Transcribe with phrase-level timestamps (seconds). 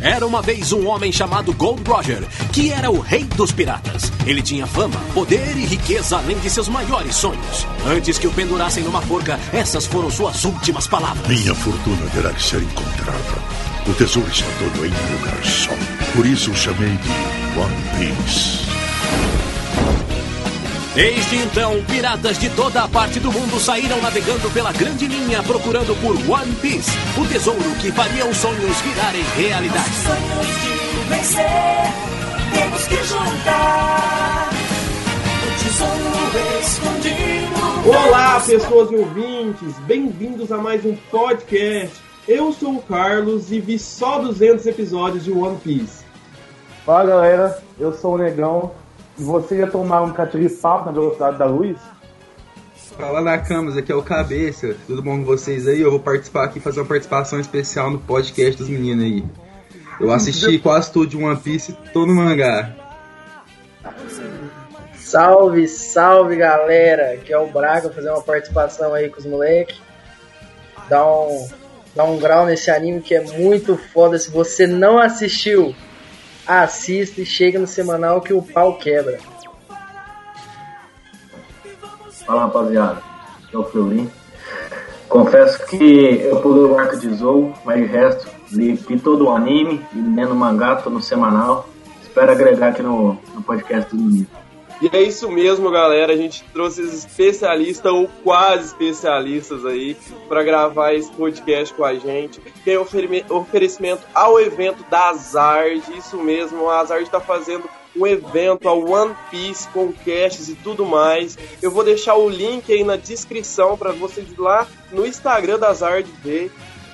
[0.00, 4.10] Era uma vez um homem chamado Gold Roger, que era o rei dos piratas.
[4.26, 7.66] Ele tinha fama, poder e riqueza além de seus maiores sonhos.
[7.86, 11.26] Antes que o pendurassem numa forca, essas foram suas últimas palavras.
[11.28, 13.42] Minha fortuna terá que ser encontrada.
[13.86, 15.72] O tesouro está todo em um lugar só.
[16.14, 18.79] Por isso o chamei de One Piece.
[20.94, 25.94] Desde então, piratas de toda a parte do mundo saíram navegando pela grande linha procurando
[26.02, 29.88] por One Piece, o tesouro que faria os sonhos virarem realidade.
[29.88, 31.46] Sonhos de vencer,
[32.52, 34.50] temos que juntar
[35.46, 37.88] o tesouro escondido.
[38.08, 42.02] Olá, pessoas e ouvintes, bem-vindos a mais um podcast.
[42.26, 46.04] Eu sou o Carlos e vi só 200 episódios de One Piece.
[46.84, 48.72] Fala galera, eu sou o Negão
[49.22, 51.76] você ia tomar um papo na velocidade da luz?
[52.96, 54.76] Fala na Camas, aqui é o Cabeça.
[54.86, 55.80] Tudo bom com vocês aí?
[55.80, 59.24] Eu vou participar aqui, fazer uma participação especial no podcast dos meninos aí.
[60.00, 62.74] Eu assisti quase tudo de One Piece, tô no mangá.
[64.94, 67.14] Salve, salve galera!
[67.14, 69.80] Aqui é o Braga, vou fazer uma participação aí com os moleques.
[70.88, 71.48] Dá um,
[71.94, 74.18] dá um grau nesse anime que é muito foda.
[74.18, 75.74] Se você não assistiu,
[76.58, 79.18] assista e chega no semanal que o pau quebra.
[82.26, 83.02] Fala rapaziada,
[83.44, 84.10] aqui é o Fleury.
[85.08, 89.34] Confesso que eu pulei o arco de Zou, mas de resto, li, li todo o
[89.34, 91.68] anime e lendo mangá, tô no semanal.
[92.02, 94.39] Espero agregar aqui no, no podcast do menino.
[94.80, 96.12] E é isso mesmo, galera.
[96.12, 99.94] A gente trouxe especialistas ou quase especialistas aí
[100.26, 102.40] para gravar esse podcast com a gente.
[102.64, 105.82] Tem oferecimento ao evento da Zard.
[105.96, 110.86] Isso mesmo, a Zard está fazendo um evento, a One Piece com casts e tudo
[110.86, 111.36] mais.
[111.60, 116.08] Eu vou deixar o link aí na descrição para vocês lá no Instagram da Zard
[116.22, 116.50] ver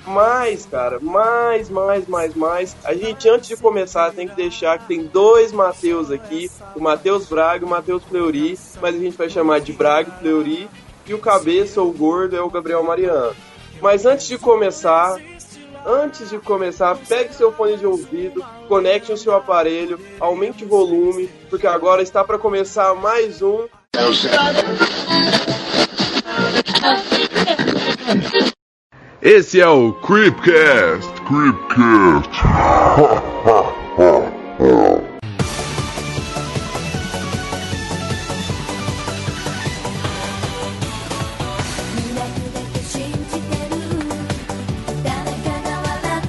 [0.06, 2.76] mais, cara, mais, mais, mais, mais.
[2.84, 7.26] A gente, antes de começar, tem que deixar que tem dois Mateus aqui: o Matheus
[7.26, 10.68] Braga e o Matheus Fleury, mas a gente vai chamar de Braga e Fleury.
[11.06, 13.34] E o cabeça, o gordo, é o Gabriel Mariano.
[13.80, 15.20] Mas antes de começar,
[15.84, 21.28] antes de começar, pegue seu fone de ouvido, conecte o seu aparelho, aumente o volume,
[21.48, 23.68] porque agora está para começar mais um.
[29.28, 31.10] Esse é o Creepcast.
[31.22, 32.30] Creepcast.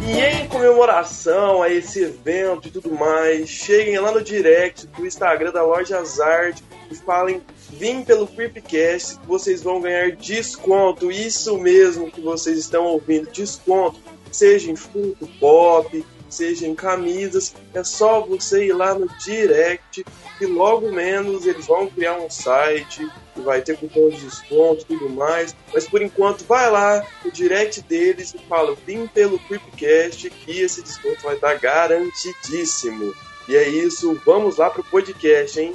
[0.02, 5.52] E em comemoração a esse evento e tudo mais, cheguem lá no direct do Instagram
[5.52, 7.44] da Loja Zard e falem
[7.78, 11.12] vim pelo Creepcast vocês vão ganhar desconto.
[11.12, 14.00] Isso mesmo que vocês estão ouvindo, desconto.
[14.32, 20.06] Seja em Funko Pop, seja em camisas, é só você ir lá no direct
[20.40, 24.86] e logo menos eles vão criar um site que vai ter cupom de desconto e
[24.86, 25.56] tudo mais.
[25.74, 30.82] Mas por enquanto, vai lá no direct deles e fala: vim pelo Creepcast que esse
[30.82, 33.14] desconto vai estar garantidíssimo.
[33.48, 35.74] E é isso, vamos lá pro podcast, hein?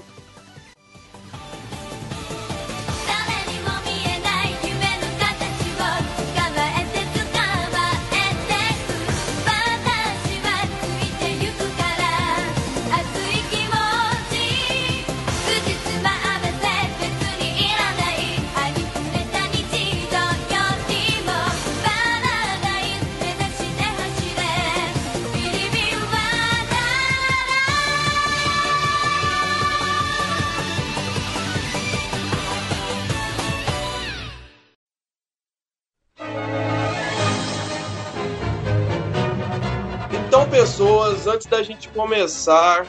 [41.43, 42.87] Antes da gente começar,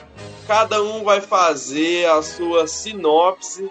[0.48, 3.70] cada um vai fazer a sua sinopse.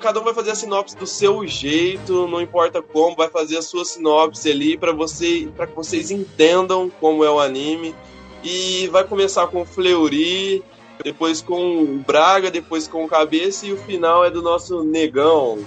[0.00, 3.62] Cada um vai fazer a sinopse do seu jeito, não importa como, vai fazer a
[3.62, 7.94] sua sinopse ali para você, para que vocês entendam como é o anime.
[8.42, 10.62] E vai começar com o Fleury,
[11.04, 15.58] depois com o Braga, depois com o Cabeça e o final é do nosso Negão.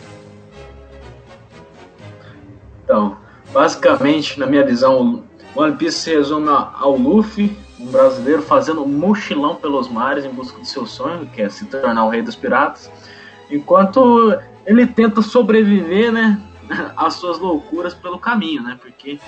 [2.83, 3.17] Então,
[3.51, 5.23] basicamente, na minha visão,
[5.55, 10.57] One Piece se resume ao Luffy, um brasileiro fazendo um mochilão pelos mares em busca
[10.57, 12.89] do seu sonho, que é se tornar o rei dos piratas,
[13.51, 14.33] enquanto
[14.65, 16.41] ele tenta sobreviver, né,
[16.95, 19.19] às suas loucuras pelo caminho, né, porque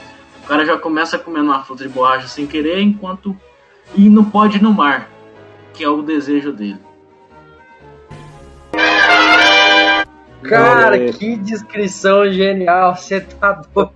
[0.44, 3.36] o cara já começa comendo uma fruta de borracha sem querer, enquanto
[3.94, 5.10] e não pode ir no mar,
[5.74, 6.80] que é o desejo dele.
[10.44, 13.92] Cara, que descrição genial, você tá doido.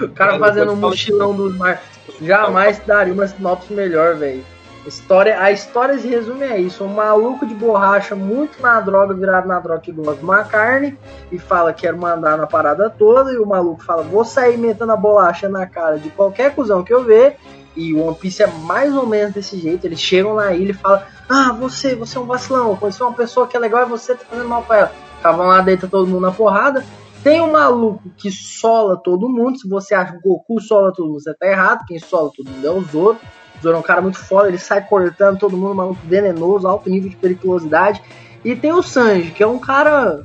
[0.00, 1.82] O cara fazendo um mochilão do mar.
[2.20, 4.44] Jamais daria uma sinopse melhor, velho.
[4.86, 9.46] História, a história se resume a isso: um maluco de borracha muito na droga, virado
[9.46, 10.96] na droga que gosta de uma carne,
[11.30, 14.92] e fala que quer mandar na parada toda, e o maluco fala: vou sair metendo
[14.92, 17.36] a bolacha na cara de qualquer cuzão que eu ver.
[17.76, 19.86] E o One Piece é mais ou menos desse jeito.
[19.86, 23.46] Eles chegam na ilha e falam: Ah, você, você é um vacilão, conheceu uma pessoa
[23.46, 24.92] que é legal e você tá fazendo mal pra ela.
[25.20, 26.84] Acabam lá, deita todo mundo na porrada.
[27.22, 29.58] Tem um maluco que sola todo mundo.
[29.58, 31.84] Se você acha que Goku sola todo mundo, você tá errado.
[31.86, 33.18] Quem sola todo mundo é o Zoro.
[33.58, 36.88] O Zoro é um cara muito foda, ele sai cortando todo mundo, maluco venenoso, alto
[36.88, 38.00] nível de periculosidade.
[38.44, 40.24] E tem o Sanji, que é um cara.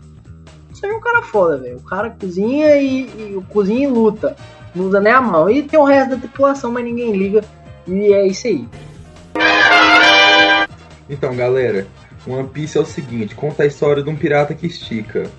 [0.71, 1.77] O Sanji é um cara foda, velho.
[1.77, 4.35] O cara cozinha e, e cozinha e luta.
[4.75, 5.49] Não usa nem a mão.
[5.49, 7.43] E tem o resto da tripulação, mas ninguém liga.
[7.87, 8.67] E é isso aí.
[11.09, 11.87] Então, galera,
[12.27, 15.29] One Piece é o seguinte: conta a história de um pirata que estica.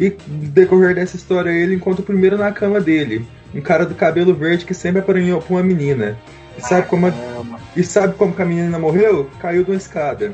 [0.00, 3.28] E no decorrer dessa história, ele encontra o primeiro na cama dele.
[3.54, 6.18] Um cara do cabelo verde que sempre apanhou pra uma menina.
[6.56, 7.12] E sabe como a,
[7.76, 9.28] e sabe como que a menina morreu?
[9.38, 10.32] Caiu de uma escada.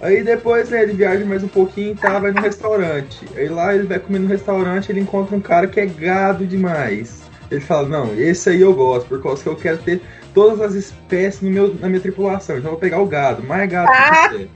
[0.00, 3.26] Aí depois né, ele viaja mais um pouquinho e tá, vai no restaurante.
[3.34, 7.22] Aí lá ele vai comer no restaurante ele encontra um cara que é gado demais.
[7.50, 10.00] Ele fala, não, esse aí eu gosto, por causa que eu quero ter
[10.32, 12.56] todas as espécies no meu, na minha tripulação.
[12.56, 14.48] Então eu vou pegar o gado, mais gado que você.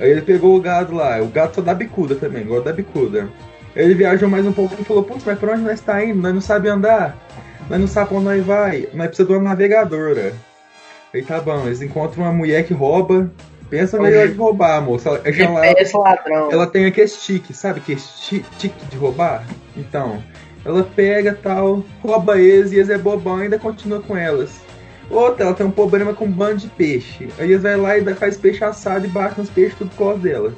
[0.00, 3.28] Aí ele pegou o gado lá, o gado só dá bicuda também, igual da bicuda.
[3.76, 6.20] Aí ele viajou mais um pouco e falou, putz, mas pra onde nós tá indo?
[6.20, 7.16] Nós não sabemos andar.
[7.68, 8.88] Nós não sabemos onde nós vai.
[8.94, 10.32] Nós precisamos de uma navegadora.
[11.12, 13.30] Aí tá bom, eles encontram uma mulher que rouba.
[13.68, 15.10] Pensa melhor de roubar, moça.
[15.10, 16.50] Ela, ela, Esse ladrão.
[16.50, 17.80] ela tem aquele tique, sabe?
[17.80, 19.44] Que tique de roubar?
[19.76, 20.20] Então,
[20.64, 24.60] ela pega tal, rouba eles e eles é bobão e ainda continua com elas.
[25.10, 27.28] Outra, ela tem um problema com um bando de peixe.
[27.38, 30.20] Aí eles vai lá e faz peixe assado e bate nos peixes tudo por causa
[30.20, 30.54] dela.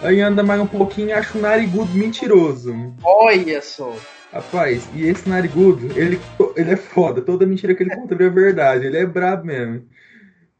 [0.00, 2.74] Aí anda mais um pouquinho e acha um narigudo mentiroso.
[3.04, 3.94] Olha só.
[4.32, 6.18] Rapaz, e esse narigudo, ele,
[6.56, 7.20] ele é foda.
[7.20, 8.86] Toda mentira que ele conta é verdade.
[8.86, 9.84] Ele é brabo mesmo.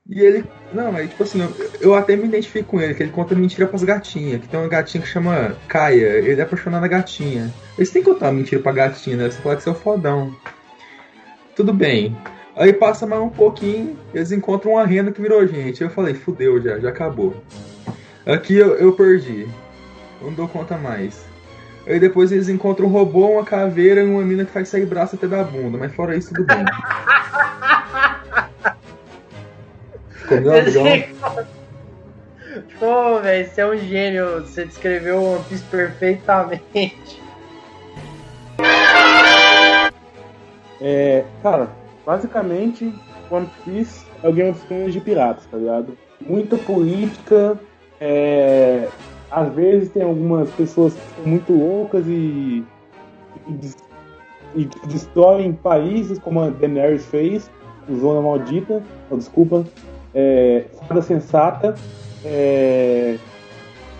[0.09, 0.45] E ele.
[0.75, 3.67] Não, é tipo assim, eu, eu até me identifico com ele, que ele conta mentira
[3.67, 4.43] pras gatinhas.
[4.43, 6.19] Que tem uma gatinha que chama Kaia.
[6.19, 7.53] Ele é apaixonado na gatinha.
[7.79, 9.31] Eles têm que contar uma mentira pra gatinha, né?
[9.31, 10.37] Você fala que você é o fodão.
[11.57, 12.15] Tudo bem.
[12.55, 15.83] Aí passa mais um pouquinho, eles encontram uma renda que virou gente.
[15.83, 17.35] Eu falei, fudeu já, já acabou.
[18.27, 19.49] Aqui eu, eu perdi.
[20.21, 21.25] Eu não dou conta mais.
[21.87, 25.17] Aí depois eles encontram um robô, uma caveira e uma mina que faz sair braço
[25.17, 25.79] até da bunda.
[25.79, 26.65] Mas fora isso, tudo bem.
[30.11, 30.85] Ficou melhor, Digão?
[32.79, 34.43] Pô, velho, você é um gênio.
[34.43, 37.23] Você descreveu o One Piece perfeitamente.
[40.81, 41.71] É, cara,
[42.05, 42.93] basicamente,
[43.31, 45.97] One Piece é o Game of Thrones de piratas, tá ligado?
[46.21, 47.59] Muita política,
[48.01, 48.89] é,
[49.31, 52.65] às vezes tem algumas pessoas que são muito loucas e,
[53.49, 53.77] e, des-
[54.55, 57.51] e destroem países, como a Daenerys fez,
[58.01, 59.65] Zona Maldita, oh, desculpa,
[60.15, 61.75] é, Fada Sensata,
[62.25, 63.17] é,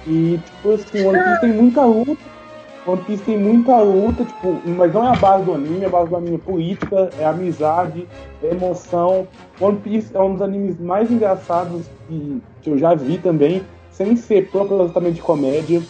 [0.07, 2.17] e tipo assim, One Piece tem muita luta,
[2.85, 6.11] One Piece tem muita luta, tipo, mas não é a base do anime, a base
[6.11, 8.09] do anime é política, é amizade,
[8.43, 9.29] é emoção.
[9.61, 14.17] One Piece é um dos animes mais engraçados que, que eu já vi também, sem
[14.17, 15.81] ser propositalmente de comédia.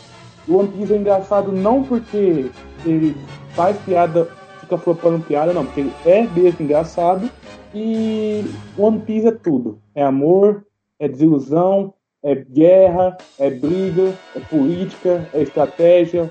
[0.47, 2.50] O One Piece é engraçado não porque
[2.85, 3.17] ele
[3.55, 4.29] faz piada,
[4.61, 7.31] fica flopando piada, não, porque ele é mesmo engraçado.
[7.75, 8.44] E
[8.77, 9.81] One Piece é tudo.
[9.94, 10.67] É amor,
[10.99, 16.31] é desilusão, é guerra, é briga, é política, é estratégia.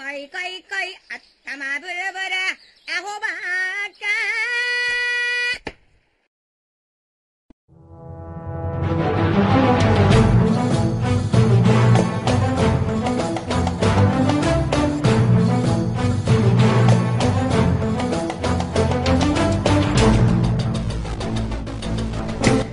[0.00, 2.34] கை a கை அத்தமபுரபுர
[2.96, 4.04] அகுபாக்க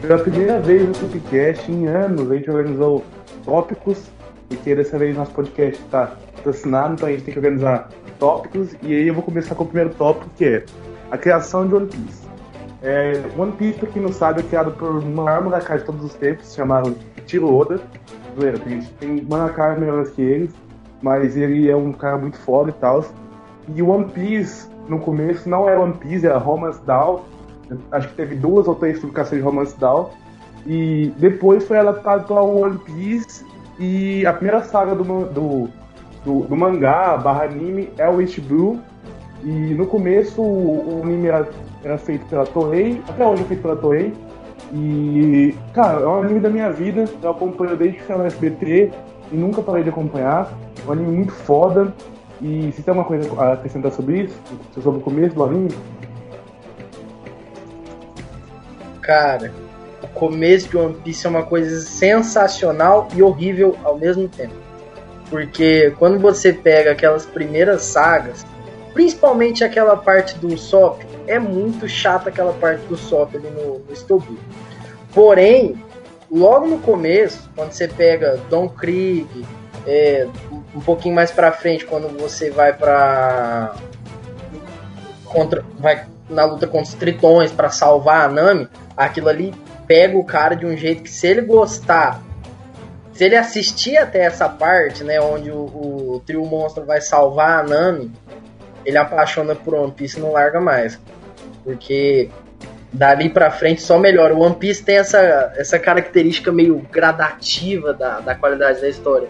[0.02, 2.94] Pela primeira vez no podcast em anos, a gente organizou
[3.48, 4.00] tópicos
[4.52, 6.04] e que dessa vez nosso podcast tá?
[6.48, 7.90] Patrocinado, então a gente tem que organizar
[8.20, 10.66] tópicos, e aí eu vou começar com o primeiro tópico, que é
[11.12, 12.28] a criação de One Piece.
[12.82, 16.04] É, One Piece, pra quem não sabe, é criado por uma maior mangaka de todos
[16.04, 17.80] os tempos, chamado Tiro Oda.
[18.40, 20.52] Zoeira, tem, tem mangakas melhores que eles,
[21.02, 23.06] mas ele é um cara muito foda e tal.
[23.76, 27.24] E One Piece, no começo, não era One Piece, era Romance Down,
[27.92, 30.10] Acho que teve duas ou três publicações de Romance Down.
[30.66, 33.46] E depois foi adaptado para One Piece.
[33.78, 35.70] E a primeira saga do, do,
[36.28, 38.82] do, do mangá barra anime é o East Blue.
[39.44, 41.48] E no começo o, o anime era,
[41.84, 44.14] era feito pela Toei, até hoje é feito pela Toei.
[44.74, 47.06] E, cara, é um anime da minha vida.
[47.24, 48.92] Eu acompanho desde que saiu no SBT
[49.32, 50.52] e nunca parei de acompanhar.
[50.84, 51.94] É um anime muito foda.
[52.42, 54.38] E se tem alguma coisa a acrescentar sobre isso?
[54.82, 55.70] Sobre o começo do anime?
[59.02, 59.54] Cara,
[60.04, 64.67] o começo de One Piece é uma coisa sensacional e horrível ao mesmo tempo.
[65.30, 68.46] Porque quando você pega aquelas primeiras sagas,
[68.94, 74.38] principalmente aquela parte do Sop, é muito chata aquela parte do Sop ali no, no.
[75.14, 75.84] Porém,
[76.32, 79.28] logo no começo, quando você pega Don Krieg,
[79.86, 80.28] é,
[80.76, 83.76] um pouquinho mais pra frente, quando você vai pra.
[85.26, 89.54] Contra, vai na luta contra os tritões pra salvar a Nami, aquilo ali
[89.86, 92.22] pega o cara de um jeito que se ele gostar,
[93.18, 97.64] se ele assistir até essa parte, né, onde o, o trio monstro vai salvar a
[97.64, 98.12] Nami,
[98.86, 101.00] ele apaixona por One Piece e não larga mais.
[101.64, 102.30] Porque
[102.94, 104.36] dali pra frente só melhora.
[104.36, 109.28] O One Piece tem essa, essa característica meio gradativa da, da qualidade da história.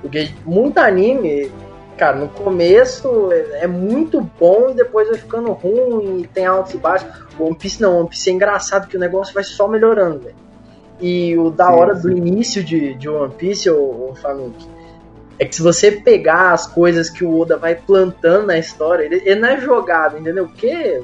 [0.00, 1.52] Porque muito anime,
[1.98, 6.72] cara, no começo é, é muito bom e depois vai ficando ruim e tem altos
[6.72, 7.06] e baixos.
[7.38, 10.20] O One Piece não, o One Piece é engraçado que o negócio vai só melhorando,
[10.20, 10.45] velho.
[11.00, 12.02] E o da hora sim.
[12.02, 14.66] do início de, de One Piece, ô, ô Fanuc,
[15.38, 19.22] é que se você pegar as coisas que o Oda vai plantando na história, ele,
[19.24, 20.46] ele não é jogado, entendeu?
[20.46, 21.02] Porque.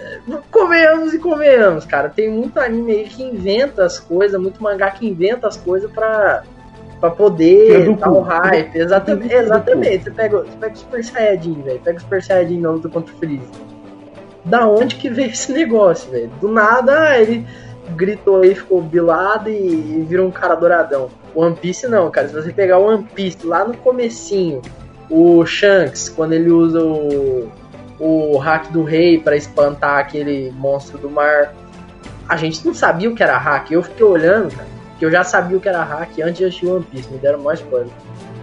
[0.00, 0.18] é,
[0.50, 2.08] Convenhamos e convenhamos, cara.
[2.08, 6.42] Tem muito anime aí que inventa as coisas, muito mangá que inventa as coisas pra,
[6.98, 8.76] pra poder dar o hype.
[8.76, 10.04] Exatamente, exatamente.
[10.04, 11.80] Você pega, você pega o Super Saiyajin, velho.
[11.80, 13.46] Pega o Super Saiyajin na luta contra o Freeze.
[14.44, 16.30] Da onde que veio esse negócio, velho?
[16.40, 17.46] Do nada ele
[17.90, 21.10] gritou aí, ficou bilado e, e virou um cara douradão.
[21.34, 22.28] One Piece não, cara.
[22.28, 24.62] Se você pegar o One Piece lá no comecinho,
[25.10, 27.50] o Shanks, quando ele usa o,
[27.98, 31.54] o hack do rei pra espantar aquele monstro do mar,
[32.28, 33.70] a gente não sabia o que era hack.
[33.70, 36.66] Eu fiquei olhando, cara, que eu já sabia o que era hack antes de assistir
[36.66, 37.92] One Piece, me deram mais spoiler.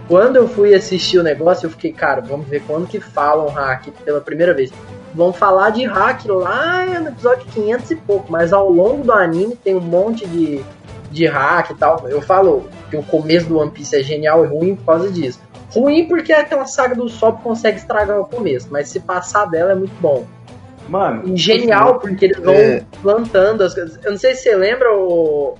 [0.08, 3.88] Quando eu fui assistir o negócio, eu fiquei, cara, vamos ver quando que falam hack
[4.04, 4.72] pela primeira vez.
[5.14, 9.54] Vão falar de hack lá no episódio 500 e pouco, mas ao longo do anime
[9.56, 10.62] tem um monte de,
[11.10, 12.08] de hack e tal.
[12.08, 15.38] Eu falo que o começo do One Piece é genial e ruim por causa disso.
[15.74, 19.74] Ruim porque aquela saga do Sop consegue estragar o começo, mas se passar dela é
[19.74, 20.24] muito bom.
[20.88, 22.82] Mano, E genial porque eles vão É.
[23.00, 23.98] plantando as coisas.
[24.04, 25.54] Eu não sei se você lembra o.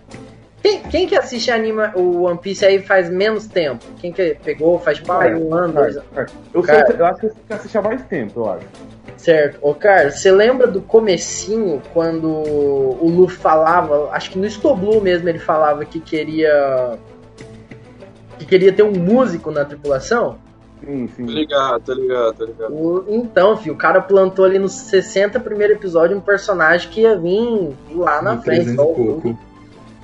[0.62, 3.85] Quem, quem que assiste anima, o One Piece aí faz menos tempo?
[3.99, 6.09] Quem que pegou, faz pai, um ano, dois anos?
[6.14, 6.87] Cara, Eu, Cara.
[6.87, 8.66] sei, eu acho que assistir há mais tempo, eu acho.
[9.16, 9.59] Certo.
[9.61, 15.28] Ô, Carlos, você lembra do comecinho, quando o Luffy falava, acho que no Stoblu mesmo
[15.28, 16.97] ele falava que queria...
[18.38, 20.38] que queria ter um músico na tripulação?
[20.85, 21.26] Sim, sim.
[21.26, 22.73] Tô ligado, tô ligado, tô ligado.
[22.75, 27.16] O- então, filho, o cara plantou ali nos 60 primeiro episódio um personagem que ia
[27.16, 28.64] vir lá na No frente.
[28.64, 29.33] 300 só o Luffy.
[29.33, 29.51] pouco.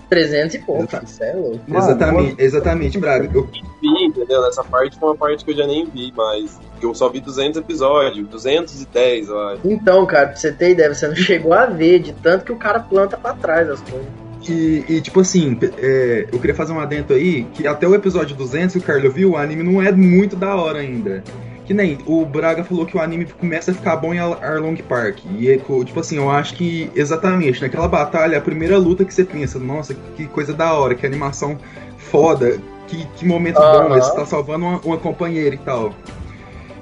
[0.09, 1.61] 300 e pouco, isso é louco.
[1.67, 3.31] Mano, exatamente, exatamente, Braga.
[3.33, 3.49] Eu,
[3.81, 4.45] Vi, entendeu?
[4.47, 7.59] Essa parte foi uma parte que eu já nem vi, mas eu só vi 200
[7.61, 9.61] episódios, 210, eu acho.
[9.65, 12.57] Então, cara, pra você ter ideia, você não chegou a ver de tanto que o
[12.57, 14.07] cara planta pra trás as coisas.
[14.49, 18.37] E, e, tipo assim, é, eu queria fazer um adendo aí, que até o episódio
[18.37, 21.23] 200 que o Carlos viu, o anime não é muito da hora ainda.
[21.69, 24.75] Que nem o Braga falou que o anime começa a ficar bom em Ar- Arlong
[24.89, 25.19] Park.
[25.39, 29.23] E é, tipo assim, eu acho que exatamente naquela batalha, a primeira luta que você
[29.23, 31.59] pensa, nossa, que coisa da hora, que animação
[31.99, 33.83] foda, que, que momento Aham.
[33.91, 35.93] bom, você tá salvando uma, uma companheira e tal.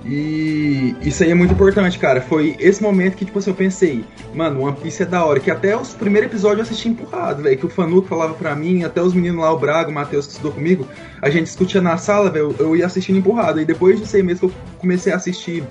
[0.09, 2.21] E isso aí é muito importante, cara.
[2.21, 5.41] Foi esse momento que, tipo assim, eu pensei, mano, One Piece é da hora.
[5.41, 7.59] Que até os primeiros episódios eu assisti empurrado, velho.
[7.59, 10.33] Que o Fanuco falava pra mim, até os meninos lá, o Braga, o Matheus que
[10.33, 10.87] estudou comigo,
[11.21, 12.55] a gente discutia na sala, velho.
[12.59, 13.61] Eu ia assistindo empurrado.
[13.61, 15.65] E depois disso aí mesmo que eu comecei a assistir.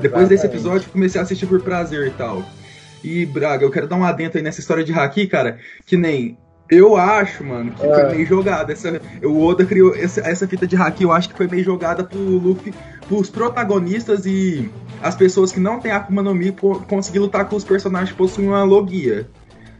[0.00, 0.54] Depois desse Exatamente.
[0.56, 2.42] episódio, eu comecei a assistir por prazer e tal.
[3.02, 5.58] E, Braga, eu quero dar um adento aí nessa história de Haki, cara.
[5.84, 6.38] Que nem.
[6.70, 7.94] Eu acho, mano, que Ah.
[7.94, 8.72] foi meio jogada.
[8.72, 12.02] Essa, o Oda criou essa, essa fita de Haki, eu acho que foi meio jogada
[12.02, 12.72] pro Luffy,
[13.04, 14.70] pros protagonistas e
[15.02, 18.16] as pessoas que não têm Akuma no Mi co- conseguir lutar com os personagens que
[18.16, 19.26] possuem uma logia.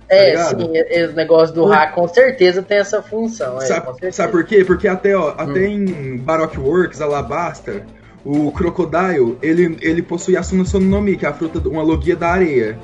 [0.09, 0.63] É, ligado?
[0.63, 3.57] sim, e- o negócio do hack com certeza tem essa função.
[3.61, 4.13] É, Sabe, certeza.
[4.19, 4.65] sabe por quê?
[4.65, 5.87] Porque até, ó, até Hum.
[5.87, 7.85] em Baroque Works, Alabasta,
[8.25, 12.29] o Crocodile, ele, ele possui a Suna Sonomi, que é a fruta, uma logia da
[12.29, 12.79] areia.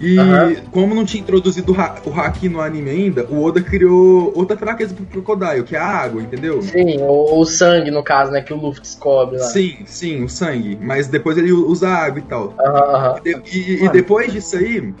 [0.00, 0.54] E Aham.
[0.72, 4.56] como não tinha introduzido o, ha o Haki no anime ainda, o Oda criou outra
[4.56, 6.60] fraqueza pro Crocodile, que é a água, entendeu?
[6.62, 9.44] Sim, o, o sangue, no caso, né, que o Luffy descobre lá.
[9.44, 10.76] Sim, sim, o sangue.
[10.80, 12.54] Mas depois ele usa água e tal.
[12.58, 13.20] Aham, aham.
[13.24, 14.92] E, e- e depois disso aí,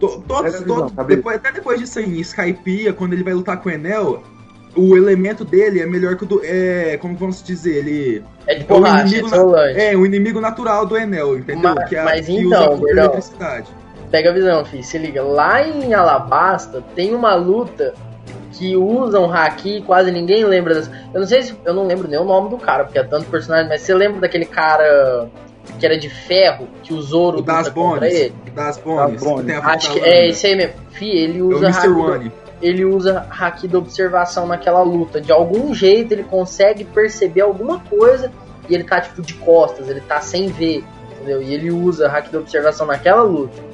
[0.00, 3.56] To- Todos, a todos depois, até depois disso aí, em Skypiea, quando ele vai lutar
[3.62, 4.20] com o Enel,
[4.74, 6.40] o elemento dele é melhor que o do.
[6.42, 8.24] É, como vamos dizer, ele.
[8.48, 9.80] É de o borracha, é inimigo, isolante.
[9.80, 11.72] é, o inimigo natural do Enel, entendeu?
[11.76, 13.66] Mas- que é, mas que então, usa a eletricidade.
[14.12, 14.84] Pega a visão, filho.
[14.84, 15.22] Se liga.
[15.22, 17.94] Lá em Alabasta tem uma luta
[18.52, 20.88] que usam haki, quase ninguém lembra das.
[21.12, 21.56] Eu não sei se.
[21.64, 24.20] Eu não lembro nem o nome do cara, porque é tanto personagem, mas você lembra
[24.20, 25.28] daquele cara
[25.80, 28.12] que era de ferro, que o Zoro O das Bones.
[28.12, 28.34] ele?
[28.54, 29.14] Das Bones.
[29.14, 29.56] Das Bones.
[29.64, 30.74] Acho que é esse aí mesmo.
[30.90, 31.78] Fi, ele É o usa Mr.
[31.78, 32.32] haki do- One.
[32.60, 35.20] ele usa haki da observação naquela luta.
[35.22, 38.30] De algum jeito ele consegue perceber alguma coisa
[38.68, 41.40] e ele tá tipo de costas, ele tá sem ver, entendeu?
[41.42, 43.71] E ele usa haki da observação naquela luta.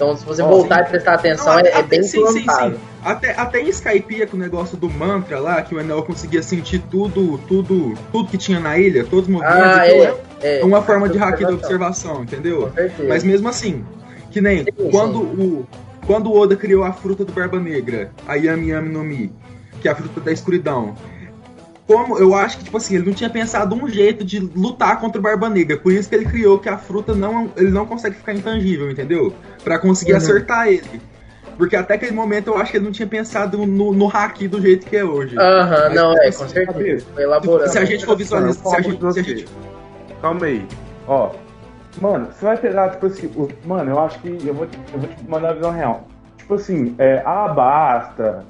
[0.00, 0.82] Então se você Ó, voltar sim.
[0.84, 2.74] e prestar atenção, Não, é, é até- bem sim, sim, sim.
[3.04, 7.38] Até, até em com o negócio do mantra lá, que o Enel conseguia sentir tudo,
[7.46, 9.60] tudo, tudo que tinha na ilha, todos os movimentos.
[9.60, 10.60] Ah, aquilo é, é.
[10.60, 12.72] é uma forma de hack da observação, entendeu?
[13.06, 13.84] Mas mesmo assim,
[14.30, 15.66] que nem quando o
[16.06, 19.30] quando o Oda criou a fruta do Barba Negra, a Yami Yami no Mi,
[19.82, 20.94] que é a fruta da escuridão.
[21.92, 25.18] Como eu acho que tipo assim, ele não tinha pensado um jeito de lutar contra
[25.18, 28.14] o Barba Negra, por isso que ele criou que a fruta não ele não consegue
[28.16, 29.34] ficar intangível, entendeu?
[29.64, 30.18] Pra conseguir Uhum.
[30.18, 31.00] acertar ele.
[31.56, 34.60] Porque até aquele momento eu acho que ele não tinha pensado no, no haki do
[34.62, 35.36] jeito que é hoje.
[35.38, 37.06] Aham, Mas, não, tipo é, assim, com certeza.
[37.12, 37.70] Foi elaborando.
[37.70, 39.48] Se a gente for visualizar, se a gente, se a gente
[40.22, 40.66] Calma aí.
[41.08, 41.30] Ó.
[42.00, 43.26] Mano, você vai pegar, tipo assim.
[43.36, 44.28] o- Mano, eu acho que.
[44.46, 46.06] Eu vou, te- eu vou te mandar a visão real.
[46.38, 48.44] Tipo assim, é, Alabasta,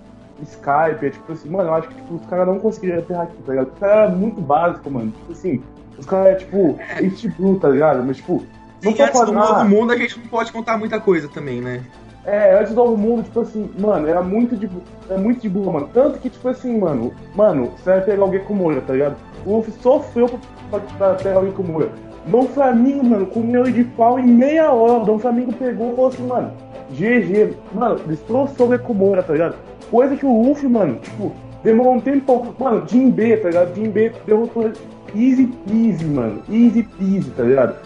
[0.44, 3.36] Skype, é tipo assim, mano, eu acho que tipo, os caras não conseguiriam ter aqui,
[3.42, 3.72] tá ligado?
[3.72, 5.10] Os caras é muito básico, mano.
[5.10, 5.62] Tipo assim,
[5.98, 8.02] os caras é tipo, East Blue, tá ligado?
[8.04, 8.42] Mas tipo,
[8.82, 11.82] não Sim, antes do novo mundo a gente não pode contar muita coisa também, né?
[12.24, 14.68] É, antes do Novo Mundo, tipo assim, mano, era muito de
[15.08, 15.90] era muito de boa, mano.
[15.92, 19.16] Tanto que, tipo assim, mano, mano, você vai pegar alguém com Moura, tá ligado?
[19.46, 20.28] O Luffy sofreu
[20.70, 21.90] pra, pra, pegar alguém com Moura.
[22.26, 25.04] Dom Flamingo, mano, comeu ele de pau em meia hora.
[25.04, 26.52] Dom Flamingo pegou e falou assim, mano,
[26.90, 29.56] GG, mano, destroçou o Ekumura, tá ligado?
[29.90, 31.32] Coisa que o Luffy, mano, tipo,
[31.64, 32.54] demorou um tempão.
[32.58, 33.74] Mano, Jinbe, tá ligado?
[33.74, 34.74] Jinbe derrotou ele
[35.14, 36.42] easy peasy, mano.
[36.50, 37.76] Easy peasy, tá ligado?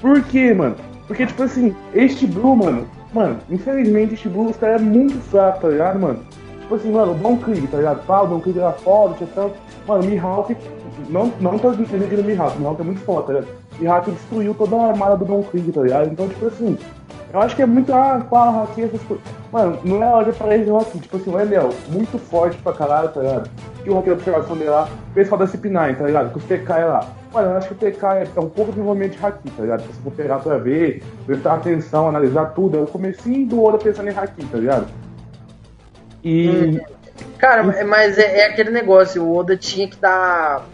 [0.00, 0.76] Por quê, mano?
[1.06, 5.60] Porque, tipo assim, este Blue, mano, mano, infelizmente este Blue, os caras é muito fraco,
[5.60, 6.20] tá ligado, mano?
[6.60, 8.06] Tipo assim, mano, o Don Krieg, tá ligado?
[8.06, 9.54] Pá, o Don Krieg era foda, tinha tanto.
[9.86, 10.56] Mano, o Mihawk,
[11.08, 13.48] não, não tô defendendo o Mihawk, o Mihawk é muito foda, tá ligado?
[13.80, 16.10] Mihawk destruiu toda a armada do Don Krieg, tá ligado?
[16.12, 16.78] Então, tipo assim,
[17.32, 19.24] eu acho que é muito, ah, qual Haki, essas coisas.
[19.52, 23.08] Mano, não é hora falar esse Haki, tipo assim, o Enel, muito forte pra caralho,
[23.08, 23.50] tá ligado?
[23.84, 26.32] E o da observação dele lá, o pessoal da CP9, tá ligado?
[26.32, 27.06] Que o PK é lá.
[27.32, 29.62] Mano, eu acho que o PK é, é um pouco de desenvolvimento de Haki, tá
[29.62, 29.82] ligado?
[29.82, 33.78] Se você for pegar pra ver, prestar atenção, analisar tudo, é o comecinho do Oda
[33.78, 34.86] pensando em Haki, tá ligado?
[36.24, 36.80] E.
[37.38, 40.66] Cara, mas é, é aquele negócio, o Oda tinha que dar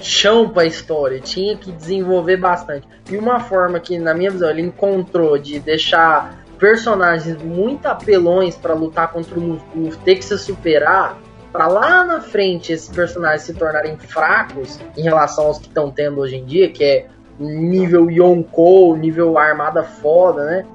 [0.00, 2.86] chão pra história, tinha que desenvolver bastante.
[3.10, 8.74] E uma forma que, na minha visão, ele encontrou de deixar personagens muito apelões pra
[8.74, 11.18] lutar contra o Luffy, ter que se superar,
[11.52, 16.20] pra lá na frente esses personagens se tornarem fracos em relação aos que estão tendo
[16.20, 17.06] hoje em dia, que é
[17.38, 20.66] nível Yonkou, nível armada foda, né?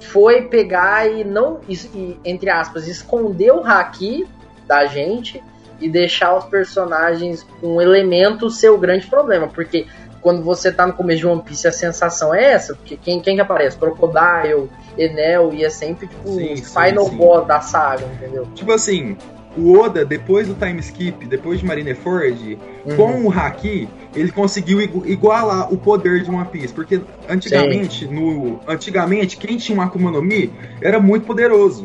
[0.00, 4.26] foi pegar e não, e, entre aspas, esconder o haki
[4.66, 5.42] da gente
[5.80, 9.86] e deixar os personagens com elementos ser o grande problema, porque
[10.20, 13.36] quando você tá no começo de One Piece a sensação é essa, porque quem, quem
[13.36, 13.78] que aparece?
[13.78, 17.16] Crocodile, Enel e é sempre tipo Sim, o sim, final sim.
[17.16, 18.46] boss da saga, entendeu?
[18.54, 19.16] Tipo assim,
[19.56, 22.96] o Oda, depois do time skip, depois de Marineford, Uhum.
[22.96, 26.72] com o Haki, ele conseguiu igu- igualar o poder de One Piece.
[26.72, 31.84] Porque antigamente, no, antigamente, quem tinha um Akuma no Mi era muito poderoso.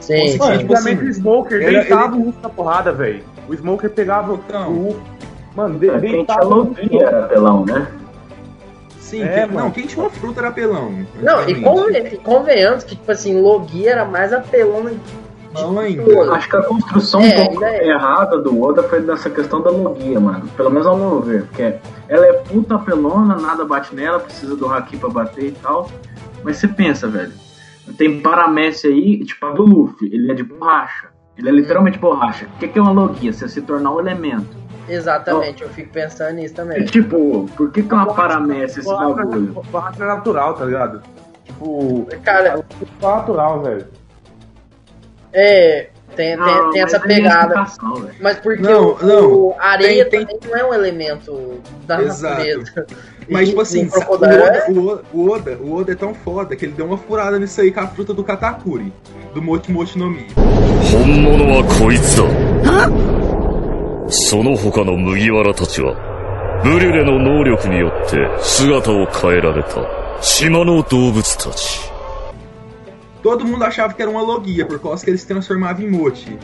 [0.00, 3.22] Sim, Mano, tipo antigamente o Smoker era- deitava o Luffy na porrada, velho.
[3.48, 4.72] O Smoker pegava Então.
[4.72, 5.00] o.
[5.54, 7.86] Mano, de, deitava o logia era pelão, né?
[8.98, 11.04] Sim, É, não, quem tinha uma fruta era pelão.
[11.20, 15.00] Não, e conven- convenhamos que, tipo assim, Logia era mais apelona de
[15.62, 16.04] Não ainda.
[16.04, 16.28] todas.
[16.30, 17.88] Acho que a construção É, um pouco é.
[17.88, 20.46] errada do Oda foi dessa questão da logia, mano.
[20.56, 21.42] Pelo menos ao meu ver.
[21.46, 21.74] Porque
[22.08, 25.90] ela é puta pelona, nada bate nela, precisa do haki pra bater e tal.
[26.44, 27.32] Mas você pensa, velho.
[27.96, 31.08] Tem Paramessi aí, tipo a do Luffy, ele é de borracha.
[31.36, 32.46] Ele é literalmente borracha.
[32.46, 33.32] O que que é uma logia?
[33.32, 34.58] Você se tornar um elemento.
[34.88, 36.84] Exatamente, eu fico pensando nisso também.
[36.84, 39.52] tipo, por que que é uma Paramessi esse bagulho?
[39.70, 41.02] Borracha natural, tá ligado?
[41.44, 43.86] Tipo, Cara, é natural, velho.
[45.32, 45.90] é.
[46.15, 47.43] Tem, tem, Não, tem essa mas é pegada.
[47.63, 48.15] explicação, velho.
[48.21, 49.31] Mas porque Não, o, não.
[49.33, 52.35] o areia Tem- também não é um elemento da Exato.
[52.37, 52.85] natureza.
[53.29, 55.75] Mas, E tipo assim, o sa- o crocodilo Oda, é- o, Oda, o, Oda, o
[55.75, 58.23] Oda é tão foda que ele deu uma furada nisso aí com a fruta do
[58.23, 58.93] Katakuri,
[59.33, 60.25] do Mochi Mochi no Mi.
[60.35, 62.23] 本物はこいつだ
[64.07, 65.95] その他の麦わらたちは
[66.63, 69.81] ブリュレの能力によって姿を変えられた
[70.21, 71.88] 島の動物たち
[73.22, 76.38] Todo mundo achava que era uma logia, por causa que ele se transformava em Mochi.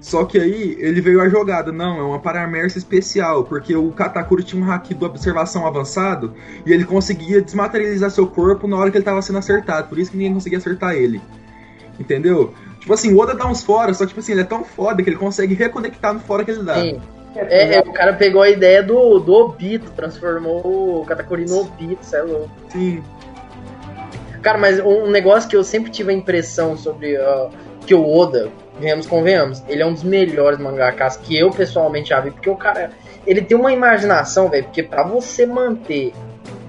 [0.00, 4.42] Só que aí ele veio a jogada, não, é uma paramersa especial, porque o Katakuri
[4.42, 8.96] tinha um haki do observação avançado e ele conseguia desmaterializar seu corpo na hora que
[8.96, 11.20] ele tava sendo acertado, por isso que ninguém conseguia acertar ele.
[11.98, 12.54] Entendeu?
[12.80, 15.02] Tipo assim, o Oda dá uns fora, só que tipo assim, ele é tão foda
[15.02, 16.80] que ele consegue reconectar no fora que ele dá.
[16.80, 16.98] Sim.
[17.36, 22.04] É, é, o cara pegou a ideia do, do Obito, transformou o Katakuri no Obito,
[22.04, 22.50] cê é louco.
[22.70, 23.02] Sim.
[24.42, 27.50] Cara, mas um negócio que eu sempre tive a impressão sobre uh,
[27.86, 32.20] que o Oda, venhamos convenhamos, ele é um dos melhores mangakas que eu pessoalmente já
[32.20, 32.90] vi, porque o cara,
[33.26, 36.12] ele tem uma imaginação, velho, porque pra você manter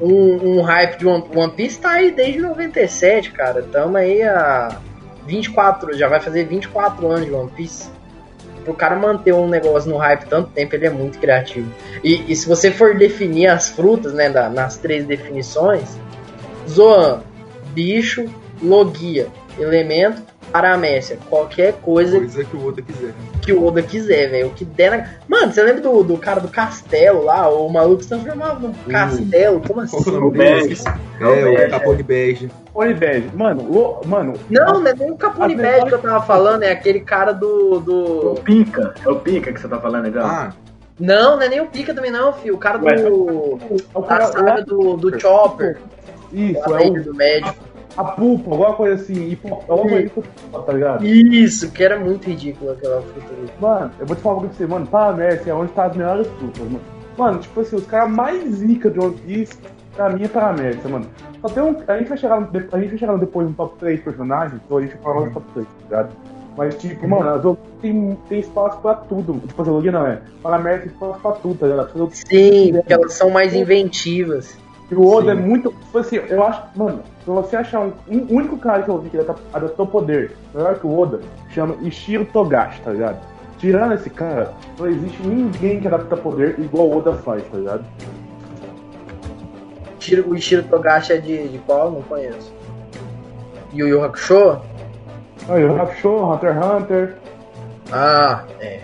[0.02, 3.64] um, um hype de One, One Piece tá aí desde 97, cara.
[3.72, 4.80] Tamo aí a
[5.26, 7.90] 24, já vai fazer 24 anos de One Piece.
[8.64, 11.72] Pro cara manter um negócio no hype tanto tempo, ele é muito criativo.
[12.04, 15.98] E, e se você for definir as frutas, né, da, nas três definições,
[16.68, 17.22] Zoan,
[17.74, 18.26] bicho,
[18.62, 19.28] logia,
[19.60, 21.18] elemento, paramécia.
[21.30, 23.14] Qualquer coisa, Coisa que o Oda quiser.
[23.42, 24.48] que o Oda quiser, velho.
[24.48, 25.06] O que der na...
[25.28, 27.48] Mano, você lembra do, do cara do castelo lá?
[27.50, 29.62] O maluco se transformava num castelo?
[29.66, 29.92] Como assim?
[29.98, 30.68] Qual que é o nome O dele?
[30.68, 30.84] Bege.
[31.22, 32.50] É, o Bege, Capone Bege.
[33.34, 34.34] Mano, lo- mano.
[34.50, 37.74] Não, não é nem o Capone memórias- que eu tava falando, é aquele cara do.
[37.76, 38.36] O do...
[38.44, 38.94] Pica.
[39.06, 40.26] É o Pica que você tá falando, então?
[40.26, 40.54] Ah,
[41.00, 42.56] Não, não é nem o Pica também, não, filho.
[42.56, 42.86] O cara do.
[42.86, 43.60] Ué, É o
[43.96, 45.78] A cara saga do, do Chopper.
[46.34, 47.64] Isso, é o, do médico.
[47.98, 49.32] a pulpa, alguma coisa assim.
[49.32, 51.06] Hipo, alguma coisa assim, tá ligado?
[51.06, 53.50] Isso, que era muito ridículo aquela fruta ali.
[53.60, 54.88] Mano, eu vou te falar uma coisa pra você, mano.
[54.88, 56.82] Paramécia é onde tá as melhores frutas, mano.
[57.18, 59.58] Mano, tipo assim, os caras mais zica de One Piece,
[59.96, 61.06] pra mim é Paramécia, mano.
[61.42, 61.76] Só tem um.
[61.88, 64.78] A gente vai chegar, no, a gente vai chegar depois no top 3 personagens, então
[64.78, 66.16] a gente vai falar no top 3, tá ligado?
[66.58, 69.40] Mas, tipo, mano, as outras tem, tem espaço pra tudo.
[69.48, 70.22] Tipo, a Logia não é.
[70.44, 71.92] Paramécia tem espaço pra tudo, tá ligado?
[71.92, 74.58] Pra Sim, porque elas são mais inventivas.
[74.92, 75.40] E o Oda Sim.
[75.40, 75.72] é muito.
[75.72, 76.62] Tipo assim, eu acho.
[76.76, 77.94] Mano, pra você achar um.
[78.10, 81.76] um- único cara que eu vi que adaptou- adotou poder melhor que o Oda chama
[81.82, 83.18] Ishiro Togashi, tá ligado?
[83.58, 87.86] Tirando esse cara, não existe ninguém que adapta poder igual o Oda faz, tá ligado?
[90.28, 91.92] O Ishiro Togashi é de, de qual?
[91.92, 92.52] Não conheço.
[93.74, 94.60] Yu Yu Hakusho?
[95.48, 97.16] Aí, o Hakusho, Hunter x Hunter,
[97.94, 98.82] Ah, é.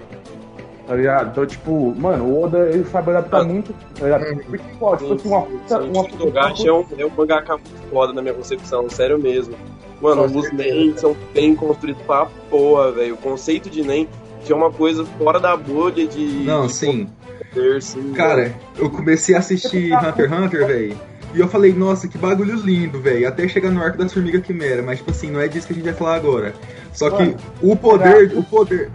[0.88, 1.32] Tá ligado?
[1.32, 3.43] Então, tipo, mano, o Oda ele sabe adaptar Ah.
[3.43, 4.23] muito, tá ligado?
[4.26, 4.38] Uhum.
[4.38, 5.82] Porque, pô, tipo assim, uma puta.
[5.82, 9.56] Sim, Uma Togashi é um, é um mangaka muito foda na minha concepção, sério mesmo.
[10.02, 10.76] Mano, Com os certeza.
[10.76, 13.15] Nen são bem construídos pra porra, velho.
[13.15, 14.08] O conceito de Nen
[14.47, 16.43] que é uma coisa fora da bolha de.
[16.45, 17.10] não, de sim.
[17.54, 20.97] poder, sim, Cara, eu comecei a assistir Hunter x Hunter, velho.
[21.34, 23.28] E eu falei, nossa, que bagulho lindo, velho.
[23.28, 24.82] Até chegar no arco da formiga quimera.
[24.82, 26.54] Mas, tipo assim, não é disso que a gente vai falar agora.
[26.93, 28.89] Só que Mano, o poder, o poder.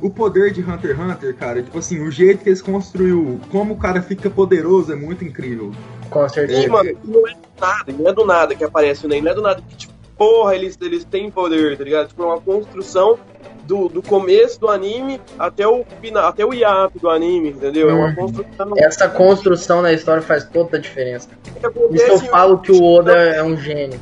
[0.00, 3.74] O poder de Hunter x Hunter, cara, tipo assim, o jeito que eles construiu, como
[3.74, 5.72] o cara fica poderoso é muito incrível.
[6.10, 6.68] Com E, certeza.
[6.68, 9.34] mano, não é do nada, não é do nada que aparece o Nen, não é
[9.34, 12.08] do nada que, tipo, porra, eles, eles têm poder, tá ligado?
[12.08, 13.18] Tipo, é uma construção
[13.64, 17.90] do, do começo do anime até o final, até o hiato do anime, entendeu?
[17.90, 18.14] É uma Uhum.
[18.14, 21.28] construção Essa construção na história faz toda a diferença.
[21.62, 23.98] acontece Isso eu falo que o Oda é um gênio.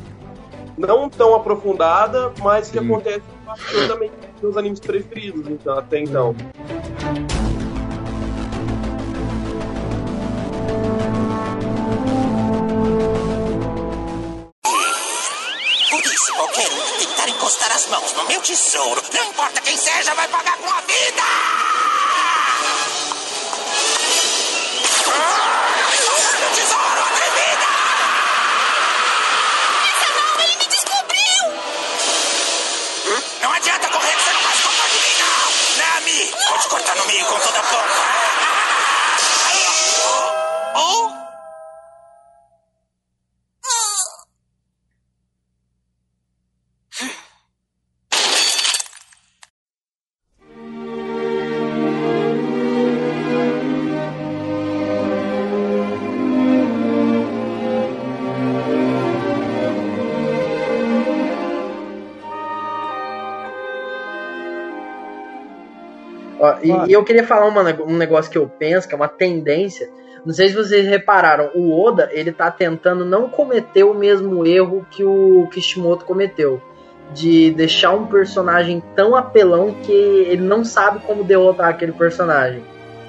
[0.76, 2.85] não tão aprofundada, mas que Sim.
[2.85, 3.22] acontece
[3.54, 6.34] absolutamente nos meus animes preferidos, então, até então.
[15.90, 19.76] Por isso, qualquer um que tentar encostar as mãos no meu tesouro, não importa quem
[19.76, 21.93] seja, vai pagar com a vida!
[37.54, 37.93] No
[66.64, 69.88] e, e eu queria falar uma um negócio que eu penso, que é uma tendência.
[70.24, 74.87] Não sei se vocês repararam, o Oda ele tá tentando não cometer o mesmo erro
[74.90, 76.61] que o Kishimoto cometeu.
[77.12, 82.62] De deixar um personagem tão apelão que ele não sabe como derrotar aquele personagem.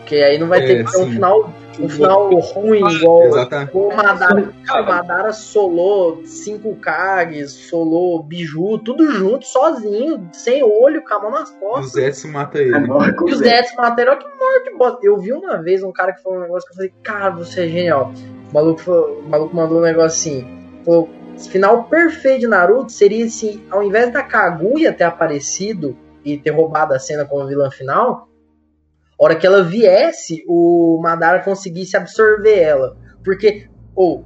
[0.05, 3.71] Porque aí não vai É, ter que ter um final, um final ruim, igual Exatamente.
[3.75, 11.11] o Madara, o Madara solou cinco Kages, solou Biju, tudo junto, sozinho, sem olho, com
[11.15, 11.91] a mão nas O costas.
[11.93, 12.77] Zetsu mata ele.
[12.77, 13.45] E os Zé.
[13.63, 14.99] Zetsu mataram que morte bosta.
[15.01, 17.65] Eu vi uma vez um cara que falou um negócio que eu falei, cara, você
[17.65, 18.13] é genial.
[18.51, 20.47] O maluco, falou- o maluco mandou um negócio assim.
[20.85, 21.09] Falou,
[21.49, 26.93] final perfeito de Naruto seria se, ao invés da Kaguya ter aparecido e ter roubado
[26.93, 28.29] a cena como vilã final,
[29.17, 32.97] hora que ela viesse, o Madara conseguisse absorver ela.
[33.23, 34.25] Porque, ou,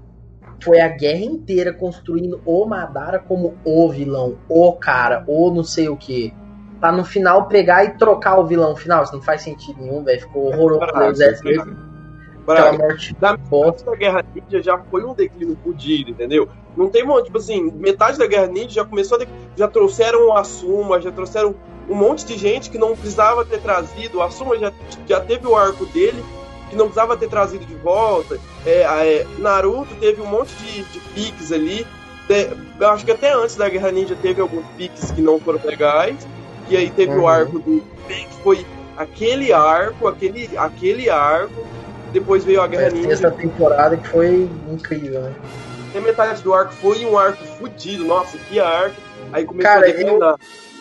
[0.64, 5.88] foi a guerra inteira construindo o Madara como o vilão, o cara, o não sei
[5.90, 6.34] o que.
[6.80, 9.04] Pra no final pegar e trocar o vilão final.
[9.04, 10.22] Isso não faz sentido nenhum, velho.
[10.22, 11.89] Ficou horroroso o exército.
[12.54, 16.48] Aquela morte da metade da Guerra Ninja já foi um declínio fudido, entendeu?
[16.76, 19.26] Não tem tipo assim, metade da Guerra Ninja já começou a.
[19.56, 21.56] Já trouxeram o Asuma, já trouxeram
[21.90, 24.20] um monte de gente que não precisava ter trazido.
[24.20, 24.72] O Asuma já,
[25.08, 26.24] já teve o arco dele,
[26.70, 28.40] que não precisava ter trazido de volta.
[28.66, 31.86] É, é, Naruto teve um monte de, de piques ali.
[32.30, 35.60] É, eu acho que até antes da Guerra Ninja teve alguns piques que não foram
[35.66, 36.28] legais.
[36.70, 37.24] E aí teve Uhum.
[37.24, 37.84] o arco do.
[38.08, 41.66] que foi aquele arco, aquele, aquele arco.
[42.12, 43.12] Depois veio a Guerra É, Ninja.
[43.14, 45.34] essa temporada que foi incrível, né?
[45.90, 48.04] Até metade do arco foi um arco fudido.
[48.06, 48.96] Nossa, que arco.
[49.32, 50.36] Aí começou Cara, a declinar.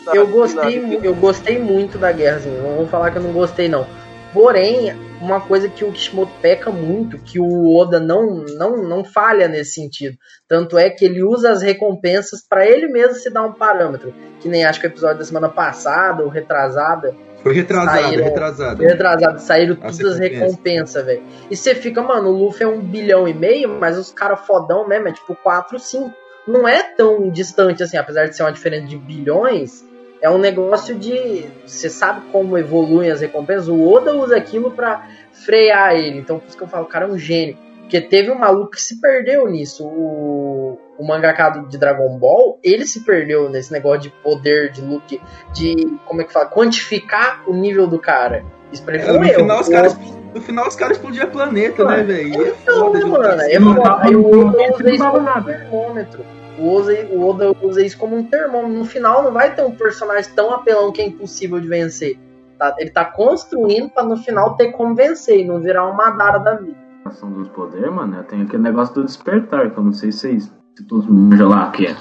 [0.05, 1.05] Tá, Eu gostei, declinar.
[1.05, 3.87] eu gostei muito da guerra, assim, não vou falar que eu não gostei, não.
[4.33, 9.49] Porém, uma coisa que o Kishimoto peca muito, que o Oda não, não, não falha
[9.49, 10.17] nesse sentido.
[10.47, 14.15] Tanto é que ele usa as recompensas pra ele mesmo se dar um parâmetro.
[14.41, 17.15] Que nem acho que o episódio da semana passada, ou retrasada.
[17.43, 18.83] Foi retrasado, saíram- retrasado.
[18.83, 21.05] Retrasado, saíram As todas as recompensas.
[21.05, 21.23] velho.
[21.51, 24.87] E você fica, mano, o Luffy é um bilhão e meio, mas os caras fodão
[24.89, 26.13] mesmo é tipo 4, 5.
[26.47, 29.85] Não é tão distante assim, apesar de ser uma diferença de bilhões,
[30.21, 31.45] é um negócio de.
[31.67, 33.69] Você sabe como evoluem as recompensas?
[33.69, 36.19] O Oda usa aquilo pra frear ele.
[36.19, 37.57] Então, por isso que eu falo, o cara é um gênio.
[37.83, 39.87] Porque teve um maluco que se perdeu nisso.
[39.87, 45.21] O, o mangaka de Dragon Ball, ele se perdeu nesse negócio de poder, de look,
[45.53, 45.97] de.
[46.05, 46.47] Como é que fala?
[46.47, 48.45] Quantificar o nível do cara.
[48.73, 49.39] Isso pra ele foi É, um no, erro.
[49.41, 49.97] final, os caras,
[50.35, 52.29] no final os caras explodiam planeta, né, velho?
[52.29, 53.17] E É Então, foda, né, de mano?
[53.17, 53.75] lutar É assim.
[53.75, 53.97] foda.
[54.03, 56.25] Aí o Oda usa isso como um termômetro.
[56.59, 58.77] O Oda, o Oda usa isso como um termômetro.
[58.79, 62.19] No final não vai ter um personagem tão apelão que é impossível de vencer.
[62.59, 62.75] tá?
[62.79, 66.55] Ele tá construindo pra no final ter como vencer e não virar uma Madara da
[66.57, 66.77] vida.
[67.05, 68.25] Ação dos poderes, mano, né?
[68.29, 71.71] tem aquele negócio do despertar, que eu não sei se vocês se todos manjam lá,
[71.73, 71.97] que é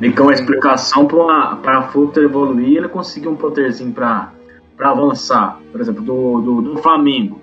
[0.00, 4.32] meio que uma explicação pra fruta evoluir e ele conseguir um poderzinho pra,
[4.74, 5.60] pra avançar.
[5.70, 7.42] Por exemplo, do, do, do Flamengo.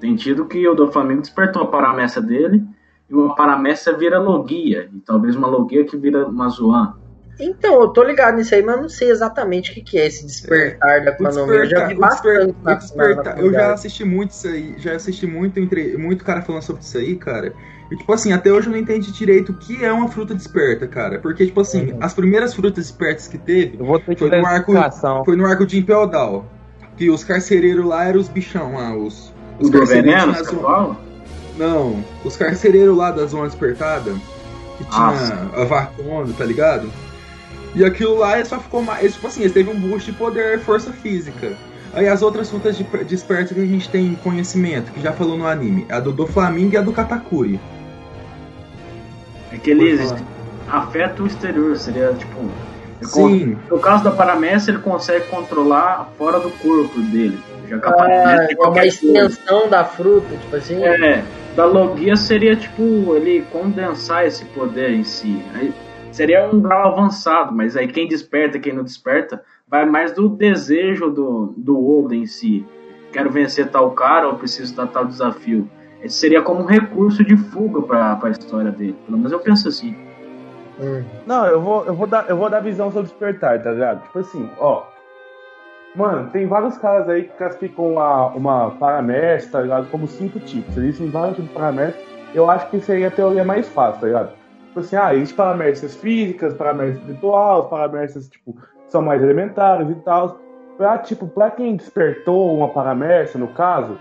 [0.00, 2.64] Tem tido que o do Flamengo despertou a paramécia dele
[3.08, 4.88] e uma paramécia vira Logia.
[4.92, 6.94] E talvez uma Logia que vira uma Zoan.
[7.38, 10.08] Então, eu tô ligado nisso aí, mas eu não sei exatamente o que, que é
[10.08, 11.54] esse despertar da economia.
[11.54, 14.74] Eu já despertar, vi bastante na, despertar- na, na eu já assisti muito isso aí,
[14.76, 17.54] já assisti muito, entre, muito cara falando sobre isso aí, cara.
[17.90, 20.86] E tipo assim, até hoje eu não entendi direito o que é uma fruta desperta,
[20.86, 21.18] cara.
[21.18, 24.46] Porque, tipo assim, as primeiras frutas despertas que teve Eu vou ter que foi no
[24.46, 24.72] arco,
[25.24, 26.44] foi no arco de Impel Down.
[26.96, 29.34] Que os carcereiros lá eram os bichão lá, os.
[29.58, 30.96] Os do carcereiros veneno, fala?
[31.58, 34.12] Não, os carcereiros lá da zona despertada,
[34.78, 36.90] que Ah, tinha a Varcono, tá ligado?
[37.74, 39.14] E aquilo lá ele só ficou mais.
[39.14, 41.52] Tipo assim, eles teve um boost de poder, força física.
[41.92, 45.46] Aí as outras frutas de despertas que a gente tem conhecimento, que já falou no
[45.46, 47.58] anime, a do Doflamingo e a do Katakuri.
[49.52, 49.96] É que ele
[50.68, 52.38] afeta o exterior, seria tipo.
[53.02, 53.56] Sim.
[53.70, 57.38] No caso da paramécia, ele consegue controlar fora do corpo dele.
[57.68, 58.96] Já que a Ah, paramécia é uma qualquer coisa.
[59.06, 60.84] extensão da fruta, tipo assim.
[60.84, 61.24] É,
[61.56, 62.82] da logia seria tipo
[63.16, 65.42] ele condensar esse poder em si.
[65.54, 65.72] Aí
[66.12, 71.08] seria um grau avançado, mas aí quem desperta, quem não desperta, vai mais do desejo
[71.10, 72.66] do, do Oda em si.
[73.12, 75.68] Quero vencer tal cara ou preciso dar tal desafio.
[76.08, 78.96] Seria como um recurso de fuga pra, pra história dele.
[79.06, 79.96] Pelo menos eu penso assim.
[80.80, 81.04] Hum.
[81.26, 84.02] Não, eu vou, eu vou dar, eu vou dar visão sobre despertar, tá ligado?
[84.04, 84.84] Tipo assim, ó.
[85.94, 89.90] Mano, tem vários caras aí que classificam uma, uma paramestre, tá ligado?
[89.90, 90.76] Como cinco tipos.
[90.76, 92.02] Existem vários tipos de paramestre.
[92.32, 94.32] Eu acho que seria a teoria mais fácil, tá ligado?
[94.68, 100.40] Tipo assim, ah, existem paramestras físicas, paramestras espirituais, paramestras, tipo, são mais elementares e tal.
[100.76, 103.98] Pra, tipo, pra quem despertou uma paramestra, no caso,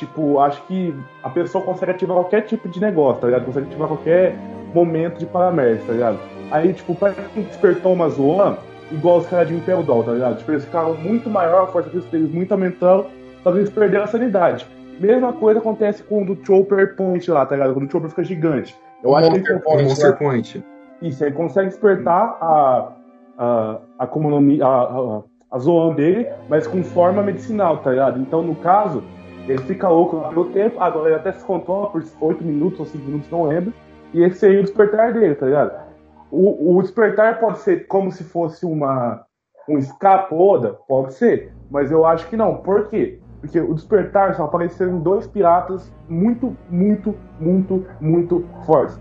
[0.00, 3.44] tipo, acho que a pessoa consegue ativar qualquer tipo de negócio, tá ligado?
[3.44, 4.34] Consegue ativar qualquer
[4.74, 6.18] momento de paramestre, tá ligado?
[6.50, 8.56] Aí, tipo, pra quem despertou uma Zoan,
[8.90, 10.38] igual os caras de Impel Doll, tá ligado?
[10.38, 13.06] Tipo, eles ficaram muito maior, a força física deles muito aumentando,
[13.42, 14.66] só que eles perderam a sanidade.
[14.98, 17.74] Mesma coisa acontece com o do Chopper Point lá, tá ligado?
[17.74, 18.74] Quando o Chopper fica gigante.
[19.02, 20.18] Eu O acho que Monster ele O Point, Monster?
[20.18, 20.64] Point.
[21.02, 22.92] isso, ele consegue despertar a,
[23.38, 28.20] a, a, economia, a, a, a Zoan dele, mas com forma medicinal, tá ligado?
[28.20, 29.02] Então, no caso,
[29.48, 32.86] ele fica louco lá pelo tempo, agora ele até se controla por 8 minutos ou
[32.86, 33.72] 5 minutos, não lembro,
[34.12, 35.90] e esse seria o despertar dele, tá ligado?
[36.30, 39.24] O, o despertar pode ser como se fosse uma
[39.68, 42.56] um escape Oda, pode ser, mas eu acho que não.
[42.56, 43.20] Por quê?
[43.40, 49.00] Porque o despertar só apareceram dois piratas muito, muito, muito, muito fortes.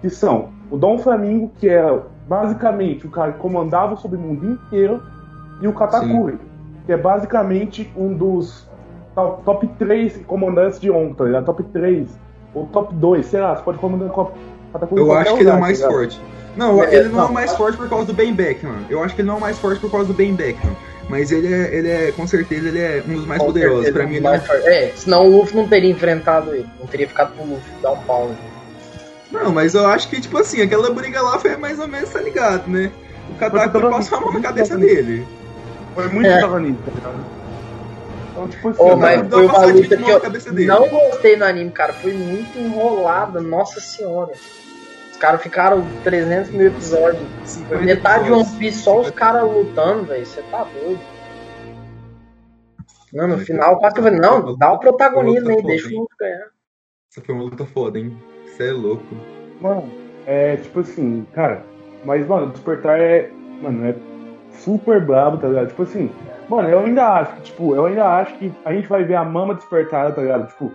[0.00, 5.02] Que são o Dom Flamingo, que era basicamente o cara que comandava o submundo inteiro,
[5.60, 6.38] e o Katakuri,
[6.86, 8.69] que é basicamente um dos
[9.20, 11.44] top, top 3 comandantes de On, tá ligado?
[11.46, 12.08] Top 3,
[12.54, 14.32] ou top 2, sei lá, você pode comandar o
[14.72, 15.98] Katakuri em Eu acho que ele é o mais tá ligado?
[16.00, 16.20] forte.
[16.56, 17.28] Não, É, ele não, é não.
[17.30, 18.74] o mais forte por causa do Ben Beckman.
[18.90, 20.76] Eu acho que ele não é o mais forte por causa do Ben Beckman.
[21.08, 23.90] Mas ele é, ele é, com certeza, ele é um dos mais Com poderosos.
[23.90, 24.46] Pra mim, ele mais é...
[24.46, 24.66] forte.
[24.68, 26.66] É, senão o Luffy não teria enfrentado ele.
[26.78, 28.24] Não teria ficado pro Luffy dar um pau.
[28.26, 28.38] nele.
[29.32, 32.20] Não, mas eu acho que, tipo assim, aquela briga lá foi mais ou menos, tá
[32.20, 32.90] ligado, né?
[33.30, 35.26] O Katakuri passou a mão na cabeça dele.
[35.94, 36.38] Foi muito É.
[36.38, 37.39] protagonista, tá ligado?
[38.40, 41.92] Então, tipo assim, mas foi uma luta que eu não gostei no anime, cara.
[41.92, 44.32] Foi muito enrolada, nossa senhora.
[45.10, 47.22] Os caras ficaram 300 mil episódios.
[47.68, 50.24] Foi metade de One Piece só os caras lutando, velho.
[50.24, 51.00] Você tá doido.
[53.12, 56.16] Não, no final, quase que eu falei, não, dá o protagonismo aí, deixa o Luffy
[56.18, 56.46] ganhar.
[57.10, 58.16] Essa foi uma luta foda, hein?
[58.46, 59.04] Você é louco.
[59.60, 59.90] Mano,
[60.26, 61.64] é tipo assim, cara,
[62.04, 63.28] mas, mano, o despertar é.
[63.60, 63.94] Mano, é
[64.60, 65.68] super brabo, tá ligado?
[65.68, 66.10] Tipo assim,
[66.50, 69.24] mano, eu ainda acho que, tipo, eu ainda acho que a gente vai ver a
[69.24, 70.48] mama despertada, tá ligado?
[70.48, 70.72] Tipo,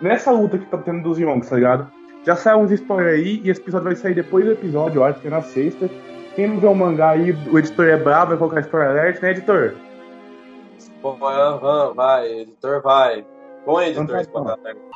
[0.00, 1.90] nessa luta que tá tendo dos Yonks, tá ligado?
[2.24, 5.20] Já saiu uns spoilers aí e esse episódio vai sair depois do episódio, eu acho
[5.20, 5.90] que é na sexta.
[6.36, 9.30] Quem não vê o mangá aí, o editor é brabo, vai colocar spoiler alert, né,
[9.30, 9.74] editor?
[11.04, 13.24] Aham, vai, editor, vai.
[13.64, 14.86] Bom editor, Então tá esse bagulho.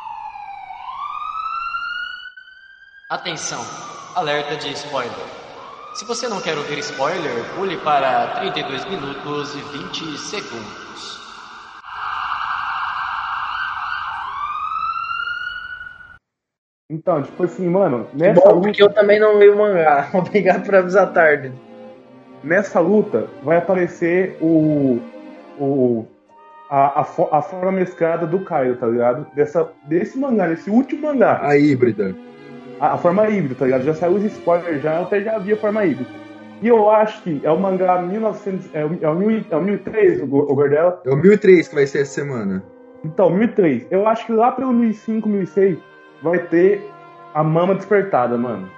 [3.11, 3.61] Atenção,
[4.15, 5.50] alerta de spoiler.
[5.93, 11.21] Se você não quer ouvir spoiler, pule para 32 minutos e 20 segundos.
[16.89, 18.61] Então, tipo assim, mano, nessa bom, luta.
[18.69, 20.09] porque eu também não leio o mangá.
[20.15, 21.53] Obrigado por avisar tarde.
[22.43, 25.01] nessa luta vai aparecer o.
[25.59, 26.07] o
[26.71, 29.27] a, a, a forma mesclada do Kaido, tá ligado?
[29.35, 31.41] Dessa, desse mangá, desse último mangá.
[31.43, 32.15] A híbrida.
[32.81, 33.85] A, a forma híbrida, tá ligado?
[33.85, 36.11] Já saiu os spoilers, já eu até já vi a forma híbrida.
[36.63, 38.75] E eu acho que é o mangá 1900.
[38.75, 41.01] É o, é o, mil, é o 1003, o, o Gordela.
[41.05, 42.63] É o 1003 que vai ser essa semana.
[43.05, 43.87] Então, 1003.
[43.91, 45.79] Eu acho que lá pelo 1005, 1006
[46.23, 46.85] vai ter
[47.35, 48.69] a mama despertada, mano.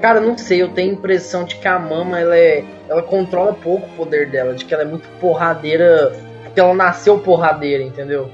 [0.00, 2.64] Cara, eu não sei, eu tenho a impressão de que a Mama, ela é.
[2.88, 6.12] Ela controla pouco o poder dela, de que ela é muito porradeira.
[6.42, 8.30] Porque ela nasceu porradeira, entendeu?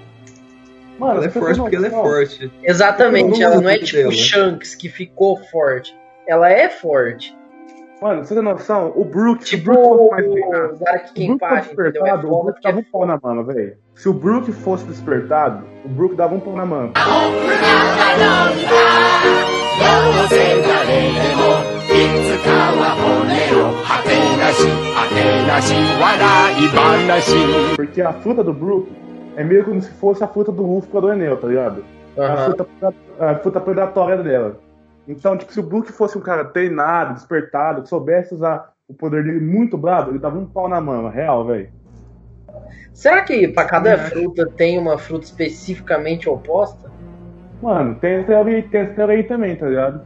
[0.99, 2.53] Mano, ela é forte porque ela é forte.
[2.63, 4.13] Exatamente, ela não é tipo dela.
[4.13, 5.97] Shanks que ficou forte.
[6.27, 7.37] Ela é forte.
[8.01, 8.93] Mano, você tem noção?
[8.95, 9.45] O Brook.
[9.45, 9.79] Tipo, né?
[9.79, 13.07] o Brook é o Dark King o Brook despertado, é o Brook ficava um pau
[13.07, 13.77] na mano, velho.
[13.95, 16.93] Se o Brook fosse despertado, o Brook dava um pau na mano.
[27.75, 29.08] Porque a fruta do Brook
[29.39, 31.85] é meio como se fosse a fruta do Luffy com a do Enel, tá ligado?
[32.17, 32.67] É a, fruta,
[33.21, 34.59] a fruta predatória dela.
[35.07, 39.23] Então, tipo, se o Brook fosse um cara treinado, despertado, que soubesse usar o poder
[39.23, 41.71] dele muito bravo, ele dava um pau na mama, real, velho.
[42.93, 46.91] Será que pra cada fruta tem uma fruta especificamente oposta?
[47.63, 50.01] Mano, tem essa teoria, tem essa teoria aí também, tá ligado?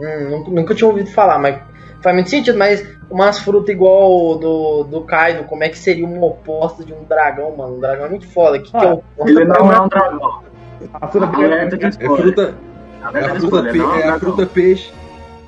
[0.00, 1.58] Hum, nunca, nunca tinha ouvido falar, mas
[2.02, 2.58] faz muito sentido.
[2.58, 7.04] Mas umas frutas igual do, do Kaido, como é que seria uma oposta de um
[7.04, 7.76] dragão, mano?
[7.76, 8.58] Um dragão é muito foda.
[8.58, 10.40] Que que é o Ele não é um dragão.
[11.00, 12.22] A fruta de É spoiler.
[12.22, 12.54] fruta,
[13.14, 14.92] é a fruta, é é a fruta peixe.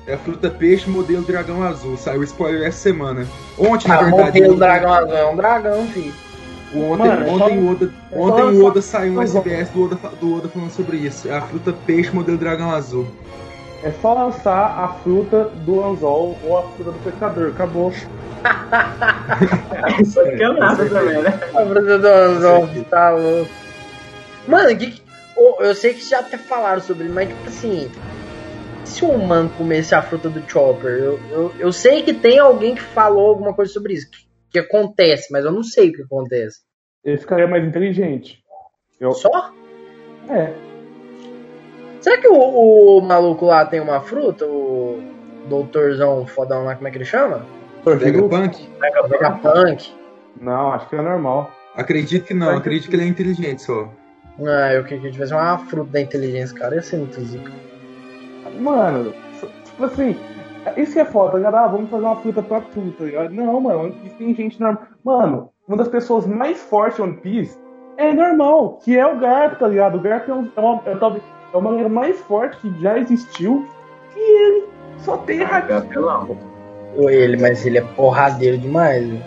[0.07, 1.95] É a fruta peixe modelo dragão azul.
[1.95, 3.27] Saiu o spoiler essa semana.
[3.59, 4.25] Ontem, na Ah, verdade.
[4.41, 6.13] modelo dragão azul é um dragão, filho.
[6.75, 9.69] Ontem, Mano, é ontem, só- o Oda, é ontem só- o Oda saiu um SBS
[9.69, 11.27] do Oda, do Oda falando sobre isso.
[11.29, 13.05] É a fruta peixe modelo dragão azul.
[13.81, 17.91] É só lançar a fruta do anzol ou a fruta do pescador, acabou.
[20.01, 21.29] Isso aqui é nada também, né?
[21.29, 23.49] A fruta do anzol, tá louco.
[24.47, 25.01] Mano, que,
[25.59, 27.89] eu sei que já até falaram sobre isso, mas tipo assim.
[28.83, 32.73] Se um humano comesse a fruta do Chopper, eu, eu, eu sei que tem alguém
[32.73, 34.09] que falou alguma coisa sobre isso.
[34.09, 34.17] Que,
[34.51, 36.61] que acontece, mas eu não sei o que acontece.
[37.03, 38.43] Ele ficaria mais inteligente.
[38.99, 39.11] Eu...
[39.11, 39.53] Só?
[40.27, 40.68] É.
[42.01, 44.45] Será que o, o maluco lá tem uma fruta?
[44.45, 45.01] O
[45.47, 47.45] doutorzão fodão lá, como é que ele chama?
[47.85, 48.69] Vegapunk?
[49.09, 49.93] Vegapunk.
[50.39, 51.51] Não, acho que é normal.
[51.75, 53.89] Acredito que não, acredito que ele é inteligente só.
[54.41, 56.75] Ah, eu queria que tivesse uma fruta da inteligência, cara.
[56.75, 57.51] Ia ser muito zica.
[58.59, 59.13] Mano,
[59.65, 60.15] tipo assim,
[60.77, 61.55] isso que é foda, tá ligado?
[61.55, 63.33] Ah, vamos fazer uma fruta pra tudo, tá ligado?
[63.33, 64.87] Não, mano, One Piece tem gente normal.
[65.03, 67.57] Mano, uma das pessoas mais fortes de One Piece
[67.97, 69.97] é normal, que é o Garp, tá ligado?
[69.97, 71.23] O Garp é, um, é, uma, é, talvez,
[71.53, 73.67] é o maneiro mais forte que já existiu
[74.15, 74.65] e ele
[74.99, 75.73] só tem haki.
[76.97, 79.05] Ou ele, mas ele é porradeiro demais.
[79.07, 79.21] né?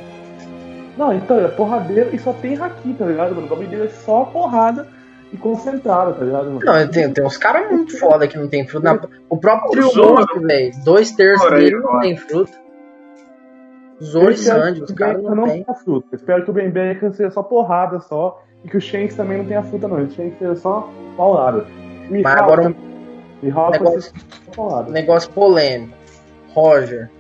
[0.96, 3.46] Não, então, ele é porradeiro e só tem haki, tá ligado, mano?
[3.46, 4.86] O bagulho dele é só porrada
[5.32, 6.46] e concentrada, tá ligado?
[6.50, 6.60] Mano?
[6.62, 8.92] Não, tem, tem uns caras muito foda que não tem fruta.
[8.94, 9.00] Na-
[9.30, 10.72] o próprio O Trio Monstro, velho.
[10.84, 12.52] Dois terços dele não tem fruta.
[14.02, 15.62] Zoro e Sandy, os caras não não tem.
[15.62, 16.08] tenha fruta.
[16.12, 18.42] Eu espero que o Ben Bacon seja só porrada só.
[18.64, 19.96] E que o Shanks também não tenha fruta, não.
[20.02, 21.64] O Shanks seja só paulada.
[22.12, 24.12] Me Mas agora um negócio,
[24.54, 24.90] paulada.
[24.90, 25.94] negócio polêmico.
[26.54, 27.10] Roger.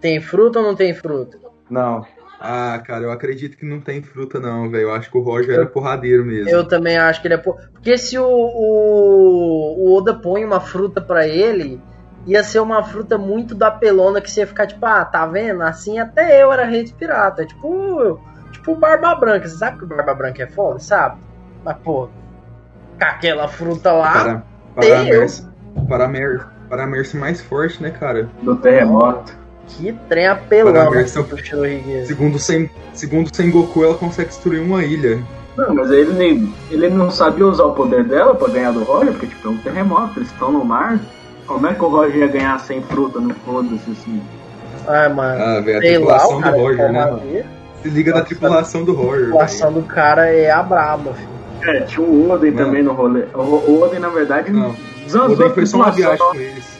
[0.00, 1.38] Tem fruta ou não tem fruta?
[1.70, 2.04] Não.
[2.40, 4.82] Ah, cara, eu acredito que não tem fruta, não, velho.
[4.88, 6.48] Eu acho que o Roger era porradeiro mesmo.
[6.50, 7.38] Eu também acho que ele é.
[7.38, 11.80] po- Porque se o, o, o Oda põe uma fruta pra ele,
[12.26, 15.62] ia ser uma fruta muito da pelona que você ia ficar tipo, ah, tá vendo?
[15.62, 17.46] Assim até eu era rei de pirata.
[17.46, 18.20] Tipo,
[18.50, 19.48] tipo o Barba Branca.
[19.48, 20.78] Você sabe que o Barba Branca é foda?
[20.80, 21.18] Sabe?
[21.64, 22.08] Mas, pô,
[22.98, 24.12] com aquela fruta lá.
[24.12, 24.42] Para,
[24.74, 25.04] para.
[25.04, 25.46] Mercy,
[25.88, 28.28] para, a Mer, para a Mercy mais forte, né, cara?
[28.42, 29.36] Do terremoto.
[29.68, 32.06] Que trem apelão Para a Mercy, pro Shinohige.
[32.06, 35.20] segundo, Sen, segundo Sengoku, ela consegue destruir uma ilha.
[35.56, 39.12] Não, mas ele, nem, ele não sabia usar o poder dela pra ganhar do Roger,
[39.12, 41.00] porque tipo, é um terremoto, eles estão no mar.
[41.46, 44.22] Como é que o Roger ia ganhar sem fruta no foda-se assim?
[44.86, 45.42] Ai, mano.
[45.42, 47.44] Ah, velho, a lá, tripulação o do cara Roger, né?
[47.82, 49.24] Se liga da tripulação do Roger.
[49.24, 51.35] A situação do cara é a braba, filho.
[51.62, 52.66] É, tinha o Oden Mano.
[52.66, 53.24] também no rolê.
[53.34, 54.74] O, o Oden, na verdade, Não.
[55.08, 56.76] zanzou O Oden a foi só uma viagem com eles.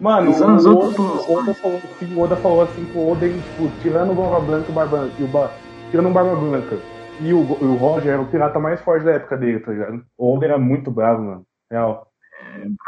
[0.00, 1.30] Mano, o Zanzou Oda, tudo.
[1.30, 4.64] o Oda falou assim, o Oda falou assim o Oden, tipo, tirando o Barba Branca
[4.68, 5.50] e o Barba e o ba,
[5.90, 6.78] tirando o Barba Branca
[7.20, 10.02] e o, e o Roger era o pirata mais forte da época dele, tá ligado?
[10.16, 11.42] O Oden era muito bravo, mano.
[11.70, 12.06] Real.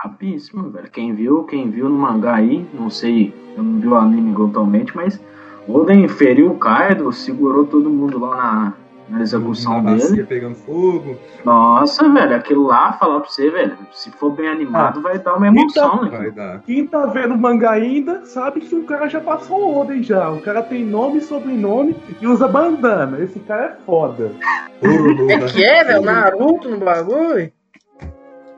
[0.02, 0.90] Rapíssimo, velho.
[0.90, 4.96] Quem viu, quem viu no mangá aí, não sei, eu não vi o anime totalmente,
[4.96, 5.20] mas
[5.68, 8.72] o Oden feriu o Kaido, segurou todo mundo lá na,
[9.08, 10.24] na execução dele.
[10.24, 11.16] pegando fogo.
[11.44, 15.46] Nossa, velho, aquilo lá, falar pra você, velho, se for bem animado, vai dar uma
[15.48, 16.10] emoção, né?
[16.10, 16.60] Vai dar.
[16.62, 20.30] Quem tá vendo o mangá ainda sabe que o cara já passou o Oden já.
[20.30, 23.18] O cara tem nome e sobrenome e usa bandana.
[23.20, 24.32] Esse cara é foda.
[24.82, 26.02] É que é, velho?
[26.02, 27.52] Naruto no bagulho?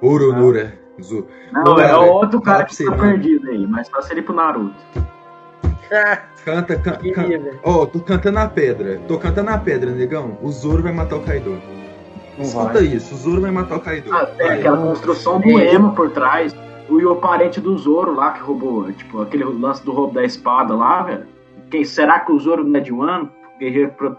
[0.00, 0.72] Oronura.
[1.02, 4.34] Zu- Não, Ô, é outro cara que você, tá perdido aí, mas só seria pro
[4.34, 4.74] Naruto.
[6.44, 7.28] Canta, can, can...
[7.62, 9.00] Ó, tô cantando a pedra.
[9.08, 10.36] Tô cantando a pedra, negão.
[10.42, 11.58] O Zoro vai matar o Kaido.
[12.36, 12.82] Não Escuta vai.
[12.84, 14.12] isso, o Zoro vai matar o Kaido.
[14.12, 14.58] Ah, tem Vai.
[14.58, 16.54] aquela construção do emo por trás.
[16.88, 20.24] O, e o parente do Zoro lá que roubou, tipo, aquele lance do roubo da
[20.24, 21.26] espada lá, velho.
[21.70, 23.30] Quem, será que o Zoro não é de um ano?
[23.58, 24.16] Guerreiro, pro-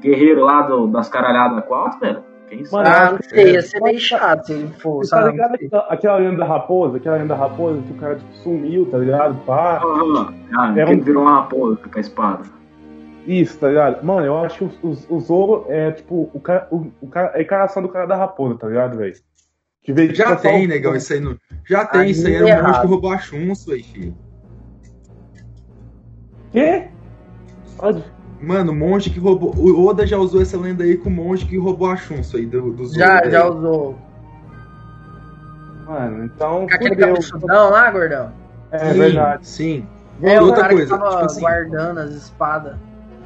[0.00, 2.22] guerreiro lá do- das caralhadas 4, velho?
[2.52, 2.84] Quem sabe?
[2.88, 3.50] Mano, ah, não sei, É.
[3.52, 5.30] ia ser meio chato se ele for, tá sabe?
[5.30, 5.54] ligado
[5.88, 6.96] aquela, lenda da raposa?
[6.98, 9.34] Aquela lenda da raposa que o cara tipo, sumiu, tá ligado?
[9.46, 9.80] Pá.
[9.82, 12.42] Ah, ah, É que um- ele virou uma raposa com a espada.
[13.26, 14.04] Isso, tá ligado?
[14.04, 17.28] Mano, eu acho que o, o, o Zoro é tipo o cara, o, o cara,
[17.34, 19.14] é a encarnação do cara da raposa, tá ligado, velho?
[19.82, 21.20] Que veio Já tipo, só tem, o- negão, isso aí.
[21.20, 21.38] No...
[21.66, 22.80] Já tem, Aí isso aí é era um monge errado.
[22.82, 24.14] que roubou a chunço aí, filho.
[26.52, 26.88] Quê?
[27.78, 28.04] Pode.
[28.42, 29.54] Mano, o monge que roubou.
[29.56, 32.44] O Oda já usou essa lenda aí com o monge que roubou a chunço aí
[32.44, 32.98] do, do Zoro.
[32.98, 33.96] Já, já usou.
[35.86, 36.66] Mano, então.
[36.66, 38.32] Com aquele cabeçudão lá, gordão?
[38.72, 39.46] É Sim, verdade.
[39.46, 39.86] Sim.
[40.22, 42.76] É, E o outra cara coisa, que tava tipo assim, guardando as espadas.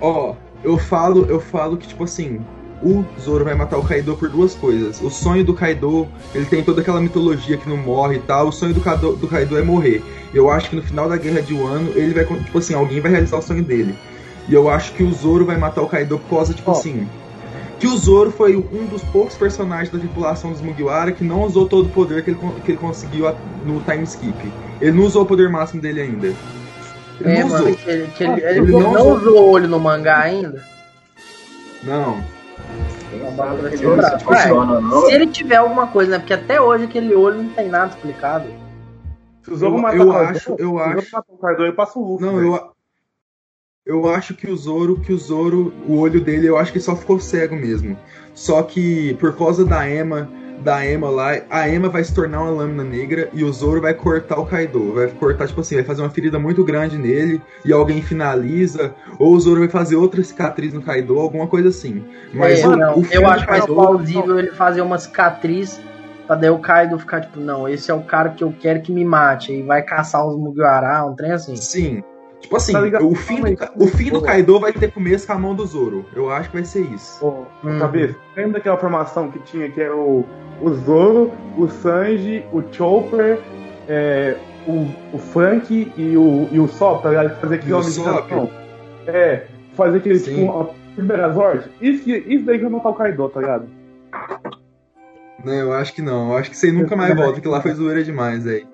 [0.00, 2.40] Ó, eu falo, eu falo que, tipo assim,
[2.82, 5.00] o Zoro vai matar o Kaido por duas coisas.
[5.00, 8.48] O sonho do Kaido, ele tem toda aquela mitologia que não morre e tal.
[8.48, 10.02] O sonho do Kaido, do Kaido é morrer.
[10.34, 13.10] Eu acho que no final da guerra de Wano, ele vai, tipo assim, alguém vai
[13.10, 13.96] realizar o sonho dele.
[14.48, 16.74] E eu acho que o Zoro vai matar o Kaido por causa, tipo Ó.
[16.74, 17.08] assim.
[17.80, 21.68] Que o Zoro foi um dos poucos personagens da tripulação dos Mugiwara que não usou
[21.68, 23.34] todo o poder que ele, que ele conseguiu a-
[23.66, 24.52] no time skip.
[24.80, 26.26] Ele não usou o poder máximo dele ainda.
[26.28, 26.36] Ele
[27.24, 27.76] É, não mano, usou.
[27.76, 29.42] que ele, que ele, ele ele não, não usou.
[29.42, 30.62] o olho no mangá ainda.
[31.82, 32.18] Não.
[33.12, 34.20] O bagulho vai ser Ele brabo.
[34.24, 35.06] funciona, Ué?
[35.06, 36.18] Se ele tiver alguma coisa, né?
[36.18, 38.46] Porque até hoje aquele olho não tem nada explicado.
[39.42, 41.32] Se o Zoro Eu- matar eu o Kaido, acho- eu se o Zoro acho- matar
[41.32, 42.26] o Kaido, ele passa o Luffy.
[42.26, 42.70] Não, eu,
[43.86, 46.96] eu acho que o Zoro, que o Zoro, o olho dele, eu acho que só
[46.96, 47.96] ficou cego mesmo.
[48.34, 50.28] Só que por causa da Emma,
[50.62, 53.94] da Emma lá, a Emma vai se tornar uma lâmina negra e o Zoro vai
[53.94, 54.92] cortar o Kaido.
[54.94, 59.34] Vai cortar, tipo assim, vai fazer uma ferida muito grande nele e alguém finaliza, ou
[59.34, 62.04] o Zoro vai fazer outra cicatriz no Kaido, alguma coisa assim.
[62.34, 65.80] Mas É, o, não, o eu acho mais Kaido- plausível ele fazer uma cicatriz
[66.26, 68.90] pra daí o Kaido ficar tipo, não, esse é o cara que eu quero que
[68.90, 69.52] me mate.
[69.52, 71.54] E vai caçar os Mugiwara, um trem assim.
[71.54, 72.02] Sim.
[72.40, 75.38] Tipo assim, Tá o fim, do, o fim do Kaido vai ter começo com a
[75.38, 76.04] mão do Zoro.
[76.14, 77.24] Eu acho que vai ser isso.
[77.26, 77.78] Ô, Hum.
[77.78, 80.24] Cabeça, lembra daquela formação que tinha que era o,
[80.60, 83.40] o Zoro, o Sanji, o Chopper,
[83.88, 84.36] é,
[84.68, 87.40] o, o Frank e o, e o Sop, tá ligado?
[87.40, 89.10] Fazer aquele homem de.
[89.10, 90.34] É, fazer aquele Sim.
[90.36, 91.64] tipo uma Megazord.
[91.80, 93.66] Isso, que- isso daí que vai matar o Kaido, tá ligado?
[95.44, 96.30] Não, eu acho que não.
[96.32, 98.66] Eu acho que você nunca mais volta, porque lá foi zoeira demais, aí.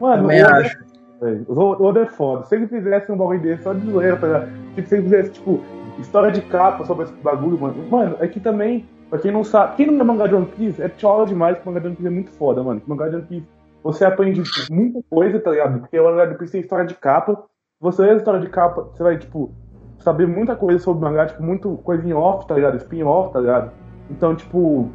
[0.00, 0.78] Mano, Também acho.
[1.24, 2.44] Velho, Oda é foda.
[2.44, 4.46] Se ele fizesse um bagulho desse só de zoeira, tá?
[4.74, 5.60] Tipo, se ele fizesse, tipo,
[5.98, 7.74] história de capa sobre esse bagulho, mano.
[7.90, 10.90] Mano, aqui também, Pra quem não sabe, quem não é mangá de One Piece, é
[10.96, 12.82] chola demais que mangá de One Piece é muito foda, mano.
[12.84, 13.46] O mangá de One Piece,
[13.80, 15.78] você aprende muita coisa, tá ligado?
[15.78, 17.44] Porque o mangá de One Piece tem história de capa.
[17.80, 19.52] Você lê a história de capa, você vai, tipo,
[20.00, 22.76] saber muita coisa sobre o mangá, tipo, muito coisa em off, tá ligado?
[22.78, 23.70] Spin-off, tá ligado?
[24.10, 24.90] Então, tipo,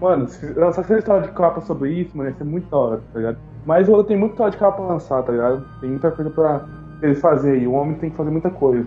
[0.00, 3.02] mano, se lançar essa história de capa sobre isso, mano, ia ser muito da hora,
[3.12, 3.38] tá ligado?
[3.64, 5.64] Mas o Oda tem muita história de capa lançar, tá ligado?
[5.80, 6.64] Tem muita coisa pra
[7.02, 7.66] ele fazer aí.
[7.66, 8.86] O homem tem que fazer muita coisa.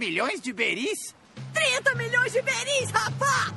[0.00, 1.14] Milhões de beris?
[1.52, 3.52] 30 milhões de beris, rapá!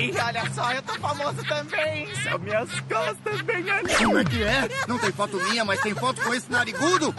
[0.00, 2.14] E olha só, eu tô famoso também.
[2.22, 3.94] São minhas costas bem ali.
[3.96, 4.68] Como é que é?
[4.86, 7.14] Não tem foto minha, mas tem foto com esse narigudo?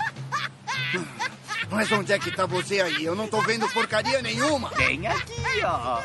[1.70, 3.04] Mas onde é que tá você aí?
[3.04, 4.70] Eu não tô vendo porcaria nenhuma.
[4.70, 6.02] Bem aqui, ó.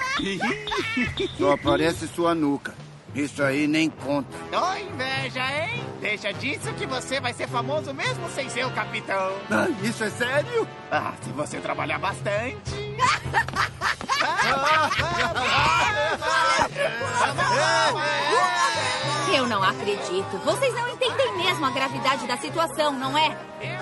[1.39, 2.75] Só aparece sua nuca.
[3.15, 4.37] Isso aí nem conta.
[4.51, 4.77] Tô
[5.23, 5.85] inveja, hein?
[6.01, 9.33] Deixa disso que você vai ser famoso mesmo sem ser o capitão.
[9.51, 10.67] Ah, isso é sério?
[10.91, 12.61] Ah, se você trabalhar bastante.
[19.35, 20.39] Eu não acredito.
[20.45, 23.37] Vocês não entendem mesmo a gravidade da situação, não é?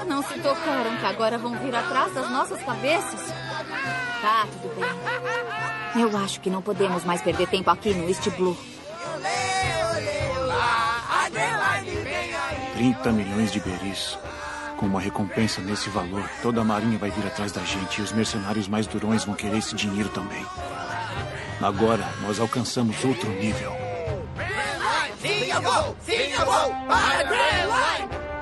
[0.07, 3.33] Não se tocaram que agora vão vir atrás das nossas cabeças?
[4.21, 6.03] Tá, tudo bem.
[6.03, 8.57] Eu acho que não podemos mais perder tempo aqui no East Blue.
[12.81, 14.19] 30 milhões de beris.
[14.79, 18.11] Com uma recompensa nesse valor, toda a marinha vai vir atrás da gente e os
[18.11, 20.43] mercenários mais durões vão querer esse dinheiro também.
[21.61, 23.71] Agora nós alcançamos outro nível.
[25.21, 25.97] Sim, eu vou!
[26.07, 26.75] Sim, eu vou!
[26.87, 27.29] Para!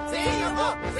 [0.09, 0.98] Sim, eu vou!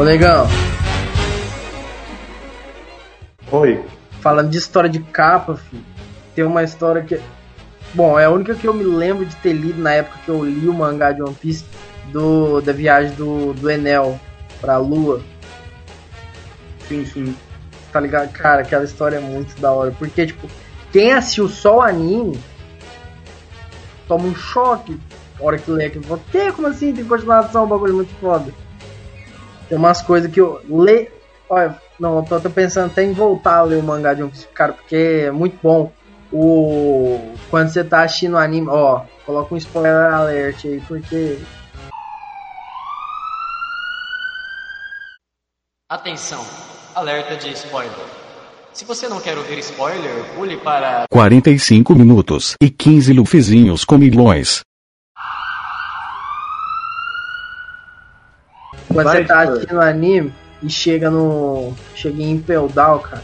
[0.00, 0.46] Ô, negão.
[3.52, 3.84] Oi.
[4.22, 5.84] Falando de história de capa, filho,
[6.34, 7.20] tem uma história que.
[7.92, 10.42] Bom, é a única que eu me lembro de ter lido na época que eu
[10.42, 11.66] li o mangá de One Piece
[12.10, 14.18] do, da viagem do, do Enel
[14.58, 15.20] pra Lua.
[16.88, 17.36] Sim, sim.
[17.92, 18.32] Tá ligado?
[18.32, 19.94] Cara, aquela história é muito da hora.
[19.98, 20.48] Porque, tipo,
[20.90, 22.40] quem assistiu só o anime
[24.08, 24.98] toma um choque
[25.38, 26.06] na hora que lê aquilo.
[26.56, 26.94] Como assim?
[26.94, 28.50] Tem continuação, um bagulho muito foda.
[29.70, 31.08] Tem umas coisas que eu leio.
[31.48, 34.48] Olha, não, eu tô, tô pensando até em voltar a ler o mangá de Piece,
[34.48, 35.92] cara, porque é muito bom.
[36.32, 37.34] O.
[37.48, 41.38] Quando você tá assistindo o anime, ó, coloca um spoiler alert aí, porque.
[45.88, 46.44] Atenção,
[46.94, 47.92] alerta de spoiler.
[48.72, 54.62] Se você não quer ouvir spoiler, pule para 45 minutos e 15 lufizinhos com milhões.
[58.92, 60.32] Quando Vai, você tá assistindo o anime
[60.62, 61.72] e chega no.
[61.94, 63.22] Chega em Impel Down, cara.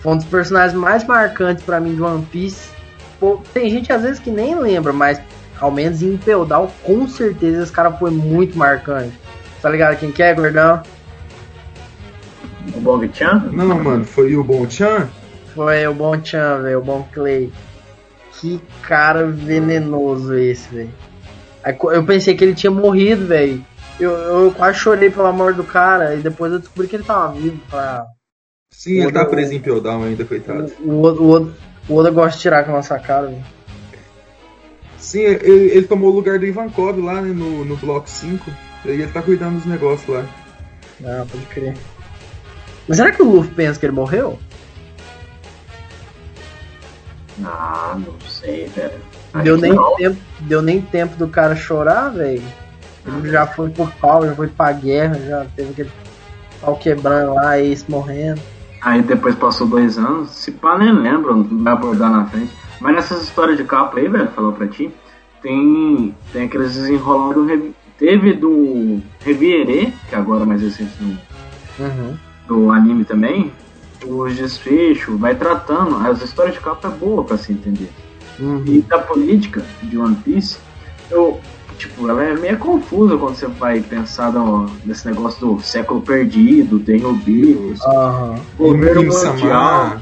[0.00, 2.70] Foi um dos personagens mais marcantes pra mim de One Piece.
[3.18, 5.20] Pô, tem gente às vezes que nem lembra, mas
[5.60, 9.12] ao menos em Impel Down, com certeza esse cara foi muito marcante.
[9.60, 10.82] Tá ligado quem que é, gordão?
[12.74, 13.48] O Bong Chan?
[13.52, 15.08] Não, mano, foi o Bon Chan?
[15.54, 17.52] Foi o Bon Chan, velho, o Bon Clay.
[18.32, 20.90] Que cara venenoso esse, velho.
[21.92, 23.64] Eu pensei que ele tinha morrido, velho.
[23.98, 27.32] Eu, eu quase chorei pela morte do cara e depois eu descobri que ele tava
[27.32, 27.58] vivo.
[27.68, 28.04] Pra...
[28.70, 30.72] Sim, ele tá Oda- preso em Peldown ainda, coitado.
[30.80, 31.52] O, Oda- o, Oda-
[31.88, 33.44] o Oda gosta de tirar com a nossa cara, velho.
[34.98, 38.50] Sim, ele, ele tomou o lugar do Ivankov lá né, no, no bloco 5.
[38.84, 40.24] E ele tá cuidando dos negócios lá.
[41.04, 41.74] Ah, pode crer.
[42.86, 44.38] Mas será que o Luffy pensa que ele morreu?
[47.44, 49.00] Ah, não sei, velho.
[49.42, 49.94] Deu nem, não.
[49.96, 52.42] tempo, deu nem tempo do cara chorar, velho.
[53.16, 55.90] Ele já foi pro pau, já foi pra guerra, já teve aquele
[56.60, 58.40] pau quebrando lá, ex morrendo.
[58.82, 62.52] Aí depois passou dois anos, se pá, nem lembro, não vai abordar na frente.
[62.80, 64.90] Mas nessas histórias de capa aí, velho, falou pra ti,
[65.42, 67.46] tem, tem aqueles desenrolados do.
[67.46, 71.18] Revi- Teve do Reviere, que agora é mais recente no,
[71.84, 72.16] Uhum.
[72.46, 73.52] do anime também,
[74.06, 75.96] os desfechos, vai tratando.
[76.06, 77.90] As histórias de capa é boa pra se entender.
[78.66, 80.58] E da política de One Piece,
[81.10, 81.40] eu,
[81.78, 86.80] tipo, ela é meio confusa quando você vai pensar no, nesse negócio do século perdido,
[86.80, 87.80] tem o Beatles,
[88.58, 90.00] governo Rin-Sama, mundial.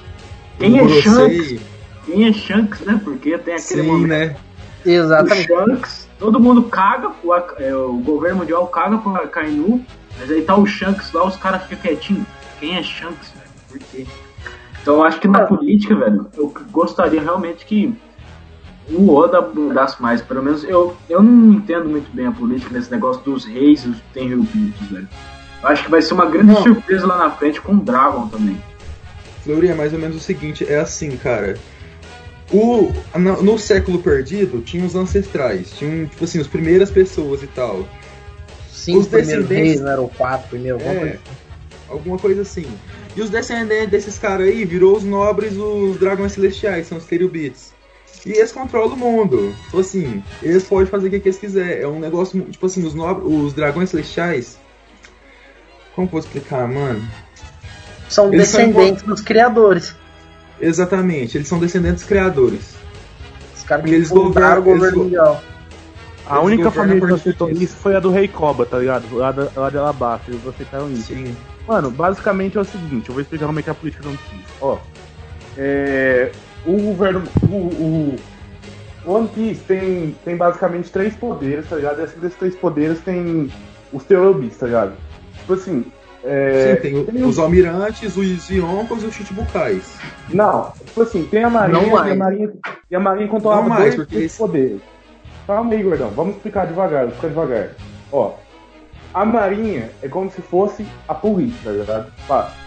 [0.58, 0.88] Quem é.
[0.88, 1.60] Shanks?
[2.06, 3.00] Quem é Shanks, né?
[3.04, 4.08] Porque tem aquele Sim, momento.
[4.08, 4.36] né?
[4.84, 5.52] Exatamente.
[5.52, 9.84] O Shanks, todo mundo caga, o, é, o governo mundial caga pro Akainu,
[10.18, 12.26] mas aí tá o Shanks lá, os caras ficam quietinhos.
[12.58, 13.32] Quem é Shanks?
[13.32, 13.50] velho?
[13.68, 14.06] Por quê?
[14.80, 17.94] Então eu acho que na política, velho, eu gostaria realmente que
[18.90, 20.20] o Oda mudasse mais.
[20.22, 23.88] Pelo menos eu, eu não entendo muito bem a política nesse negócio dos reis e
[23.88, 25.08] os Tenryubitos, velho.
[25.62, 26.62] Eu acho que vai ser uma grande Não.
[26.62, 28.60] surpresa lá na frente com o Dragon também.
[29.42, 31.56] Fleury é mais ou menos o seguinte, é assim, cara.
[32.52, 37.46] O, no, no século perdido, tinha os ancestrais, tinham, tipo assim, as primeiras pessoas e
[37.48, 37.88] tal.
[38.70, 41.18] Cinco Os primeiros descendentes- reis, não era o quatro primeiro, alguma É, coisa
[41.88, 42.66] alguma coisa assim.
[43.16, 47.72] E os descendentes desses caras aí virou os nobres, os dragões celestiais, são os Kerubites.
[48.26, 49.54] E eles controlam o mundo.
[49.66, 51.82] Tipo assim, eles podem fazer o que, que eles quiserem.
[51.82, 54.58] É um negócio, tipo assim, os, nobres, os dragões celestiais.
[55.94, 57.06] Como que eu vou explicar, mano?
[58.08, 59.94] São Eles são descendentes dos criadores.
[60.60, 62.74] Exatamente, eles são descendentes criadores.
[63.56, 65.40] Os caras E eles que fundaram o governo mundial.
[66.26, 69.14] A Eles única família que aceitou isso foi a do Rei Koba, tá ligado?
[69.14, 71.14] Lá, da, lá de Alabasta, eles aceitaram isso.
[71.14, 71.36] Sim.
[71.68, 74.08] Mano, basicamente é o seguinte, eu vou explicar como é que é a política do
[74.08, 74.44] One Piece.
[74.60, 74.78] Ó,
[75.56, 76.32] é,
[76.66, 78.16] o governo, o, o
[79.06, 82.00] o One Piece tem, tem basicamente três poderes, tá ligado?
[82.00, 83.50] E esses desses três poderes tem
[83.92, 84.94] os Terrorbeats, tá ligado?
[85.38, 85.84] Tipo assim,
[86.24, 89.96] é, Sim, tem, tem os almirantes, os Yonkos e os Chichibukais.
[90.28, 92.18] Não, tipo assim, tem a Marinha, Não e a mais.
[92.18, 92.52] Marinha,
[92.90, 94.80] e a Marinha controlava Não mais, dois porque desses poderes.
[95.46, 97.70] Calma aí, gordão, vamos explicar devagar, vamos explicar devagar.
[98.10, 98.34] Ó,
[99.14, 102.12] a Marinha é como se fosse a polícia, tá ligado?
[102.26, 102.65] Fácil.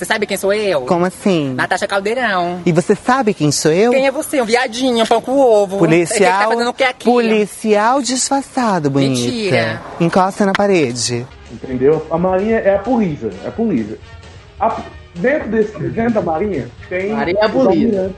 [0.00, 0.80] Você sabe quem sou eu?
[0.86, 1.52] Como assim?
[1.52, 2.62] Natasha Caldeirão.
[2.64, 3.90] E você sabe quem sou eu?
[3.90, 4.40] Quem é você?
[4.40, 5.76] Um viadinho, um pão com ovo.
[5.76, 6.40] Você Policial.
[6.40, 7.04] tá fazendo o que aqui?
[7.04, 9.20] Policial disfarçado, bonita.
[9.20, 9.82] Mentira.
[10.00, 11.26] Encosta na parede.
[11.52, 12.06] Entendeu?
[12.10, 13.98] A Marinha é a polícia, é a polícia.
[14.58, 14.80] A-
[15.16, 17.12] dentro, desse, dentro da Marinha tem.
[17.12, 18.10] Marinha é a polícia.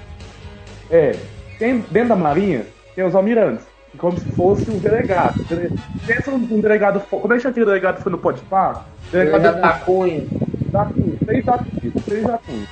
[0.88, 1.16] É,
[1.58, 2.64] tem, dentro da Marinha
[2.94, 3.64] tem os almirantes,
[3.98, 5.34] como se fosse um delegado.
[5.48, 5.72] Dele-
[6.06, 7.00] Pensa um delegado.
[7.10, 8.84] Como é que aquele delegado foi no Podpah?
[9.10, 9.60] Delegado Cunha.
[9.60, 10.26] Da Cunha,
[10.72, 12.66] da Cunha, três da Cunha.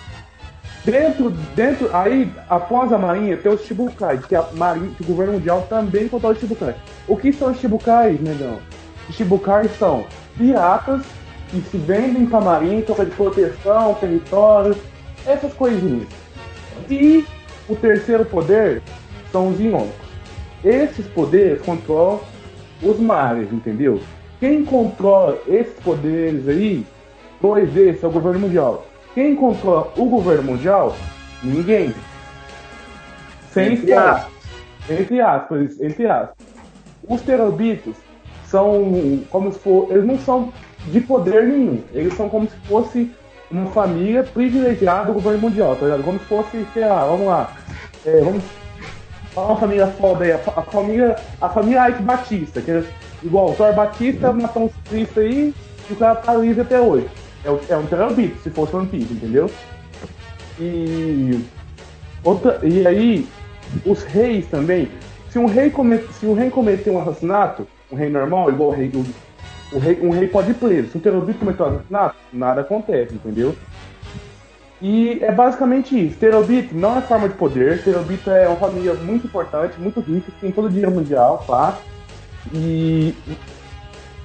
[0.84, 5.34] Dentro, dentro, aí, após a Marinha, tem os Chibukais, que, a Marinha, que o governo
[5.34, 6.74] mundial também controla os Chibukais.
[7.06, 8.58] O que são os Chibukais, negão?
[9.08, 10.06] Os Chibukais são
[10.38, 11.02] piratas
[11.50, 14.74] que se vendem pra Marinha em troca de proteção, território,
[15.26, 16.08] essas coisinhas.
[16.88, 17.26] E
[17.68, 18.82] o terceiro poder
[19.30, 19.90] são os Yonkos.
[20.64, 22.20] Esses poderes controlam
[22.82, 24.00] os mares, entendeu?
[24.38, 26.86] Quem controla esses poderes aí,
[27.40, 28.86] dois desses, é o governo mundial.
[29.14, 30.94] Quem controla o governo mundial?
[31.42, 31.94] Ninguém.
[33.52, 34.32] Sem Entre aspas.
[34.88, 36.36] Entre aspas, entre aspas.
[37.08, 37.96] Os terobitos
[38.44, 39.88] são como se for.
[39.90, 40.52] Eles não são
[40.86, 41.82] de poder nenhum.
[41.92, 43.10] Eles são como se fosse
[43.50, 46.04] uma família privilegiada do governo mundial, tá ligado?
[46.04, 47.56] Como se fosse, sei lá, vamos lá.
[48.06, 48.44] É, vamos
[49.32, 51.16] falar uma família foda aí, a, a família.
[51.40, 52.84] A família Ike Batista, que é
[53.22, 55.54] igual o Thor Batista matou um ciclista aí
[55.88, 57.08] e o cara tá livre até hoje.
[57.44, 59.50] É, é um terrorista, se fosse One Piece, entendeu?
[60.58, 61.40] E.
[62.22, 63.26] Outra, e aí,
[63.86, 64.88] os reis também.
[65.30, 68.72] Se um rei, come, se um rei cometer um assassinato, um rei normal, igual o
[68.72, 70.90] rei, o, o rei, um rei pode ir preso.
[70.90, 73.54] Se um terrorista cometer um assassinato, nada acontece, entendeu?
[74.82, 76.16] E é basicamente isso.
[76.16, 77.82] Terobito não é forma de poder.
[77.82, 81.78] Terobito é uma família muito importante, muito rica, tem todo o dinheiro mundial, tá?
[82.52, 83.14] E,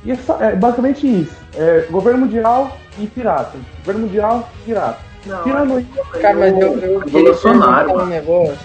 [0.06, 1.36] e é, só- é basicamente isso.
[1.58, 3.58] É governo mundial e pirata.
[3.80, 5.00] Governo mundial, pirata.
[5.44, 5.90] Tirando isso,
[6.22, 8.58] Cara, mas eu, eu queria Revolucionário, um negócio.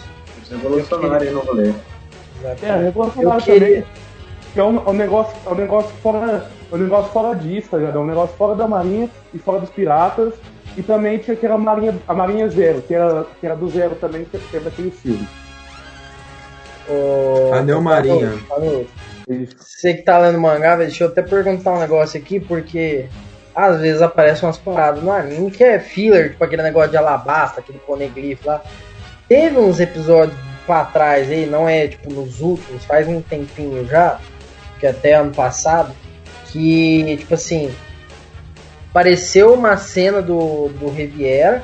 [0.51, 1.73] Revolucionário aí no rolê.
[2.63, 3.85] É, revolucionário queria- também.
[4.53, 6.51] Que é um, um negócio, é um negócio fora.
[6.71, 7.97] É um negócio fora disso, tá ligado?
[7.97, 10.35] É um negócio fora da marinha e fora dos piratas.
[10.77, 14.25] E também tinha aquela marinha, a Marinha Zero, que era, que era do Zero também,
[14.25, 15.27] que que era daquele filme.
[16.89, 18.33] Ô, Anel Marinha.
[19.57, 23.09] Você que tá lendo mangá, deixa eu até perguntar um negócio aqui, porque
[23.55, 27.61] às vezes aparecem umas paradas no anime que é filler, tipo aquele negócio de alabasta,
[27.61, 28.63] aquele poneglyph lá.
[29.29, 34.19] Teve uns episódios pra trás aí, não é tipo nos últimos, faz um tempinho já,
[34.79, 35.95] que até ano passado,
[36.47, 37.73] que, tipo assim,
[38.91, 41.63] apareceu uma cena do, do Riviera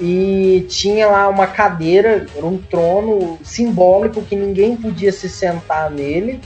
[0.00, 6.40] e tinha lá uma cadeira, um trono simbólico que ninguém podia se sentar nele.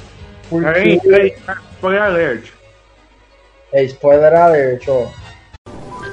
[0.49, 0.67] Porque...
[0.67, 1.37] Aí, aí,
[1.75, 2.53] spoiler alert.
[3.73, 5.07] É spoiler alert, ó.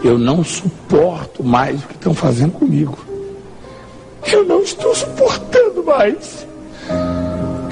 [0.03, 2.97] Eu não suporto mais o que estão fazendo comigo.
[4.31, 6.47] Eu não estou suportando mais.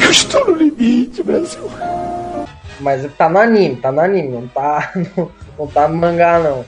[0.03, 1.69] Eu estou no limite, Brasil.
[2.79, 6.65] Mas tá no anime, tá no anime, não tá no, não tá no mangá não.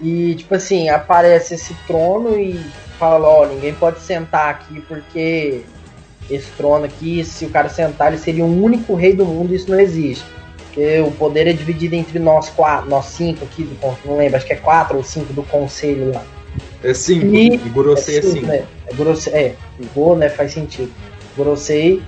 [0.00, 2.58] E tipo assim, aparece esse trono e
[2.98, 5.62] fala, ó, ninguém pode sentar aqui porque
[6.30, 9.70] esse trono aqui, se o cara sentar, ele seria o único rei do mundo, isso
[9.70, 10.24] não existe.
[10.58, 14.46] Porque o poder é dividido entre nós quatro, nós cinco aqui do não lembro, acho
[14.46, 16.22] que é quatro ou cinco do conselho lá.
[16.82, 18.46] É cinco, E- Gorosei é cinco.
[18.46, 18.64] Né?
[18.86, 19.54] É, Gorosei, é,
[19.94, 20.92] Go, né, faz sentido.
[21.36, 22.02] Gorosei.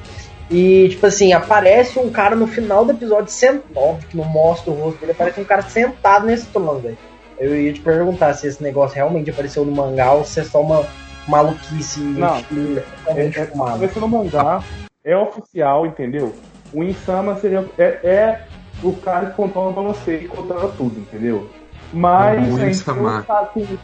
[0.51, 4.70] E, tipo assim, aparece um cara no final do episódio sentado, óbvio que não mostra
[4.70, 6.99] o rosto dele, aparece um cara sentado nesse trono, velho.
[7.39, 10.61] Eu ia te perguntar se esse negócio realmente apareceu no mangá ou se é só
[10.61, 10.87] uma
[11.29, 14.62] maluquice Não, estilo- É, é, começou no mangá,
[15.05, 16.35] é oficial, entendeu?
[16.73, 18.45] O Insama seria, é, é
[18.83, 21.49] o cara que controla pra você e controla tudo, entendeu?
[21.93, 23.18] Mas O a gente Insama.
[23.18, 23.79] não sabe quem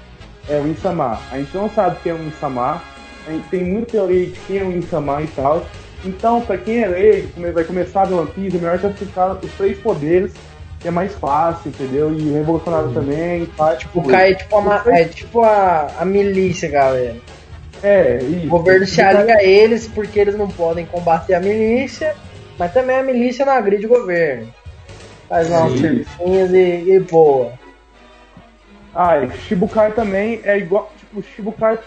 [0.48, 1.18] é o Insama.
[1.30, 2.82] A gente não sabe quem é o Insama.
[3.26, 5.62] A gente tem muita teoria de quem é o Insama e tal.
[6.04, 9.52] Então, pra quem é leigo, vai começar a ver One Piece, é melhor ficar os
[9.54, 10.32] três poderes,
[10.80, 12.12] que é mais fácil, entendeu?
[12.14, 13.46] E revolucionário também.
[13.56, 13.76] Tá?
[13.94, 17.16] O cara é tipo, a, ma- é tipo a, a milícia, galera.
[17.82, 18.46] É, isso.
[18.46, 22.14] O governo se alia a eles porque eles não podem combater a milícia,
[22.58, 24.52] mas também a milícia não agride o governo.
[25.28, 27.52] Faz lá uns e, e boa.
[28.94, 30.90] Ah, e Shibukai também é igual.
[30.98, 31.78] Tipo, Shibukai.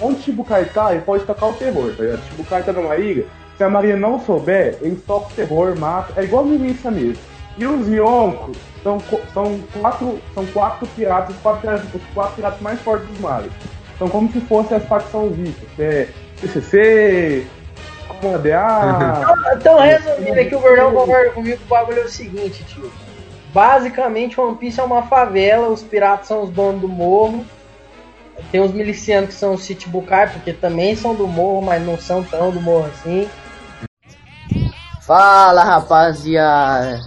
[0.00, 2.22] Onde Shibukai tá, ele pode tocar o terror, tá ligado?
[2.28, 3.24] Shibukai tá numa ilha.
[3.56, 6.20] Se a Maria não souber, ele toca o terror, mata.
[6.20, 7.29] É igual milícia mesmo.
[7.58, 8.98] E os Yonko são,
[9.32, 10.20] são quatro.
[10.34, 13.52] São quatro piratas, os quatro piratas, os quatro piratas mais fortes dos mares.
[13.98, 15.34] São como se fossem as facções
[15.76, 16.08] que É
[16.40, 17.46] CCC,
[18.20, 19.34] Comando A.
[19.56, 22.90] Então, resumindo aqui, o Gordão concorda comigo que o bagulho é o seguinte, tio.
[23.52, 27.44] Basicamente, One Piece é uma favela, os piratas são os donos do morro.
[28.50, 32.22] Tem os milicianos que são os Chichibukai, porque também são do morro, mas não são
[32.22, 33.28] tão do morro assim.
[35.02, 37.00] Fala rapaziada,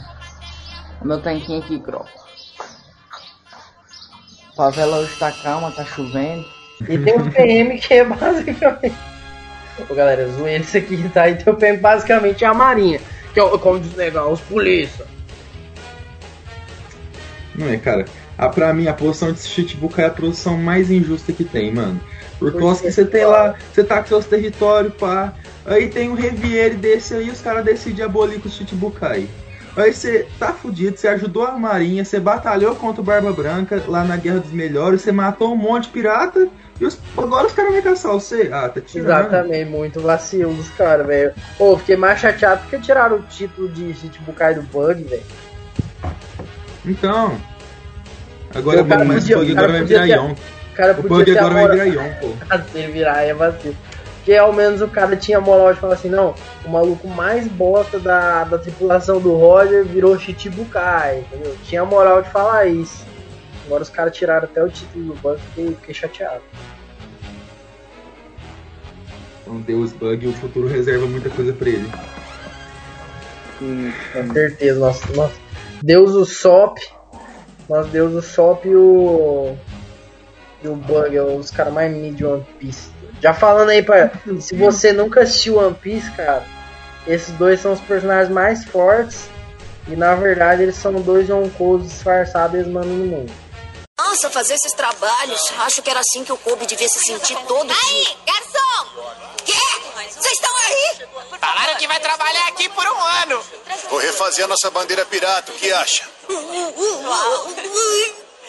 [1.03, 2.09] meu tanquinho aqui, Croco.
[4.55, 6.45] Favela hoje tá calma, tá chovendo.
[6.87, 8.95] E tem o PM que é basicamente.
[9.89, 11.27] Ô galera, zoei isso aqui, tá?
[11.29, 12.99] E tem o PM basicamente é a Marinha.
[13.33, 15.05] Que é o- como diz legal, os polícia.
[17.55, 18.05] Não é, cara.
[18.37, 21.99] A, pra mim, a posição de Chichibukai é a posição mais injusta que tem, mano.
[22.39, 25.33] Por causa que você tem lá, você tá com seus territórios, pá.
[25.65, 29.27] Aí tem um Reviere desse aí, os caras decidem abolir com o Chichibukai.
[29.75, 34.03] Aí você tá fudido, você ajudou a marinha, você batalhou contra o Barba Branca lá
[34.03, 36.47] na Guerra dos Melhores, você matou um monte de pirata
[36.79, 38.49] e os- agora os caras vão caçar você.
[38.53, 39.07] Ah, tá tirando.
[39.09, 41.33] Exatamente, muito vacilo dos caras, velho.
[41.57, 45.23] Pô, fiquei mais chateado porque tiraram o título de Chichibukai do Bug, velho.
[46.85, 47.35] Então.
[48.53, 50.41] Agora, O cara mas podia- o Bug agora vai virar Yonko.
[50.71, 52.37] O cara O Bug agora vai virar Yonko.
[52.71, 53.75] Se virar é vacilo.
[54.23, 57.99] Porque ao menos o cara tinha moral de falar assim, não, o maluco mais bosta
[57.99, 61.53] da, da tripulação do Roger virou Chichibukai, entendeu?
[61.65, 63.05] Tinha moral de falar isso.
[63.65, 66.41] Agora os caras tiraram até o título do banco e fiquei chateado.
[69.41, 71.91] Então, Deus Bug, o futuro reserva muita coisa pra ele.
[73.59, 75.35] Com certeza, nossa, nossa.
[75.81, 76.77] Deus o Sop,
[77.67, 79.57] nós Deus o Sop e o.
[80.63, 82.92] E o Bug, é os caras mais mid de One Piece.
[83.23, 84.11] Já falando aí pra.
[84.41, 86.45] Se você nunca assistiu One Piece, cara,
[87.07, 89.29] esses dois são os personagens mais fortes.
[89.87, 93.33] E na verdade eles são dois Yonkous disfarçados e eles mandam no mundo.
[93.97, 95.53] Nossa, fazer esses trabalhos.
[95.59, 97.77] Acho que era assim que o Kobe devia se sentir todo dia.
[97.85, 98.87] Aí, garçom!
[99.45, 99.53] Quê?
[100.09, 101.07] Vocês estão aí?
[101.39, 103.41] Falaram que vai trabalhar aqui por um ano.
[103.89, 106.03] Vou refazer a nossa bandeira pirata, o que acha?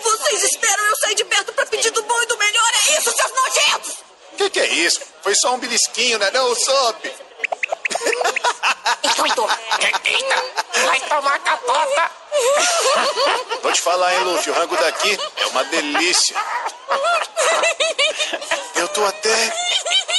[0.03, 2.71] Vocês esperam eu sair de perto pra pedir do bom e do melhor?
[2.89, 4.14] É isso, seus nojentos?
[4.37, 5.01] Que que é isso?
[5.23, 7.05] Foi só um belisquinho, né não, Sop?
[9.27, 9.49] Então.
[10.05, 10.45] Eita,
[10.87, 12.11] vai tomar catota.
[13.63, 16.37] Vou te falar, hein, Luffy, o rango daqui é uma delícia.
[18.77, 19.55] Eu tô até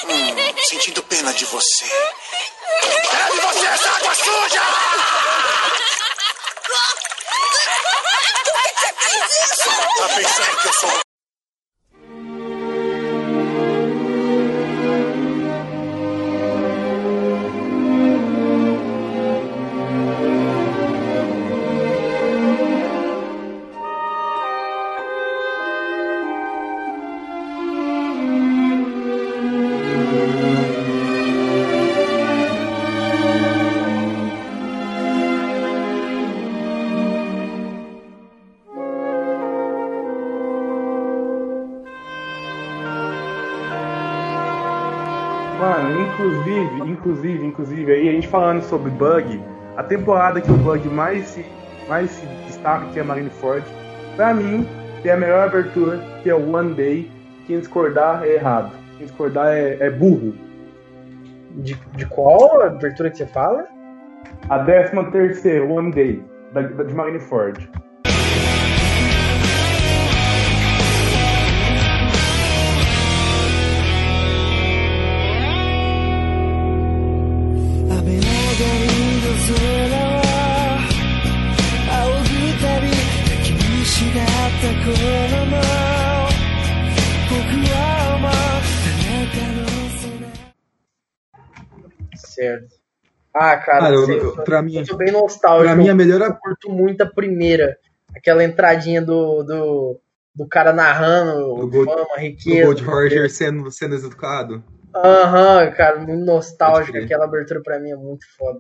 [0.06, 1.86] hum, sentindo pena de você.
[3.14, 4.62] Leve você essa água suja!
[9.98, 11.15] Tá pensando que eu sou
[46.26, 49.42] inclusive, inclusive, inclusive, aí a gente falando sobre Bug,
[49.78, 51.46] a temporada que o Bug mais se,
[51.88, 53.66] mais se destaca, que é a Marineford,
[54.16, 54.68] pra mim,
[55.04, 57.12] tem a melhor abertura, que é o One Day.
[57.46, 58.72] Quem discordar é errado.
[58.98, 60.34] Quem discordar é, é burro.
[61.52, 63.66] De, de qual abertura que você fala?
[64.50, 67.70] A 13 terceira, One Day, da, da- de Marineford.
[92.36, 92.76] Certo.
[93.34, 95.66] Ah, cara, Cara, eu- sei, eu- pra mim- eu sou bem nostálgico.
[95.66, 97.78] pra mim, a melhor- Eu curto muito a primeira.
[98.16, 100.00] Aquela entradinha do, do,
[100.34, 102.66] do cara narrando Do Gold- fama, O riqueza.
[102.66, 104.64] Gold Roger sendo, sendo executado.
[104.96, 106.98] Aham, cara, muito nostálgico.
[106.98, 108.60] Aquela abertura pra mim é muito foda.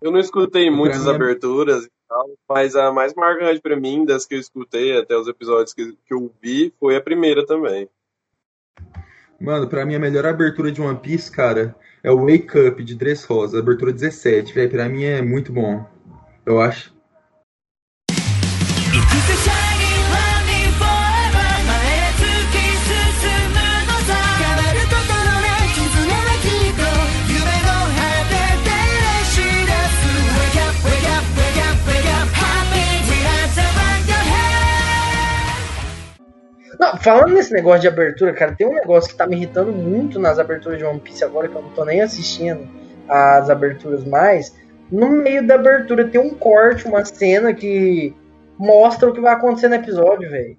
[0.00, 4.06] Eu não escutei muitas mim é- aberturas e tal, mas a mais marcante pra mim,
[4.06, 7.86] das que eu escutei até os episódios que, que eu vi, foi a primeira também.
[9.40, 12.94] Mano, pra mim a melhor abertura de One Piece, cara, é o Wake Up de
[12.94, 14.70] Dress Rosa, abertura 17, velho.
[14.70, 15.84] Pra mim é muito bom.
[16.46, 16.96] Eu acho.
[19.48, 19.67] い
[36.78, 40.18] Não, falando nesse negócio de abertura, cara, tem um negócio que tá me irritando muito
[40.20, 42.68] nas aberturas de One Piece agora, que eu não tô nem assistindo
[43.08, 44.54] as aberturas mais.
[44.90, 48.14] No meio da abertura tem um corte, uma cena que
[48.58, 50.56] mostra o que vai acontecer no episódio, velho.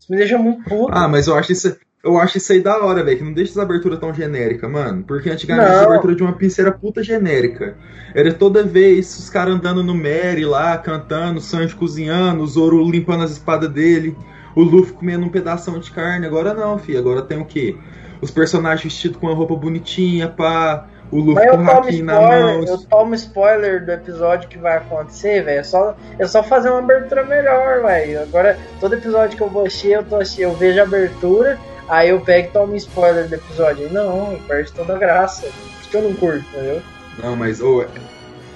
[0.00, 0.92] Isso me deixa muito puto.
[0.92, 1.76] Ah, mas eu acho isso.
[2.02, 5.02] Eu acho isso aí da hora, velho, que não deixa essa abertura tão genérica, mano.
[5.04, 5.74] Porque antigamente Não.
[5.74, 7.78] essa abertura de One Piece era puta genérica.
[8.14, 12.84] Era toda vez os caras andando no Mary lá, cantando, o Sanji cozinhando, o Zoro
[12.84, 14.14] limpando as espadas dele,
[14.54, 16.26] o Luffy comendo um pedação de carne.
[16.26, 16.96] Agora não, fi.
[16.96, 17.76] Agora tem o quê?
[18.20, 20.86] Os personagens vestidos com uma roupa bonitinha, pá.
[21.10, 22.64] O Luffy com o haki na mão.
[22.64, 25.60] eu tomo spoiler do episódio que vai acontecer, velho.
[25.60, 28.22] É só, é só fazer uma abertura melhor, velho.
[28.22, 32.20] Agora, todo episódio que eu vou assistir, eu, tô eu vejo a abertura, aí eu
[32.20, 33.86] pego e tomo spoiler do episódio.
[33.86, 35.46] Aí não, perde toda a graça.
[35.80, 36.82] Isso que eu não curto, entendeu?
[37.22, 37.84] Não, mas ô,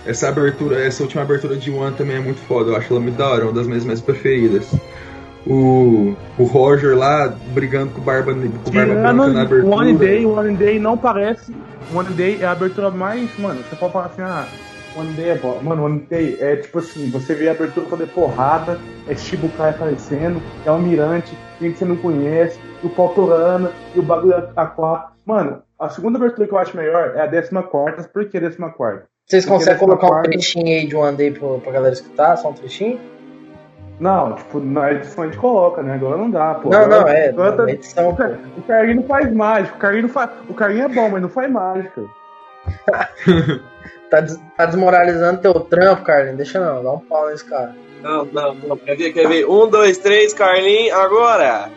[0.06, 2.70] essa abertura, essa última abertura de One também é muito foda.
[2.70, 4.66] Eu acho ela muito da hora, uma das minhas mais preferidas.
[5.46, 9.76] O, o Roger lá brigando com o Barba, com o Barba Branca na Tirando abertura.
[9.76, 11.54] One Day, One Day não parece.
[11.94, 13.30] One Day é a abertura mais.
[13.38, 14.46] Mano, você pode falar assim, ah,
[14.96, 15.60] One Day é bom.
[15.62, 20.42] Mano, One Day é tipo assim, você vê a abertura toda porrada, é Shibukai aparecendo,
[20.66, 25.04] é o Almirante, gente que você não conhece, o Pautorana, e o bagulho A4.
[25.24, 28.08] Mano, a segunda abertura que eu acho melhor é a 14.
[28.08, 29.02] Por que a 14?
[29.26, 32.36] Vocês conseguem a colocar um 14 trechinho aí de One Day pro, pra galera escutar?
[32.36, 32.98] Só um trechinho?
[34.00, 35.94] Não, tipo, na edição a gente coloca, né?
[35.94, 36.68] Agora não dá, pô.
[36.70, 39.74] Não, Agora- não, é, agora na tá- edição, O, Car- o Carlinho não faz mágica.
[39.74, 40.30] O Carlinho, não faz...
[40.48, 42.02] o Carlinho é bom, mas não faz mágica.
[44.10, 46.38] Tá, des- tá desmoralizando teu trampo, Carlinhos?
[46.38, 47.74] Deixa não, dá um pau nesse cara.
[48.02, 48.76] Não, não, não.
[48.78, 49.44] Quer ver, quer ver?
[49.44, 51.68] Um, dois, três, Carlin, agora!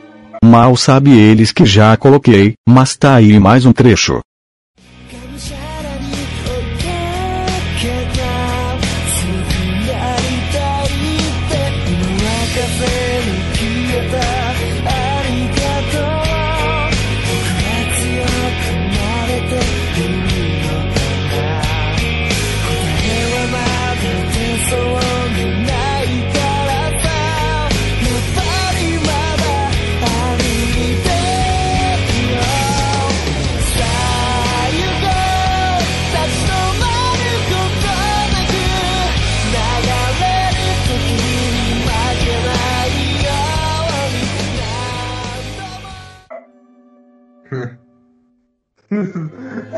[0.41, 4.22] Mal sabe eles que já coloquei, mas tá aí mais um trecho.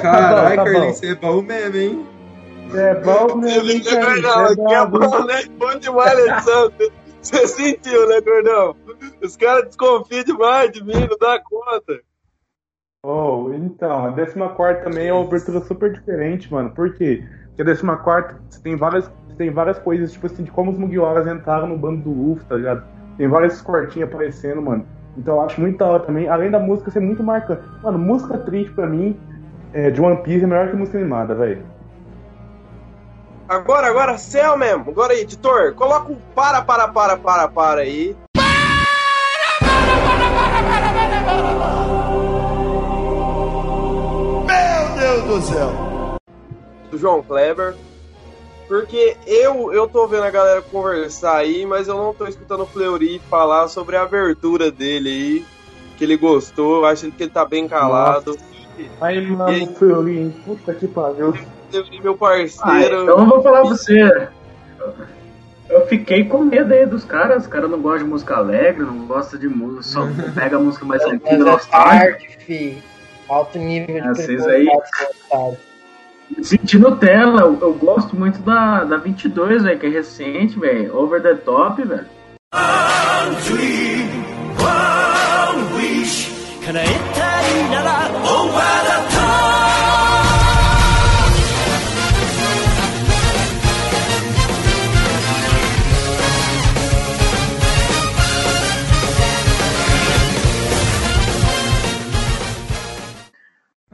[0.02, 0.72] Caralho, tá bom.
[0.72, 2.08] Carlinhos, você é bom mesmo, hein?
[2.74, 4.34] É bom mesmo, hein, Carlinhos?
[4.34, 5.44] Gordão, É aqui é bom, né?
[5.58, 6.92] Bom demais, Alexandre.
[7.22, 8.76] Você sentiu, né, Gordão?
[9.22, 12.02] Os caras desconfiam demais de mim, não dá conta.
[13.06, 16.72] Oh, então, a 14 também é uma abertura super diferente, mano.
[16.72, 17.24] Por quê?
[17.56, 21.28] Porque a 14 você tem várias, tem várias coisas, tipo assim, de como os Mugiwaras
[21.28, 22.86] entraram no bando do Luffy, tá ligado?
[23.18, 24.86] Tem várias cortinhas aparecendo, mano.
[25.18, 26.28] Então eu acho muito da hora também.
[26.28, 27.62] Além da música ser muito marcante.
[27.82, 29.20] Mano, música triste pra mim,
[29.74, 31.64] é, de One Piece, é melhor que música animada, velho.
[33.48, 34.90] Agora, agora, céu mesmo.
[34.90, 38.16] Agora aí, editor, coloca um para, para, para, para, para aí.
[44.48, 45.94] Meu Deus do céu!
[46.94, 47.76] do João Kleber.
[48.68, 52.66] Porque eu, eu tô vendo a galera conversar aí, mas eu não tô escutando o
[52.68, 55.46] Fleury falar sobre a abertura dele aí,
[55.98, 58.38] que ele gostou, eu acho que ele tá bem calado.
[59.02, 59.68] Aí, E mano, aí?
[59.76, 61.34] Fleury, puta que pariu.
[61.70, 63.04] Fleury, meu Ah, parceiro.
[63.04, 64.28] então eu vou falar pra você.
[65.70, 67.44] Eu fiquei com medo aí dos caras.
[67.44, 70.86] Os caras não gostam de música alegre, não gostam de música, só pega a música
[70.86, 71.78] mais Mas antiga, é nostálgica.
[72.06, 72.84] arte, fi.
[73.30, 74.68] Alto nível de Ah, vocês aí-.
[76.42, 80.96] Senti Nutella, eu, eu gosto muito da, da 22, velho, que é recente, velho.
[80.96, 82.06] Over the top, velho.
[82.52, 84.04] Porque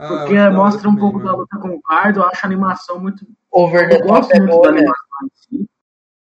[0.00, 3.26] Ah, mostra um pouco da luta com o Kaido, eu acho a animação muito.
[3.50, 4.78] Over the eu gosto top é muito boa, da né?
[4.78, 5.70] animação em si.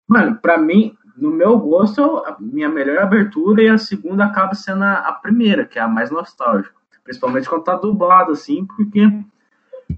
[0.09, 4.85] Mano, pra mim, no meu gosto, a minha melhor abertura e a segunda acaba sendo
[4.85, 6.75] a, a primeira, que é a mais nostálgica.
[7.05, 9.07] Principalmente quando tá dublado, assim, porque.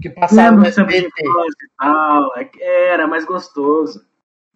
[0.00, 1.08] Que passava no SBT.
[1.08, 2.50] e tal, é
[2.92, 4.04] era mais gostoso.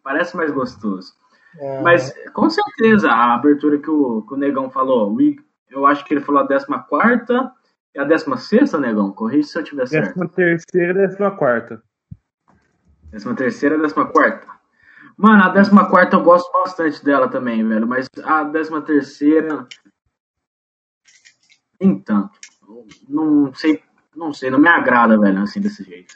[0.03, 1.13] Parece mais gostoso.
[1.59, 1.83] É.
[1.83, 5.17] Mas, com certeza, a abertura que o, que o Negão falou,
[5.71, 6.67] eu acho que ele falou a 14
[7.95, 9.13] e a 16, Negão?
[9.13, 10.07] Corrija se eu tiver certo.
[10.09, 11.83] Décima terceira e décima quarta.
[13.11, 14.47] 13 terceira, 14 quarta.
[15.17, 17.87] Mano, a 14 quarta eu gosto bastante dela também, velho.
[17.87, 19.67] Mas a 13 terceira.
[21.81, 22.39] Nem tanto.
[23.09, 23.81] Não sei,
[24.17, 26.15] não sei, não me agrada, velho, assim, desse jeito.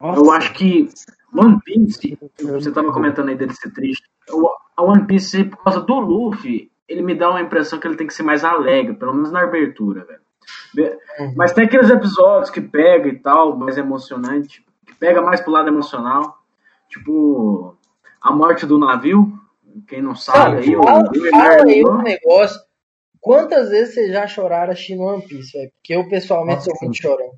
[0.00, 0.88] Eu acho que
[1.32, 4.08] One Piece, você tava comentando aí dele ser triste.
[4.76, 8.06] A One Piece, por causa do Luffy, ele me dá uma impressão que ele tem
[8.06, 10.25] que ser mais alegre, pelo menos na abertura, velho.
[10.74, 10.96] Be-
[11.36, 15.68] Mas tem aqueles episódios que pega e tal, mais emocionante, que pega mais pro lado
[15.68, 16.38] emocional.
[16.88, 17.76] Tipo,
[18.20, 19.32] a morte do navio.
[19.88, 22.60] Quem não sabe aí, o fala, o fala aí Leonardo- um negócio.
[23.20, 25.70] Quantas vezes vocês já choraram assistindo One Piece, velho?
[25.72, 27.32] Porque eu pessoalmente sou muito chorão.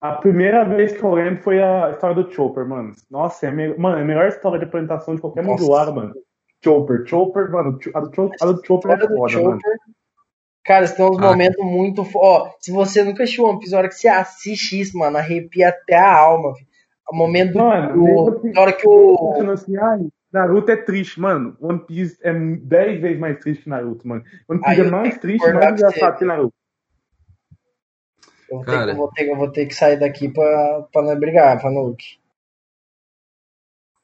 [0.00, 2.92] A primeira vez que eu lembro foi a história do Chopper, mano.
[3.10, 3.76] Nossa, é a, me...
[3.78, 5.60] mano, é a melhor história de apresentação de qualquer Nossa.
[5.62, 6.14] Mugiwara, mano.
[6.62, 7.78] Chopper, Chopper, mano.
[7.94, 9.28] A do, Cho- a do Chopper é foda, mano.
[9.28, 9.78] Chopper.
[10.64, 11.22] Cara, você tem uns Ah.
[11.22, 12.04] momentos muito.
[12.16, 15.68] Ó, se você nunca assistiu One Piece, a hora que você assiste isso, mano, arrepia
[15.70, 16.54] até a alma.
[16.54, 16.68] filho.
[17.10, 17.58] O momento do.
[17.58, 19.50] Mano, do- na hora que o.
[19.50, 21.56] Assim, ai, Naruto é triste, mano.
[21.58, 24.22] One Piece é 10 vezes mais triste que Naruto, mano.
[24.46, 26.52] One Piece Ah, é mais triste e mais engraçado que Naruto.
[28.50, 31.02] Eu vou, ter que, eu, vou ter, eu vou ter que sair daqui pra, pra
[31.02, 32.17] não brigar, pra Nuke.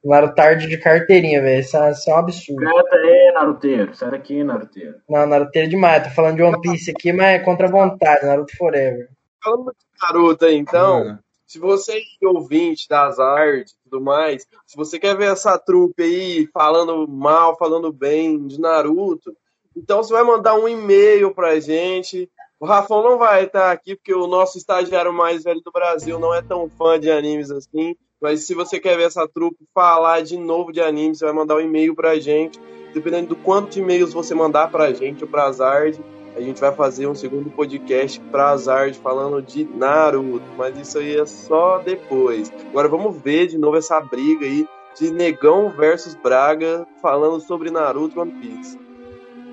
[0.04, 1.60] Naruto tarde de carteirinha, velho.
[1.60, 2.60] Isso, é- isso é um absurdo.
[2.64, 3.94] Canta aí, Naruteiro.
[3.94, 4.96] Sai daqui, Naruteiro.
[5.08, 6.02] Não, Naruto é demais.
[6.04, 8.26] Tô falando de One Piece aqui, mas é contra a vontade.
[8.26, 9.08] Naruto Forever.
[9.42, 14.76] Falando de Naruto aí, então, se você é ouvinte das artes e tudo mais, se
[14.76, 19.34] você quer ver essa trupe aí falando mal, falando bem de Naruto,
[19.76, 22.30] então você vai mandar um e-mail pra gente.
[22.60, 26.32] O Rafão não vai estar aqui, porque o nosso estagiário mais velho do Brasil não
[26.34, 27.94] é tão fã de animes assim.
[28.24, 31.56] Mas se você quer ver essa trupe falar de novo de anime, você vai mandar
[31.56, 32.58] um e-mail pra gente.
[32.94, 36.02] Dependendo do quanto e-mails você mandar pra gente ou pra Zard,
[36.34, 40.42] a gente vai fazer um segundo podcast pra Zard falando de Naruto.
[40.56, 42.50] Mas isso aí é só depois.
[42.70, 44.66] Agora vamos ver de novo essa briga aí
[44.98, 48.80] de Negão versus Braga falando sobre Naruto e One Piece.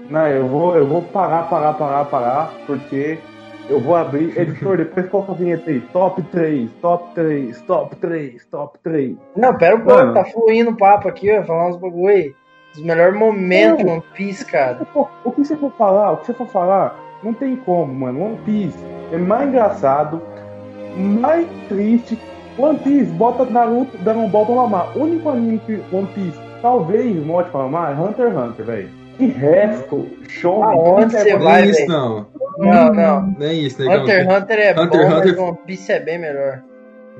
[0.10, 3.20] Não, eu vou, eu vou parar, parar, parar, parar, porque
[3.72, 4.38] eu vou abrir.
[4.38, 5.80] Editor, depois coloca a vinheta aí.
[5.94, 9.16] Top 3, top 3, top 3, top 3.
[9.36, 11.44] Não, pera um pouco, tá fluindo o papo aqui, ó.
[11.44, 12.36] Falar uns bagulho aí.
[12.74, 14.86] Os melhores momentos One Piece, cara.
[15.24, 18.26] O que você for falar, o que você for falar, não tem como, mano.
[18.26, 18.78] One Piece
[19.12, 20.22] é mais engraçado,
[20.96, 22.18] mais triste.
[22.58, 24.98] One Piece, bota Naruto, Dragon Ball pra mamar.
[24.98, 29.01] O único anime que One Piece talvez bote pra mamar é Hunter x Hunter, velho.
[29.22, 30.64] Que resto, show.
[30.64, 32.26] Aonde que você é vai, isso, não.
[32.58, 33.36] Não, não.
[33.40, 34.02] É isso, negão.
[34.02, 36.64] Hunter x Hunter é Hunter bom, x Hunter- mas One Piece é bem melhor.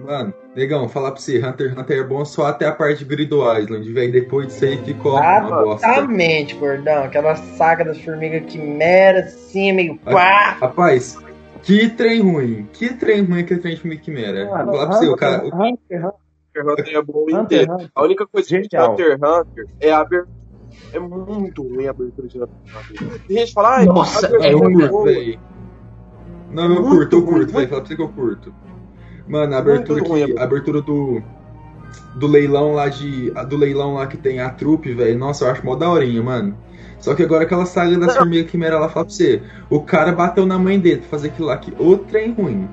[0.04, 3.06] Mano, negão, falar pra você, Hunter x Hunter é bom só até a parte de
[3.06, 4.12] Grid Island, velho.
[4.12, 5.86] Depois disso aí ficou Ah, uma bosta.
[5.88, 7.04] Exatamente, gordão.
[7.04, 10.58] Aquela saga das formigas quimera, assim, meio Mas, pá.
[10.60, 11.20] Rapaz,
[11.62, 12.68] que trem ruim.
[12.74, 14.46] Que trem ruim aquele trem de Formiga Quimera.
[14.48, 15.44] Vou falar pra você, o cara.
[15.46, 16.12] Hunter, Hunter, Hunter
[16.56, 17.74] x Hunter é bom Hunter inteiro.
[17.74, 17.90] Hunter.
[17.94, 18.94] A única coisa de Genial.
[18.94, 20.41] Hunter x Hunter é a abertura.
[20.94, 23.20] É muito ruim a abertura de Hunter.
[23.28, 25.40] Tem gente que fala, ai, Nossa, É É ruim, velho.
[26.52, 27.54] Não, eu Muito curto, eu curto, velho.
[27.54, 28.54] muito- Fala pra você que eu curto.
[29.28, 30.38] Mano, a abertura ruim, que.
[30.38, 31.22] A abertura do.
[32.16, 33.32] Do leilão lá de.
[33.48, 35.18] Do leilão lá que tem a trupe, velho.
[35.18, 36.58] Nossa, eu acho mó daorinha, mano.
[37.00, 39.42] Só que agora aquela saga das formigas quimera lá, fala pra você.
[39.70, 42.70] O cara bateu na mãe dele pra fazer aquilo lá que o trem ruim.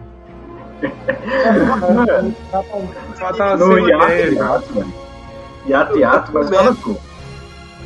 [3.18, 4.86] Só tá No sendo hiato, ideia.
[5.66, 5.98] hiato,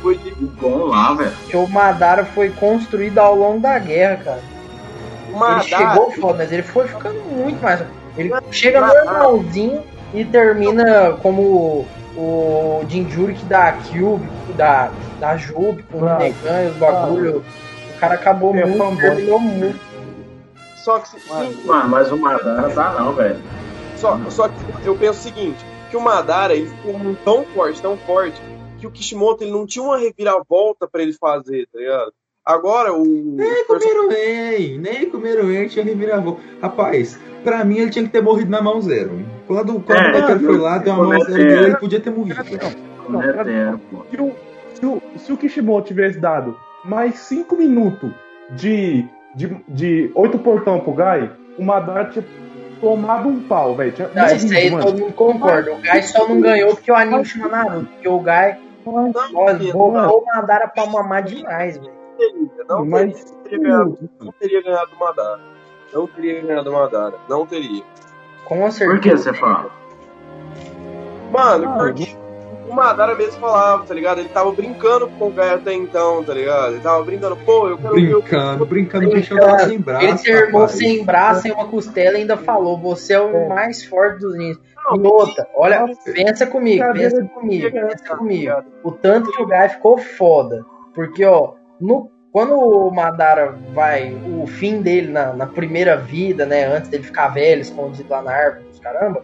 [0.03, 1.31] Foi de O Gon lá, velho.
[1.49, 4.39] Que o Madara foi construído ao longo da guerra, cara.
[5.31, 5.61] Madara.
[5.61, 7.81] Ele chegou foda, mas ele foi ficando muito mais.
[8.17, 9.81] Ele chega normalzinho
[10.13, 16.75] e termina como o Jinjuriki da Cube, da, da Jub, com o Negan e os
[16.75, 17.43] bagulho.
[17.95, 19.79] O cara acabou É, muito, terminou muito.
[20.75, 23.37] Só que, sim, Mano, mas o Madara dá não, velho.
[23.95, 26.93] só, só que eu penso o seguinte, que o Madara ele ficou
[27.23, 28.39] tão forte, tão forte,
[28.83, 32.13] que o Kishimoto ele não tinha uma reviravolta pra ele fazer, tá ligado?
[32.45, 33.03] Agora o.
[33.05, 36.41] Nem comeram rei, nem comeram rei, tinha reviravolta.
[36.61, 39.25] Rapaz, pra mim ele tinha que ter morrido na mão zero.
[39.47, 41.77] Quando, quando É, o Becker não, foi lá, deu uma não mão zero nele, ele
[41.77, 42.43] podia ter morrido.
[43.07, 44.05] Não zero, pô.
[44.09, 44.35] Se o,
[44.73, 48.11] se, o, se o Kishimoto tivesse dado mais 5 minutos
[48.51, 52.25] de, de, de 8 portão pro Gai, o Madara tinha
[52.81, 53.93] tomado um pau, velho.
[54.13, 54.83] Não, isso aí mano.
[54.83, 55.71] todo mundo concorda.
[55.71, 57.85] O Gai só não ganhou porque o anime chama Naruto.
[57.85, 61.93] Porque o Gai Botou o Madara pra mamar demais, velho.
[62.69, 65.39] Não Mas- teria, ganhado, não teria ganhado o Madara.
[65.93, 67.15] Não teria ganhado Madara.
[67.29, 67.83] Não teria.
[68.45, 68.99] Com Por certeza.
[69.01, 69.69] que você fala?
[71.31, 72.15] Mano, Ah, porque
[72.73, 74.19] o Madara mesmo falava, tá ligado?
[74.19, 76.73] Ele tava brincando com o Gaia até então, tá ligado?
[76.73, 80.05] Ele tava brincando, pô, eu quero ver o Brincando, brincando, o bichão tava sem braço.
[80.05, 80.77] Ele se irmou rapaz.
[80.77, 84.61] sem braço, sem uma costela e ainda falou: Você é o mais forte dos ninjas.
[84.93, 88.63] E outra, olha, pensa comigo, pensa comigo, pensa comigo.
[88.83, 90.65] O tanto que o Gai ficou foda.
[90.93, 96.65] Porque, ó, no, quando o Madara vai, o fim dele na, na primeira vida, né?
[96.65, 99.23] Antes dele ficar velho, escondido lá na árvore, caramba,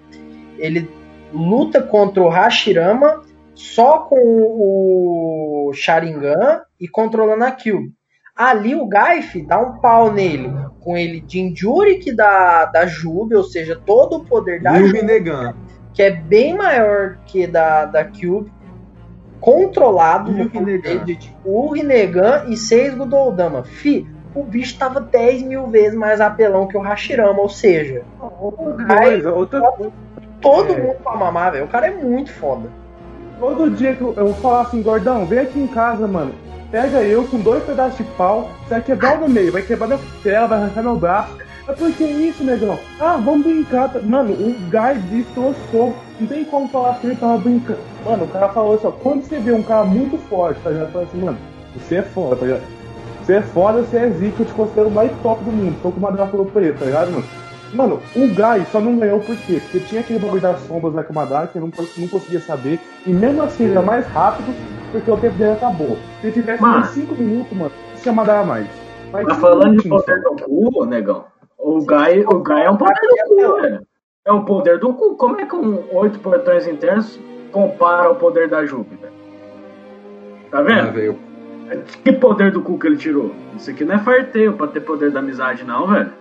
[0.58, 0.90] ele
[1.34, 3.22] luta contra o Hashirama
[3.60, 7.92] só com o Sharingan e controlando a Cube.
[8.36, 10.50] Ali o Gaif dá um pau nele,
[10.80, 15.00] com ele Jinjuriki da, da Jube, ou seja, todo o poder da E o Jube,
[15.00, 15.54] Rinnegan.
[15.94, 18.50] que é bem maior que da, da Cube,
[19.42, 21.76] controlado o no poder de o
[22.48, 23.64] e seis Godoldama.
[23.66, 28.04] Fi, o bicho tava 10 mil vezes mais apelão que o Hashirama, ou seja,
[28.40, 29.62] Outra coisa, outra
[30.40, 30.78] todo É.
[30.82, 31.66] mundo pra mamar, velho.
[31.66, 32.70] O cara é muito foda.
[33.40, 36.34] Todo dia que eu, vou falar assim, gordão, vem aqui em casa, mano.
[36.70, 39.88] Pega eu com dois pedaços de pau, você vai quebrar o meu meio, vai quebrar
[39.88, 41.38] minha costela, vai arrancar meu braço.
[41.66, 42.78] Mas por que isso, negão?
[43.00, 43.92] Ah, vamos brincar.
[44.04, 45.96] Mano, o Guy destroçou.
[46.20, 47.80] Não tem como falar que ele tava brincando.
[48.06, 50.92] Mano, o cara falou assim, ó, quando você vê um cara muito forte, tá ligado?
[50.92, 51.38] Fala assim, mano,
[51.76, 52.64] você é foda, tá ligado?
[53.24, 55.78] Você é foda, você é zica, eu te considero o mais top do mundo.
[55.82, 57.26] Foi o que o ele, tá ligado, mano?
[57.74, 59.60] Mano, o Guy só não ganhou por quê?
[59.62, 62.40] Porque tinha aquele bagulho das sombras lá com o Madara que eu não, não conseguia
[62.40, 62.80] saber.
[63.06, 64.54] E mesmo assim ele era mais rápido
[64.92, 65.98] porque o tempo dele acabou.
[66.20, 68.68] Se ele tivesse mais 5 minutos, mano, não tinha Madara mais.
[69.12, 71.26] Mas Tá falando de poder do cu, negão?
[71.58, 73.82] O Gai, o Gai é um poder do cu, velho.
[74.26, 75.16] É o poder do cu.
[75.16, 77.20] Como é que um oito portões internos
[77.52, 79.14] compara o poder da velho?
[80.52, 80.92] Tá Ah, vendo?
[80.94, 81.18] velho.
[82.04, 83.32] que poder do cu que ele tirou?
[83.56, 86.12] Isso aqui não é farteio pra ter poder da amizade, não, velho.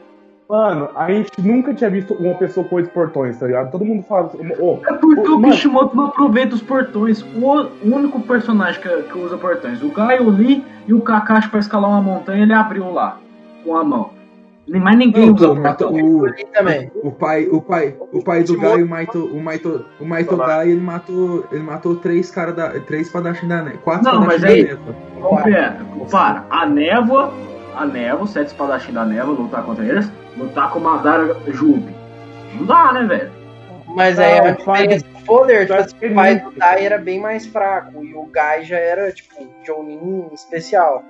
[0.49, 3.71] Mano, a gente nunca tinha visto uma pessoa com oito portões, tá ligado?
[3.71, 7.23] Todo mundo fala assim, ô, É porque ô, o mano, Kishimoto não aproveita os portões.
[7.23, 9.83] O único personagem que, que usa portões.
[9.83, 13.19] O Gai, o Lee e o Kakashi pra escalar uma montanha, ele abriu lá.
[13.63, 14.11] Com a mão.
[14.67, 15.93] Nem mais ninguém Não, usa mas portão.
[15.95, 16.91] o, também.
[17.03, 20.71] o pai, o pai, o pai do Gai, o Maito, o Maito, o Maito Gai,
[20.71, 24.61] ele matou, ele matou três cara da, três espadachim da neve, quatro Não, mas espadachim
[24.61, 24.97] aí- da neve.
[25.23, 26.45] Compara, compara.
[26.51, 27.33] A névoa,
[27.77, 31.95] a névoa, sete espadachim da névoa, lutar contra eles, lutar com o Madara Jubi.
[32.55, 33.39] Não dá, né, velho?
[33.95, 36.51] Mas aí pai diferença de poder, tipo, o pai do.
[36.53, 38.05] Dai era bem mais fraco.
[38.05, 41.03] E o Gai já era, tipo, Jonin especial.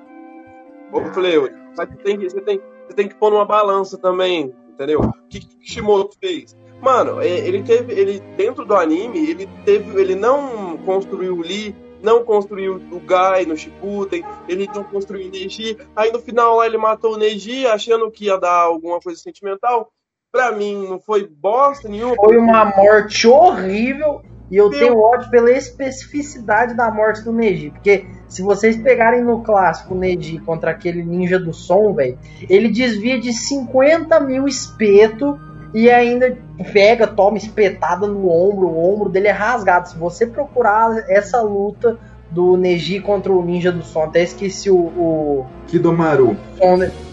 [0.93, 4.55] Ô, Fleu, só que tem que, você, tem, você tem que pôr numa balança também,
[4.69, 5.01] entendeu?
[5.01, 6.57] O que, que o Kishimoto fez?
[6.81, 7.93] Mano, é, ele teve.
[7.93, 10.01] Ele, dentro do anime, ele teve.
[10.01, 15.31] Ele não construiu o Lee não construiu o Gai no Shippuden, ele não construiu o
[15.31, 19.21] Neji, aí no final lá ele matou o Neji achando que ia dar alguma coisa
[19.21, 19.91] sentimental.
[20.31, 22.15] Pra mim não foi bosta nenhuma.
[22.15, 24.21] Foi uma morte horrível
[24.51, 27.71] e eu Meu- tenho ódio pela especificidade da morte do Neji.
[27.71, 32.19] Porque se vocês pegarem no clássico o Neji contra aquele ninja do som, velho,
[32.49, 35.39] ele desvia de 50 mil espeto
[35.75, 36.37] e ainda
[36.73, 39.89] pega, toma espetada no ombro, o ombro dele é rasgado.
[39.89, 41.99] Se você procurar essa luta
[42.31, 46.37] do Neji contra o ninja do som, até esqueci o- o, Kidomaru.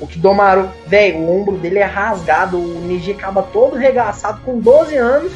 [0.02, 4.96] O Kidomaru, velho, o ombro dele é rasgado, o Neji acaba todo regaçado com 12
[4.98, 5.32] anos,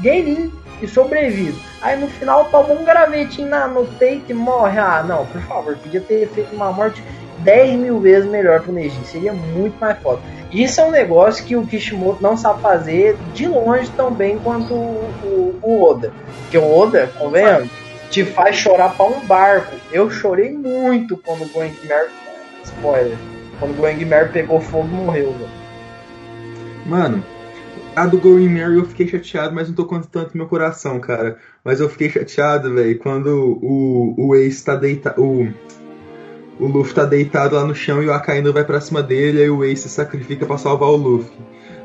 [0.00, 0.52] guerrinho
[0.82, 1.60] e sobrevive.
[1.82, 4.78] Aí no final toma um gravetinho na, no peito e morre.
[4.78, 7.02] Ah, não, por favor, podia ter feito uma morte
[7.42, 10.20] 10 mil vezes melhor pro Neji, seria muito mais foda.
[10.52, 14.74] Isso é um negócio que o Kishimoto não sabe fazer de longe tão bem quanto
[14.74, 16.12] o, o- o Oda.
[16.42, 17.68] Porque o Oda, convenhamos,
[18.10, 19.76] te faz chorar pra um barco.
[19.92, 22.08] Eu chorei muito quando o Goenkimer.
[22.64, 23.16] Spoiler.
[23.60, 25.60] Quando o Goenkimer pegou fogo e morreu, velho.
[26.86, 27.22] Mano,
[27.94, 31.36] a do Going Mary eu fiquei chateado, mas não tô contando tanto meu coração, cara.
[31.64, 35.22] Mas eu fiquei chateado, velho, quando o, o Ace tá deitado.
[35.22, 35.48] O,
[36.60, 39.50] o Luffy tá deitado lá no chão e o Akainu vai pra cima dele, aí
[39.50, 41.32] o Ace se sacrifica pra salvar o Luffy.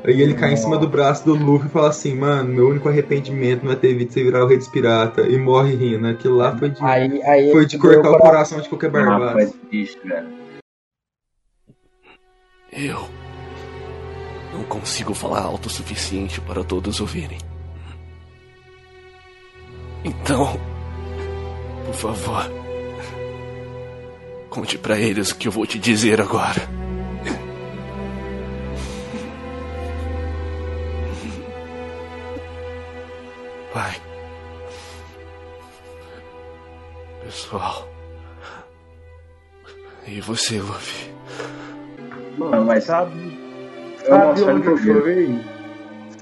[0.04, 2.88] Aí ele cai em cima do braço do Luffy e fala assim, mano, meu único
[2.88, 5.26] arrependimento não é ter visto você virar o Rei dos Piratas.
[5.26, 6.06] E morre rindo.
[6.06, 9.08] Aquilo lá foi de, Aí, aí foi de cortar o coração de qualquer velho.
[12.70, 13.08] Eu
[14.52, 17.38] não consigo falar alto o suficiente para todos ouvirem.
[20.04, 20.60] Então,
[21.84, 22.65] por favor,
[24.56, 26.62] conte pra eles o que eu vou te dizer agora.
[33.74, 33.92] Vai.
[37.22, 37.86] Pessoal.
[40.06, 41.10] E você, Luffy?
[42.38, 42.84] Mano, mas.
[42.84, 43.12] Sabe,
[44.04, 45.40] Eu sabe mostro onde eu chorei?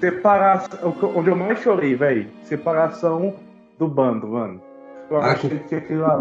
[0.01, 0.97] Separação.
[1.15, 2.29] Onde eu mais chorei, velho.
[2.43, 3.35] Separação
[3.79, 4.61] do bando, mano.
[5.11, 6.19] Eu Ah, achei que aquilo lá.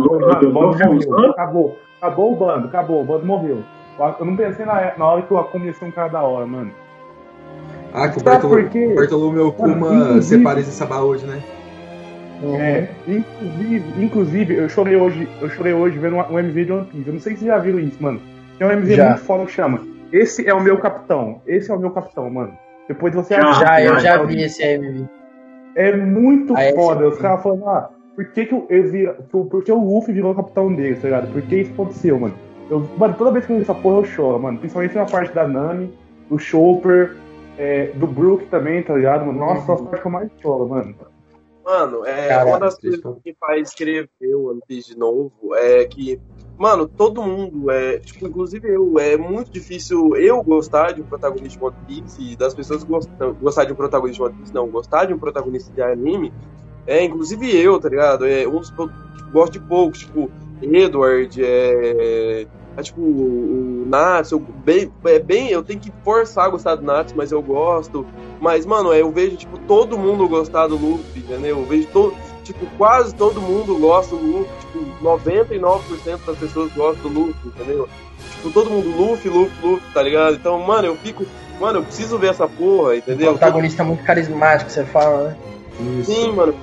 [1.31, 1.77] Acabou.
[2.03, 3.01] Acabou o bando, acabou.
[3.01, 3.63] O bando morreu.
[4.19, 6.45] Eu não pensei na, na hora que o Akuma ia ser um cara da hora,
[6.45, 6.71] mano.
[7.93, 8.23] Ah, que o
[8.95, 11.41] Bartolomeu, Mano, Kuma separa esse Sabaody, né?
[12.59, 17.07] É, inclusive, inclusive, eu chorei hoje, eu chorei hoje vendo um MV de One Piece.
[17.07, 18.21] Eu não sei se vocês já viram isso, mano.
[18.57, 19.09] Tem um MV Já.
[19.09, 19.79] muito foda que chama.
[20.11, 21.41] Esse é o meu capitão.
[21.47, 22.57] Esse é o meu capitão, mano.
[22.89, 25.07] Depois você Já, assiste, eu já vi esse MV.
[25.75, 27.03] É muito esse foda.
[27.03, 30.31] eu Os caras falando, ah, por que, que vira, por por que o Luffy virou
[30.31, 31.31] o capitão dele, tá ligado?
[31.31, 32.35] Por que isso aconteceu, mano?
[32.69, 34.57] Eu, mano, toda vez que eu vejo essa porra eu choro, mano.
[34.59, 35.93] Principalmente na parte da Nami,
[36.29, 37.15] do Chopper,
[37.57, 39.39] é, do Brook também, tá ligado, mano?
[39.39, 39.77] Nossa, Uhum.
[39.77, 40.95] essa parte que eu mais choro, mano.
[41.65, 45.85] Mano, é Caralho, uma das coisas que faz escrever o One Piece de novo é
[45.85, 46.19] que,
[46.57, 51.57] mano, todo mundo, é, tipo, inclusive eu, é muito difícil eu gostar de um protagonista
[51.57, 54.67] de One Piece e das pessoas gostam, gostar de um protagonista de One Piece, não,
[54.67, 56.33] gostar de um protagonista de anime,
[56.87, 58.25] é, inclusive eu, tá ligado?
[58.27, 58.89] É um dos que eu
[59.31, 60.29] gosto de poucos, tipo,
[60.61, 62.45] Edward, é,
[62.77, 66.83] é tipo, o Nats, eu, bem, é bem, eu tenho que forçar a gostar do
[66.83, 68.05] Nats, mas eu gosto.
[68.39, 71.59] Mas, mano, eu vejo, tipo, todo mundo gostar do Luffy, entendeu?
[71.59, 77.11] Eu vejo todo, tipo, quase todo mundo gosta do Luffy, tipo, 99% das pessoas gostam
[77.11, 77.87] do Luffy, entendeu?
[78.35, 80.35] Tipo, todo mundo Luffy, Luffy, Luffy, tá ligado?
[80.35, 81.25] Então, mano, eu fico,
[81.59, 83.31] mano, eu preciso ver essa porra, O entendeu?
[83.31, 85.37] protagonista muito carismático, você fala, né?
[86.03, 86.53] Sim, mano,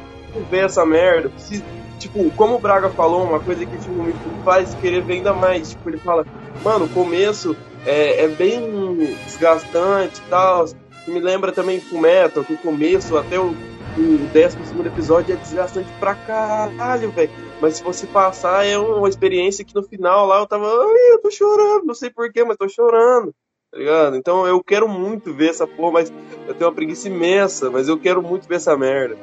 [0.51, 1.65] ver essa merda, preciso,
[1.98, 5.70] tipo, como o Braga falou, uma coisa que tipo, me faz querer ver ainda mais,
[5.70, 6.27] tipo, ele fala,
[6.65, 8.97] mano, o começo é, é bem
[9.27, 10.66] desgastante e tal,
[11.07, 16.15] me lembra também Fullmetal, que o começo até o, o 12 episódio é desgastante pra
[16.15, 17.31] caralho, velho.
[17.61, 21.19] Mas se você passar, é uma experiência que no final lá eu tava, ai, eu
[21.20, 23.35] tô chorando, não sei porquê, mas tô chorando,
[23.70, 24.16] tá ligado?
[24.16, 26.12] Então eu quero muito ver essa porra, mas
[26.47, 29.16] eu tenho uma preguiça imensa, mas eu quero muito ver essa merda.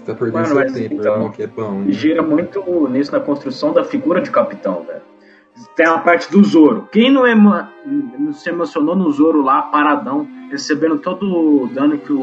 [0.00, 1.80] Você tá perdendo Mano, seu mas tempo, então, irmão, que é bom.
[1.80, 1.92] né?
[1.92, 5.02] gira muito nisso na construção da figura de capitão, velho.
[5.76, 6.88] Tem a parte do Zoro.
[6.90, 7.66] Quem não, emo-
[8.18, 11.26] não se emocionou no Zoro lá, paradão, recebendo todo
[11.64, 12.18] o dano que o,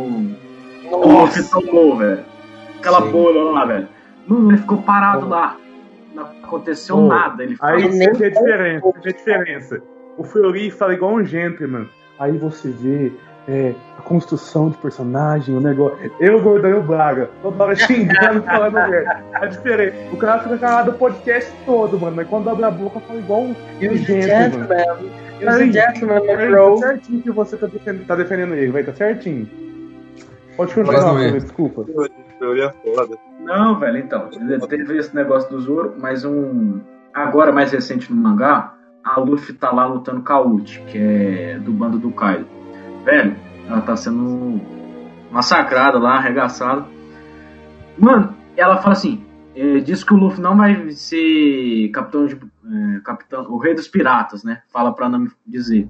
[0.91, 2.23] o Luffy tomou, velho?
[2.79, 3.11] Aquela Sim.
[3.11, 3.87] bola lá, velho.
[4.27, 5.55] Mano, ele ficou parado lá.
[6.15, 7.43] Não aconteceu Pô, nada.
[7.43, 7.69] Ele ficou...
[7.69, 9.83] Aí você vê a diferença, vê a diferença.
[10.17, 11.87] O Fleury fala igual um gentleman.
[12.17, 13.11] Aí você vê
[13.47, 15.97] é, a construção de personagem, o negócio.
[16.19, 19.23] Eu, Gordão e o Braga, toda hora xingando, falando merda.
[19.33, 19.95] A diferença.
[20.11, 22.17] O cara fica calado o podcast todo, mano.
[22.17, 24.21] Mas quando abre a boca, fala igual um, o gentleman.
[24.21, 25.27] Gentleman.
[25.39, 26.79] E o Aí, Gentleman, aí, né, bro?
[26.79, 29.47] tá certinho que você tá defendendo, tá defendendo ele, vai, tá certinho.
[30.57, 31.37] Pode continuar, Mas é.
[31.37, 31.85] Desculpa.
[32.39, 33.17] Teoria foda.
[33.39, 34.29] Não, velho, então.
[34.67, 36.79] Teve esse negócio do Zoro, mas um.
[37.13, 41.59] Agora, mais recente no mangá, a Luffy tá lá lutando com a Uchi, que é
[41.59, 42.45] do bando do Kaido.
[43.07, 43.37] Velho,
[43.69, 44.59] ela tá sendo
[45.31, 46.85] massacrada lá, arregaçada.
[47.97, 49.25] Mano, ela fala assim:
[49.55, 52.35] eh, diz que o Luffy não vai ser capitão de.
[52.35, 54.61] eh, capitão, o rei dos piratas, né?
[54.73, 55.89] Fala pra Nami dizer.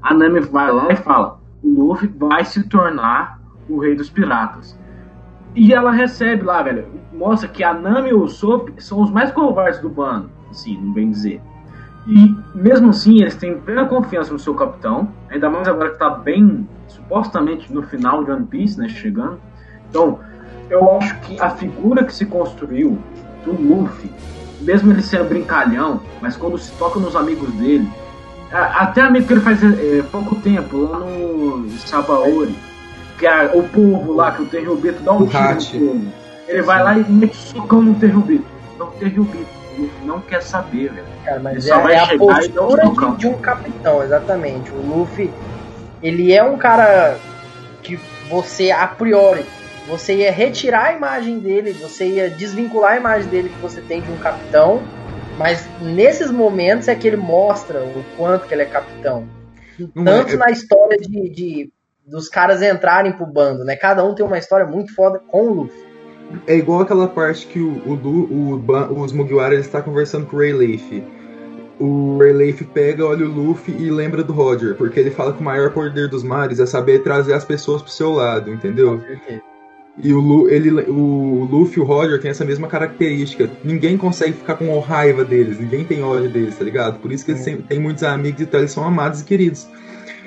[0.00, 4.78] A Nami vai lá e fala: o Luffy vai se tornar o rei dos piratas.
[5.56, 6.86] E ela recebe lá, velho.
[7.12, 10.92] Mostra que a Nami e o Sop são os mais covardes do bando, assim, não
[10.92, 11.42] bem dizer.
[12.06, 16.10] E mesmo assim, eles têm plena confiança no seu capitão, ainda mais agora que tá
[16.10, 19.38] bem, supostamente no final de One Piece, né, chegando.
[19.88, 20.18] Então,
[20.68, 22.98] eu acho que a figura que se construiu
[23.44, 24.10] do Luffy,
[24.60, 27.88] mesmo ele sendo brincalhão, mas quando se toca nos amigos dele,
[28.50, 32.54] até amigo que ele faz é, pouco tempo, lá no Sabaori,
[33.18, 36.12] que é o povo lá, que o Terrubito dá um O tiro no povo.
[36.48, 38.44] Ele vai lá e mete socão no Terrubito.
[38.78, 39.61] Não, Terrubito.
[39.76, 41.06] O Luffy não quer saber, velho.
[41.24, 44.74] Cara, Ele mas só é, vai é a postura de, de um capitão, exatamente.
[44.74, 45.32] O Luffy,
[46.02, 47.16] ele é um cara
[47.82, 49.44] que você, a priori,
[49.88, 54.00] você ia retirar a imagem dele, você ia desvincular a imagem dele que você tem
[54.00, 54.82] de um capitão,
[55.36, 59.26] mas nesses momentos é que ele mostra o quanto que ele é capitão.
[59.94, 61.72] Não Tanto é- na história de, de-
[62.06, 63.76] dos caras entrarem pro bando, né?
[63.76, 65.91] Cada um tem uma história muito foda com o Luffy.
[66.46, 70.36] É igual aquela parte que o, o, Lu- o, Ban- os Mugiwara está conversando com
[70.36, 71.04] o Rayleigh.
[71.78, 75.44] O Rayleigh pega, olha o Luffy e lembra do Roger, porque ele fala que o
[75.44, 79.00] maior poder dos mares é saber trazer as pessoas pro seu lado, entendeu?
[79.98, 83.50] E o, ele, o Luffy e o Roger têm essa mesma característica.
[83.62, 86.98] Ninguém consegue ficar com raiva deles, ninguém tem ódio deles, tá ligado?
[86.98, 89.66] Por isso que eles têm muitos amigos e tal, eles são amados e queridos.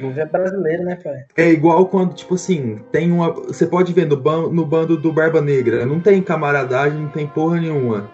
[0.02, 1.26] O Luffy é brasileiro, né, pai?
[1.38, 3.32] É igual quando, tipo assim, tem uma.
[3.32, 7.28] Você pode ver no, ban, no bando do Barba Negra, não tem camaradagem, não tem
[7.28, 8.10] porra nenhuma.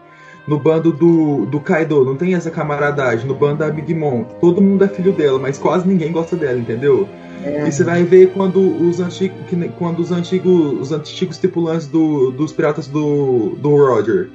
[0.48, 3.28] No bando do, do Kaido, não tem essa camaradagem.
[3.28, 6.58] No bando da Big Mom, todo mundo é filho dela, mas quase ninguém gosta dela,
[6.58, 7.08] entendeu?
[7.44, 7.68] É.
[7.68, 9.38] E você vai ver quando os antigos,
[9.78, 14.30] quando os antigos, os antigos tripulantes do, dos piratas do, do Roger.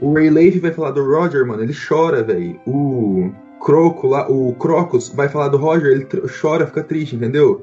[0.00, 2.60] O Rayleigh vai falar do Roger, mano, ele chora, velho.
[2.66, 3.30] O
[3.60, 6.06] Croco lá, o Crocus vai falar do Roger, ele
[6.40, 7.62] chora, fica triste, entendeu?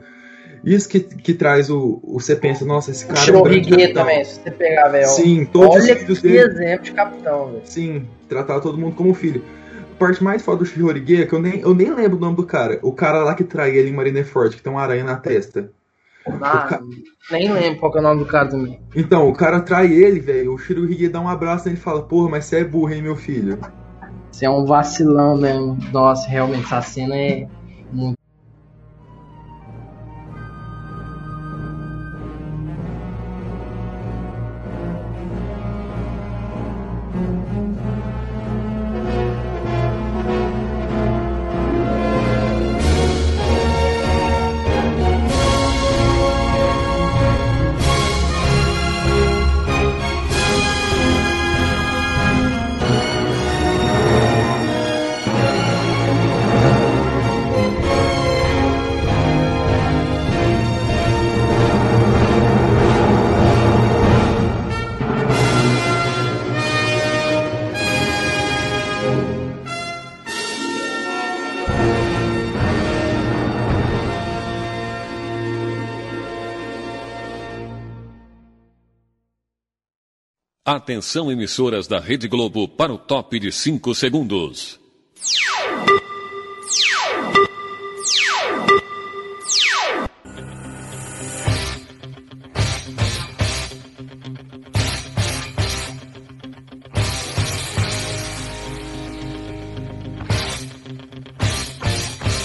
[0.64, 2.20] Isso que, que traz o, o.
[2.20, 3.94] Você pensa, nossa, esse cara é um grande Shirohige capitão.
[4.04, 5.08] também, se você pegar, velho.
[5.08, 6.40] Sim, todos os Olha filhos que dele.
[6.40, 7.62] exemplo de capitão, velho.
[7.66, 9.44] Sim, tratar todo mundo como filho.
[9.94, 12.38] A parte mais foda do Shirohige é que eu nem, eu nem lembro o nome
[12.38, 12.80] do cara.
[12.82, 15.70] O cara lá que trai ele em Marineford, que tem uma aranha na testa.
[16.42, 16.80] Ah,
[17.30, 18.80] nem lembro qual é o nome do cara também.
[18.96, 20.54] Então, o cara trai ele, velho.
[20.54, 23.18] O Shirohige dá um abraço nele e fala: Porra, mas você é burro, hein, meu
[23.18, 23.60] filho?
[24.34, 25.78] Você é um vacilão mesmo.
[25.92, 27.48] Nossa, realmente, essa cena é
[80.84, 84.78] Atenção emissoras da Rede Globo para o top de 5 segundos.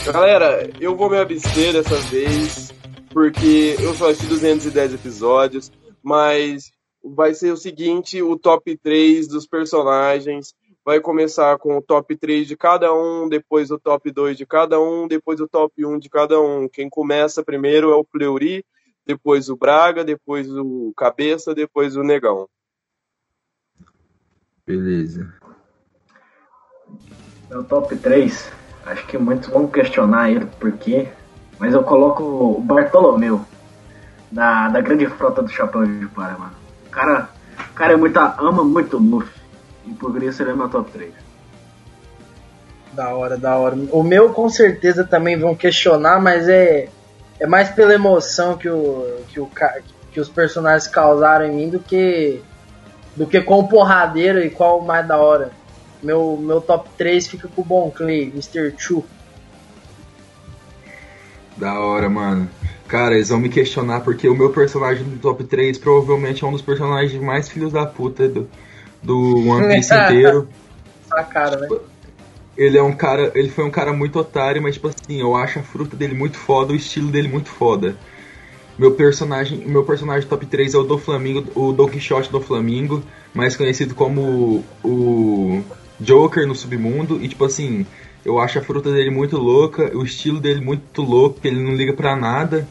[0.06, 2.72] Galera, eu vou me abster dessa vez,
[3.10, 9.46] porque eu só assisti 210 episódios, mas vai ser o seguinte, o top 3 dos
[9.46, 10.54] personagens
[10.84, 14.80] vai começar com o top 3 de cada um, depois o top 2 de cada
[14.80, 16.68] um, depois o top 1 de cada um.
[16.68, 18.64] Quem começa primeiro é o Fleury,
[19.06, 22.48] depois o Braga, depois o Cabeça, depois o Negão.
[24.66, 25.32] Beleza.
[27.50, 28.52] Meu top 3,
[28.84, 31.08] acho que muitos vão questionar ele por quê,
[31.58, 33.44] mas eu coloco o Bartolomeu,
[34.30, 36.57] da, da grande frota do Chapéu de Palha, mano.
[36.98, 39.30] O cara, o cara é muito, ama muito Luffy,
[39.86, 41.12] e por isso ele é meu top 3.
[42.92, 43.76] Da hora, da hora.
[43.92, 46.88] O meu com certeza também vão questionar, mas é,
[47.38, 49.48] é mais pela emoção que, o, que, o,
[50.10, 52.42] que os personagens causaram em mim do que
[53.14, 55.50] do que com o porradeiro e qual o mais da hora.
[56.02, 58.74] Meu, meu top 3 fica com o Bon Clay, Mr.
[58.76, 59.04] Chu.
[61.56, 62.48] Da hora, mano.
[62.88, 66.52] Cara, eles vão me questionar porque o meu personagem do top 3 provavelmente é um
[66.52, 68.48] dos personagens mais filhos da puta do,
[69.02, 70.48] do One Piece inteiro.
[71.06, 71.68] Sua cara, né?
[72.56, 73.30] Ele é um cara.
[73.34, 76.38] Ele foi um cara muito otário, mas tipo assim, eu acho a fruta dele muito
[76.38, 77.94] foda, o estilo dele muito foda.
[78.78, 83.02] Meu personagem, meu personagem top 3 é o do Flamingo, o Don Quixote do Flamingo,
[83.34, 85.62] mais conhecido como o
[86.00, 87.22] Joker no submundo.
[87.22, 87.84] E tipo assim,
[88.24, 91.92] eu acho a fruta dele muito louca, o estilo dele muito louco, ele não liga
[91.92, 92.66] pra nada.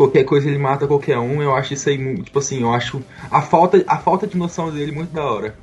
[0.00, 1.42] Qualquer coisa ele mata qualquer um.
[1.42, 4.92] Eu acho isso aí, tipo assim, eu acho a falta, a falta de noção dele
[4.92, 5.54] muito da hora.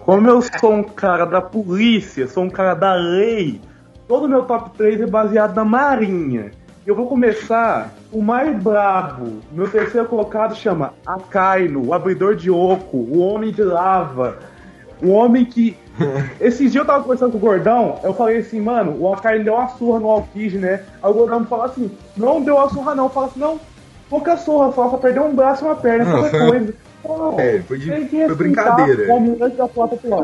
[0.00, 3.60] Como eu sou um cara da polícia, sou um cara da lei,
[4.08, 6.50] todo meu top 3 é baseado na marinha.
[6.84, 9.38] Eu vou começar o mais brabo.
[9.52, 14.40] Meu terceiro colocado chama Akaino, o abridor de oco, o homem de lava.
[15.02, 15.76] O homem que.
[16.40, 19.54] Esses dias eu tava conversando com o Gordão, eu falei assim, mano, o Akaino deu
[19.54, 20.82] uma surra no Alkid, né?
[21.02, 23.08] Aí o Gordão me falou assim, não deu uma surra não.
[23.08, 23.58] Fala assim, não,
[24.10, 26.74] pouca surra, só, só perdeu um braço e uma perna, Não, foi- coisa.
[27.08, 29.06] Não, É, foi de- tem que foi brincadeira.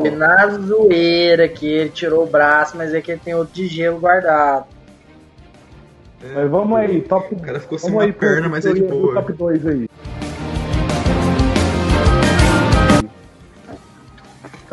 [0.01, 3.67] Foi na zoeira que ele tirou o braço, mas é que ele tem outro de
[3.67, 4.65] gelo guardado.
[6.35, 7.33] Mas vamos aí, top.
[7.35, 9.13] O cara ficou sem uma perna, mas é de boa.
[9.13, 9.89] Top 2 aí.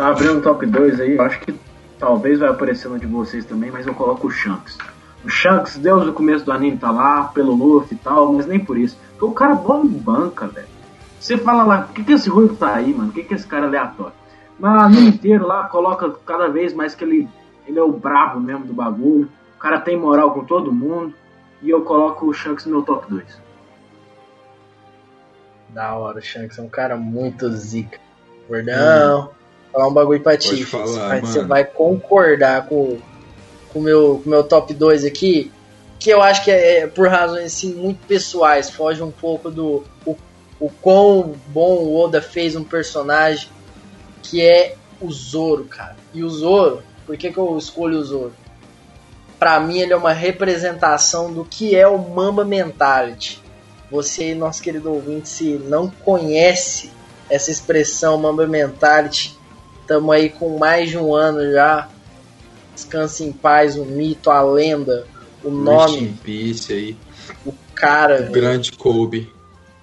[0.01, 1.55] Tá abrindo o top 2 aí, eu acho que
[1.99, 4.79] talvez vai aparecer no de vocês também, mas eu coloco o Shanks.
[5.23, 8.59] O Shanks, desde o começo do anime, tá lá, pelo Luffy e tal, mas nem
[8.59, 8.97] por isso.
[9.11, 10.69] Porque o cara bom banca, velho.
[11.21, 13.09] Você fala lá, por que, que esse ruivo tá aí, mano?
[13.09, 14.15] Por que, que esse cara aleatório?
[14.59, 17.29] Mas o anime inteiro lá coloca cada vez mais que ele,
[17.67, 19.29] ele é o brabo mesmo do bagulho.
[19.55, 21.13] O cara tem moral com todo mundo.
[21.61, 23.39] E eu coloco o Shanks no meu top 2.
[25.69, 28.01] Da hora, o Shanks é um cara muito zica.
[28.49, 29.31] Gordão,
[29.73, 30.65] falar um bagulho pra ti.
[30.65, 32.99] Falar, Você vai- concordar com
[33.73, 35.53] com o meu, com meu top 2 aqui,
[35.97, 39.85] que eu acho que é, é por razões assim, muito pessoais, foge um pouco do
[40.05, 40.17] o,
[40.59, 43.49] o quão bom o Oda fez um personagem,
[44.25, 45.97] que é o Zoro, cara.
[46.13, 48.33] E o Zoro, por que, que eu escolho o Zoro?
[49.39, 53.41] Pra mim ele é uma representação do que é o Mamba Mentality.
[53.89, 56.91] Você, nosso querido ouvinte, se não conhece
[57.31, 59.39] essa expressão Mamba Mentality,
[59.91, 61.89] estamos aí com mais de um ano já.
[62.75, 65.05] Descanse em paz, o mito, a lenda,
[65.43, 66.97] o nome, Peace aí.
[67.45, 69.31] o cara, O grande Kobe.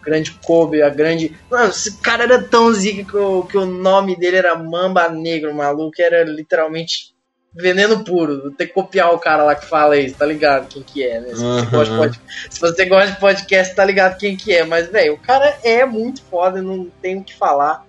[0.02, 1.38] grande Kobe, a grande.
[1.52, 5.52] Mano, esse cara era tão zica que o, que o nome dele era Mamba Negro,
[5.52, 7.14] o maluco era literalmente
[7.54, 8.50] veneno puro.
[8.52, 11.28] Ter que copiar o cara lá que fala isso, tá ligado quem que é, né?
[11.30, 11.70] Se você, Aham.
[11.72, 14.64] gosta de pod- se você gosta de podcast, tá ligado quem que é.
[14.64, 17.86] Mas, velho, o cara é muito foda, não tem o que falar.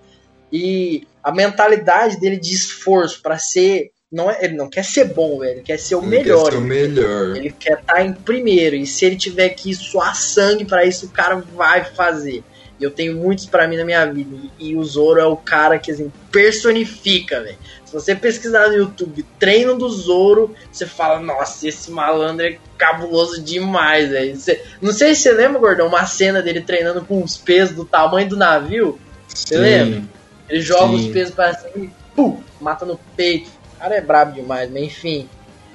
[0.51, 3.91] E a mentalidade dele de esforço pra ser.
[4.11, 5.51] Não é, ele não quer ser bom, velho.
[5.57, 6.45] Ele quer ser o Ele melhor.
[6.45, 7.35] quer ser o melhor.
[7.35, 8.75] Ele quer estar em primeiro.
[8.75, 12.43] E se ele tiver que suar sangue pra isso, o cara vai fazer.
[12.79, 14.35] E eu tenho muitos pra mim na minha vida.
[14.59, 17.57] E, e o Zoro é o cara que assim, personifica, velho.
[17.85, 23.41] Se você pesquisar no YouTube treino do Zoro, você fala, nossa, esse malandro é cabuloso
[23.43, 24.37] demais, velho.
[24.81, 28.29] Não sei se você lembra, Gordão, uma cena dele treinando com os pesos do tamanho
[28.29, 28.99] do navio.
[29.27, 29.61] Você Sim.
[29.61, 30.03] lembra?
[30.49, 31.07] Ele joga Sim.
[31.07, 33.49] os pesos pra cima e pum, mata no peito.
[33.75, 35.29] O cara é brabo demais, mas enfim.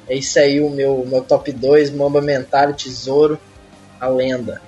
[0.06, 3.38] É isso aí o meu, meu top 2, Mamba Mentality, Tesouro,
[3.98, 4.60] a lenda.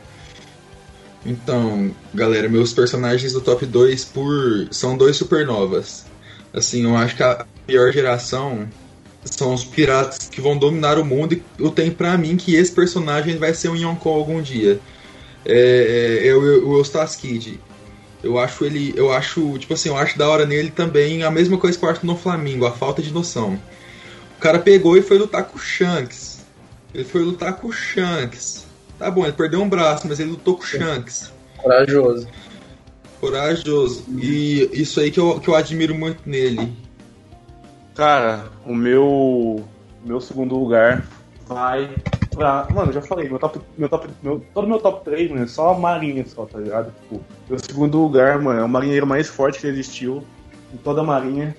[1.25, 4.69] Então, galera, meus personagens do top 2 por...
[4.71, 6.07] são dois supernovas.
[6.55, 8.67] Assim, eu acho que a pior geração
[9.25, 12.71] são os piratas que vão dominar o mundo e eu tenho pra mim que esse
[12.71, 14.79] personagem vai ser um Yonkou algum dia.
[15.45, 17.61] É, é, é o, o Eustace Kid.
[18.27, 18.93] Eu acho ele.
[18.97, 19.57] Eu acho.
[19.57, 22.17] Tipo assim, eu acho da hora nele também a mesma coisa que eu acho no
[22.17, 23.57] Flamengo, a falta de noção.
[24.37, 26.45] O cara pegou e foi lutar com o Shanks.
[26.93, 28.67] Ele foi lutar com o Shanks.
[28.99, 31.33] Tá bom, ele perdeu um braço, mas ele lutou com o Shanks.
[31.57, 32.27] Corajoso.
[33.21, 34.05] Corajoso.
[34.19, 36.77] E isso aí que eu, que eu admiro muito nele.
[37.95, 39.65] Cara, o meu.
[40.05, 41.07] Meu segundo lugar
[41.47, 41.95] vai
[42.37, 42.67] pra.
[42.73, 43.61] Mano, já falei, meu top.
[43.77, 46.93] Meu top meu, todo meu top 3, mano, é só a Marinha só, tá ligado?
[47.03, 50.23] Tipo, meu segundo lugar, mano, é o marinheiro mais forte que existiu
[50.73, 51.57] em toda a Marinha.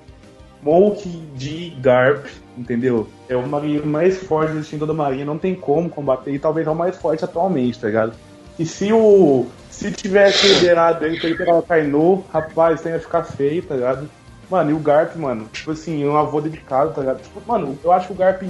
[0.62, 2.26] Monk de Garp,
[2.58, 3.08] entendeu?
[3.30, 6.34] É o marinheiro mais forte que existe em toda a Marinha, não tem como combater,
[6.34, 8.14] e talvez é o mais forte atualmente, tá ligado?
[8.58, 9.46] E se o.
[9.70, 13.76] Se tivesse liberado ele pra ele pegar o Kainu, rapaz, isso ia ficar feio, tá
[13.76, 14.10] ligado?
[14.50, 17.22] Mano, e o Garp, mano, tipo assim, um avô dedicado, tá ligado?
[17.22, 18.42] Tipo, mano, eu acho que o Garp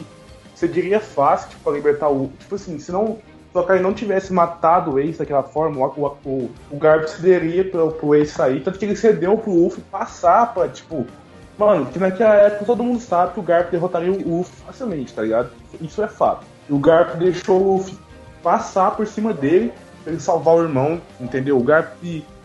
[0.57, 2.31] você diria fácil, tipo, pra libertar o.
[2.39, 3.19] Tipo assim, se não
[3.53, 7.63] só que ele não tivesse matado o Ace daquela forma, o, o, o Garp cederia
[7.63, 11.05] pro, pro Ace sair, tanto que ele cedeu pro Luffy passar pra, tipo.
[11.59, 15.21] Mano, que naquela época todo mundo sabe que o Garp derrotaria o Luffy facilmente, tá
[15.21, 15.49] ligado?
[15.79, 16.45] Isso é fato.
[16.69, 17.97] O Garp deixou o Luffy
[18.43, 19.71] passar por cima dele
[20.03, 21.57] pra ele salvar o irmão, entendeu?
[21.57, 21.93] O Garp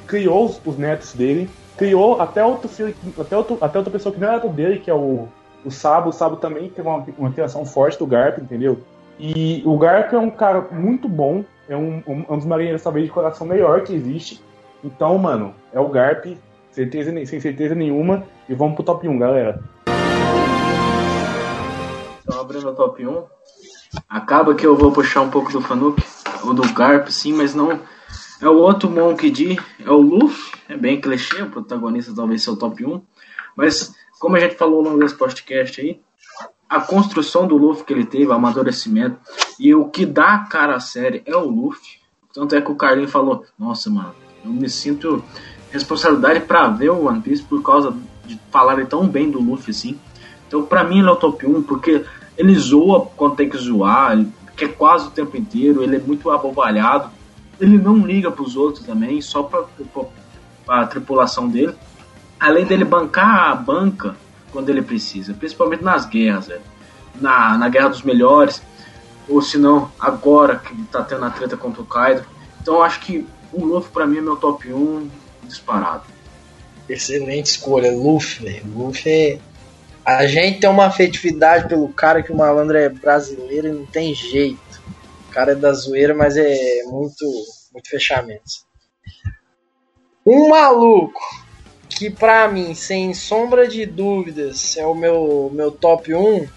[0.06, 4.20] criou os, os netos dele, criou até outro filho, até, outro, até outra pessoa que
[4.20, 5.28] não era dele, que é o,
[5.64, 6.10] o Sabo.
[6.10, 8.80] O Sabo também teve uma, uma interação forte do Garp, entendeu?
[9.18, 13.06] E o Garp é um cara muito bom, é um, um, um dos marinheiros talvez
[13.06, 14.42] de coração melhor que existe.
[14.82, 16.26] Então, mano, é o Garp,
[16.70, 18.24] certeza, sem certeza nenhuma.
[18.48, 19.62] E vamos pro top 1, galera.
[22.22, 23.22] Então, abrindo o top 1.
[24.08, 26.02] Acaba que eu vou puxar um pouco do Fanuc,
[26.44, 27.78] ou do Garp, sim, mas não.
[28.40, 32.52] É o outro Monk D, é o Luffy, é bem clichê, o protagonista talvez seja
[32.52, 33.00] o top 1.
[33.54, 36.00] Mas, como a gente falou ao longo desse podcast aí,
[36.70, 39.18] a construção do Luffy que ele teve, o amadurecimento,
[39.58, 41.98] e o que dá cara à série é o Luffy.
[42.32, 45.24] Tanto é que o Carlinho falou: Nossa, mano, eu me sinto
[45.72, 47.92] responsabilidade para ver o One Piece por causa
[48.24, 49.98] de falarem tão bem do Luffy assim.
[50.46, 52.04] Então, pra mim, ele é o top 1, porque
[52.38, 56.30] ele zoa quando tem que zoar, ele quer quase o tempo inteiro, ele é muito
[56.30, 57.10] abobalhado.
[57.60, 60.04] Ele não liga pros outros também, só pra, pra,
[60.64, 61.74] pra tripulação dele.
[62.42, 64.16] Além dele bancar a banca
[64.50, 66.60] quando ele precisa, principalmente nas guerras, velho.
[67.20, 68.60] Na, na Guerra dos Melhores,
[69.28, 72.26] ou se não, agora que ele tá tendo a treta contra o Kaido.
[72.60, 75.08] Então acho que o Luffy pra mim é meu top 1
[75.44, 76.02] disparado.
[76.88, 78.66] Excelente escolha, Luffy, velho.
[78.74, 79.38] Luffy é...
[80.04, 84.12] A gente tem uma afetividade pelo cara que o malandro é brasileiro e não tem
[84.16, 84.82] jeito.
[85.28, 87.24] O cara é da zoeira, mas é muito,
[87.72, 88.66] muito fechamento.
[90.26, 91.20] Um maluco
[91.94, 96.48] que pra mim, sem sombra de dúvidas, é o meu, meu top 1.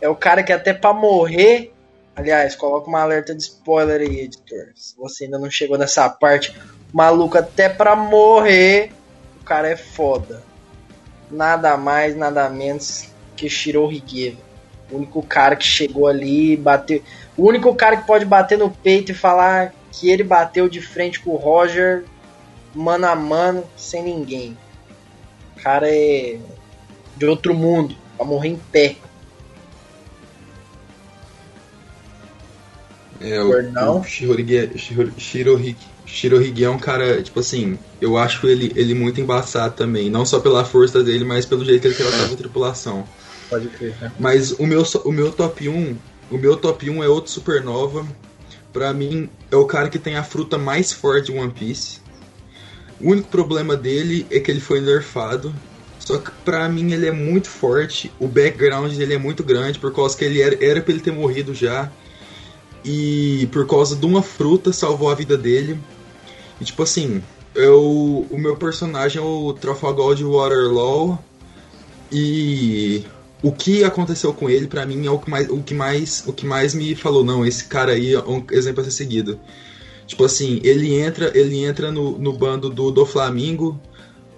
[0.00, 1.72] É o cara que até pra morrer.
[2.14, 4.68] Aliás, coloca uma alerta de spoiler aí, editor.
[4.74, 6.54] Se você ainda não chegou nessa parte,
[6.92, 8.92] maluco até pra morrer,
[9.40, 10.42] o cara é foda.
[11.30, 14.36] Nada mais, nada menos que Shirohige.
[14.90, 17.02] O único cara que chegou ali bateu.
[17.36, 21.20] O único cara que pode bater no peito e falar que ele bateu de frente
[21.20, 22.04] com o Roger
[22.74, 24.56] mano a mano, sem ninguém.
[25.56, 26.38] O cara é
[27.16, 28.96] de outro mundo, pra morrer em pé.
[33.20, 38.72] É, o, o Shirohige, Shiro- Shirohige, Shirohige é um cara, tipo assim, eu acho ele,
[38.74, 40.10] ele muito embaçado também.
[40.10, 43.04] Não só pela força dele, mas pelo jeito que ele tratava a tripulação.
[43.48, 44.12] Pode crer, né?
[44.18, 45.96] Mas o meu, o meu top 1,
[46.30, 48.04] o meu top 1 é outro supernova.
[48.72, 52.00] Pra mim, é o cara que tem a fruta mais forte de One Piece.
[53.02, 55.54] O único problema dele é que ele foi nerfado.
[55.98, 58.12] Só que pra mim ele é muito forte.
[58.18, 61.12] O background dele é muito grande, por causa que ele era, era pra ele ter
[61.12, 61.90] morrido já.
[62.84, 65.78] E por causa de uma fruta salvou a vida dele.
[66.60, 67.22] E tipo assim,
[67.54, 71.18] eu, o meu personagem é o Trafalgar de Waterloo.
[72.10, 73.04] E
[73.42, 76.32] o que aconteceu com ele, pra mim, é o que mais, o que mais, o
[76.32, 79.40] que mais me falou, não, esse cara aí é um exemplo a ser seguido.
[80.12, 83.80] Tipo assim, ele entra, ele entra no, no bando do, do Flamengo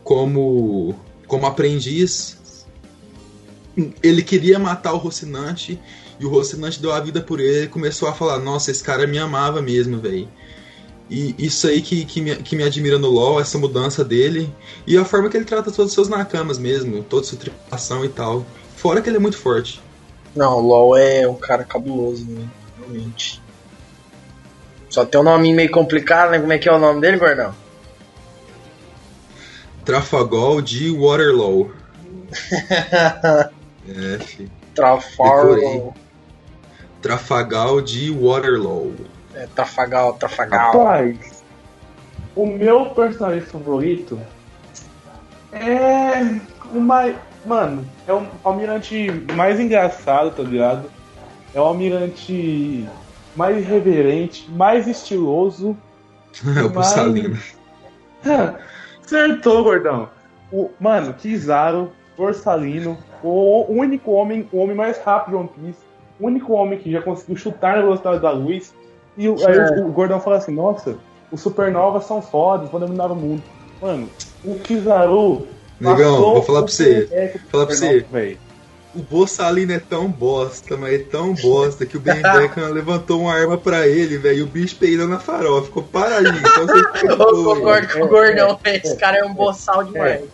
[0.04, 0.94] como,
[1.26, 2.64] como aprendiz.
[4.00, 5.80] Ele queria matar o Rocinante
[6.20, 9.18] e o Rocinante deu a vida por ele começou a falar: Nossa, esse cara me
[9.18, 10.28] amava mesmo, velho.
[11.10, 14.48] E isso aí que, que, me, que me admira no LoL, essa mudança dele
[14.86, 18.08] e a forma que ele trata todos os seus nakamas mesmo, toda sua tripulação e
[18.08, 18.46] tal.
[18.76, 19.82] Fora que ele é muito forte.
[20.36, 22.48] Não, o LoL é um cara cabuloso, né?
[22.78, 23.42] Realmente.
[24.88, 26.38] Só tem um nome meio complicado, né?
[26.38, 27.54] Como é que é o nome dele, Gordão?
[29.84, 31.72] Trafalgar de Waterloo.
[33.88, 34.50] é, fi.
[34.74, 35.54] Trafalgar.
[35.56, 35.90] Decorei.
[37.02, 38.94] Trafalgar de Waterloo.
[39.34, 40.72] É, Trafagal, Trafagal.
[40.72, 41.42] Rapaz,
[42.34, 44.18] o meu personagem favorito
[45.52, 46.40] é
[46.72, 47.16] o mais.
[47.44, 50.90] Mano, é o almirante mais engraçado, tá ligado?
[51.54, 52.88] É o almirante
[53.36, 55.76] mais irreverente, mais estiloso.
[56.44, 57.38] É o mais- Bussalino.
[59.04, 60.08] Acertou, gordão.
[60.52, 65.78] O, mano, Kizaru, Borsalino, o único homem, o homem mais rápido de One Piece,
[66.20, 68.74] o único homem que já conseguiu chutar na velocidade da luz.
[69.16, 69.80] E o- aí É.
[69.80, 70.96] o, o gordão fala assim: Nossa,
[71.30, 73.42] os supernovas são fodas, vão dominar o mundo.
[73.80, 74.08] Mano,
[74.44, 75.46] o Kizaru.
[75.80, 77.04] Negão, vou falar pra o você.
[77.32, 78.06] Do Falar pra você.
[78.94, 83.34] O Bossalino é tão bosta, mas é tão bosta que o Ben Beckham levantou uma
[83.34, 84.38] arma pra ele, velho.
[84.38, 86.34] E o bicho peidou na farofa, ficou paradinho.
[86.44, 88.80] Então você Eu concordo com o Gordão, velho.
[88.84, 90.24] Esse cara é um boçal demais.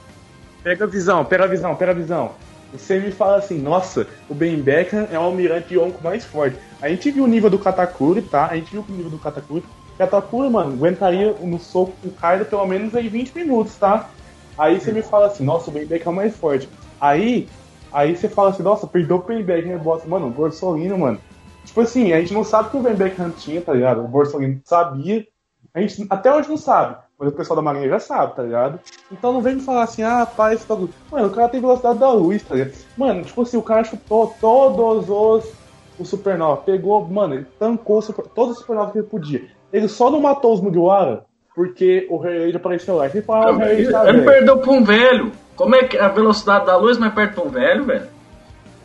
[0.62, 2.32] Pega a visão, pega a visão, pega a visão.
[2.72, 6.56] você me fala assim, nossa, o Ben Beckham é o almirante Yonko mais forte.
[6.82, 8.46] A gente viu o nível do Katakuri, tá?
[8.46, 9.64] A gente viu o nível do Katakuri.
[9.96, 14.10] Katakuri, mano, aguentaria no soco com o Kaido pelo menos aí 20 minutos, tá?
[14.58, 16.68] Aí você me fala assim, nossa, o Ben Beckham é o mais forte.
[17.00, 17.48] Aí,
[17.92, 20.08] aí você fala assim, nossa, perdeu o Ben Beckham, bosta.
[20.08, 21.18] Mano, o Borsolino, mano.
[21.64, 24.04] Tipo assim, a gente não sabe que o Ben Beckham tinha, tá ligado?
[24.04, 25.26] O Borsolino sabia.
[25.72, 28.80] A gente até hoje não sabe, mas o pessoal da Marinha já sabe, tá ligado?
[29.12, 30.92] Então não vem me falar assim, ah, pai, esse bagulho.
[31.10, 32.74] Mano, o cara tem velocidade da luz, tá ligado?
[32.96, 35.52] Mano, tipo assim, o cara chutou todos os
[35.98, 36.62] o Supernova.
[36.62, 39.46] Pegou, mano, ele tancou super, todos os Supernova que ele podia.
[39.72, 41.24] Ele só não matou os Mugiwara
[41.60, 43.06] porque o Rei apareceu lá.
[43.10, 44.24] Fala, ah, o Rei tá Ele velho.
[44.24, 45.30] perdeu pra um velho.
[45.54, 48.06] Como é que a velocidade da luz mais perto pra um velho, velho?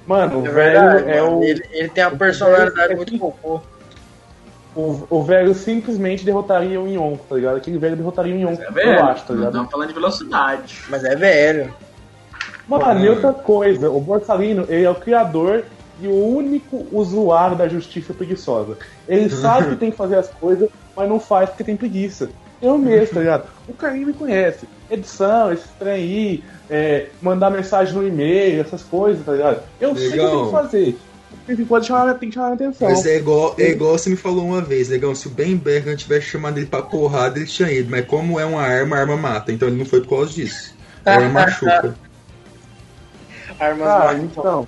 [0.06, 1.39] Mano, o É velho verdade, é mano.
[1.39, 1.43] o.
[1.45, 3.61] Ele, ele tem uma personalidade muito cocô.
[4.76, 7.56] O, o velho simplesmente derrotaria o Yonko, tá ligado?
[7.56, 8.89] Aquele velho derrotaria o Yonko, É velho.
[8.99, 9.47] eu acho, tá ligado?
[9.52, 10.81] estamos falando de velocidade.
[10.89, 11.73] Mas é velho.
[12.68, 15.64] Mano, e outra coisa, o Borsalino, ele é o criador
[16.02, 18.77] e o único usuário da justiça preguiçosa.
[19.07, 22.27] Ele sabe que tem que fazer as coisas, mas não faz porque tem preguiça.
[22.61, 23.48] Eu mesmo, tá ligado?
[23.68, 24.68] O Carinho me conhece.
[24.90, 29.64] Edição, esse trem aí, é, mandar mensagem no e-mail, essas coisas, tá ligado?
[29.80, 30.64] Eu sei o que eu tenho que Legal.
[30.64, 30.98] fazer.
[31.45, 32.90] Tem que pode chamar, tem que chamar a atenção.
[32.90, 35.14] Mas é igual, é igual você me falou uma vez, legal.
[35.14, 37.90] Se o Ben Beckham tivesse chamado ele pra porrada, ele tinha ido.
[37.91, 39.52] Mas como é uma arma, a arma mata.
[39.52, 40.73] Então ele não foi por causa disso.
[41.06, 41.95] A arma machuca.
[43.60, 44.68] Armas Ah, então.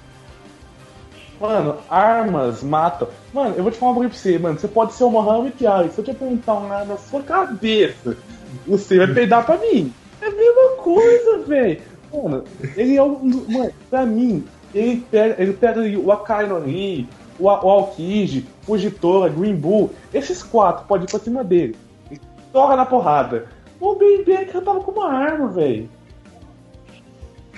[1.40, 3.08] Mano, armas matam.
[3.34, 4.60] Mano, eu vou te falar uma coisa pra você, mano.
[4.60, 5.92] Você pode ser o Mohamed Ali.
[5.92, 8.18] Se eu te apontar uma arma na sua cabeça,
[8.66, 9.94] você vai peidar pra mim.
[10.22, 11.82] É a mesma coisa, velho.
[12.12, 12.44] Mano,
[12.76, 13.20] ele é um.
[13.48, 14.44] Mano, pra mim,
[14.74, 17.08] ele pega, ele pega ali o Akai no Ri,
[17.38, 19.92] o, o Aokiji, o Jitora, Green Bull.
[20.14, 21.76] Esses quatro podem ir pra cima dele.
[22.10, 22.20] E
[22.52, 23.46] toca na porrada.
[23.80, 25.88] O Ben Becker tava com uma arma, velho.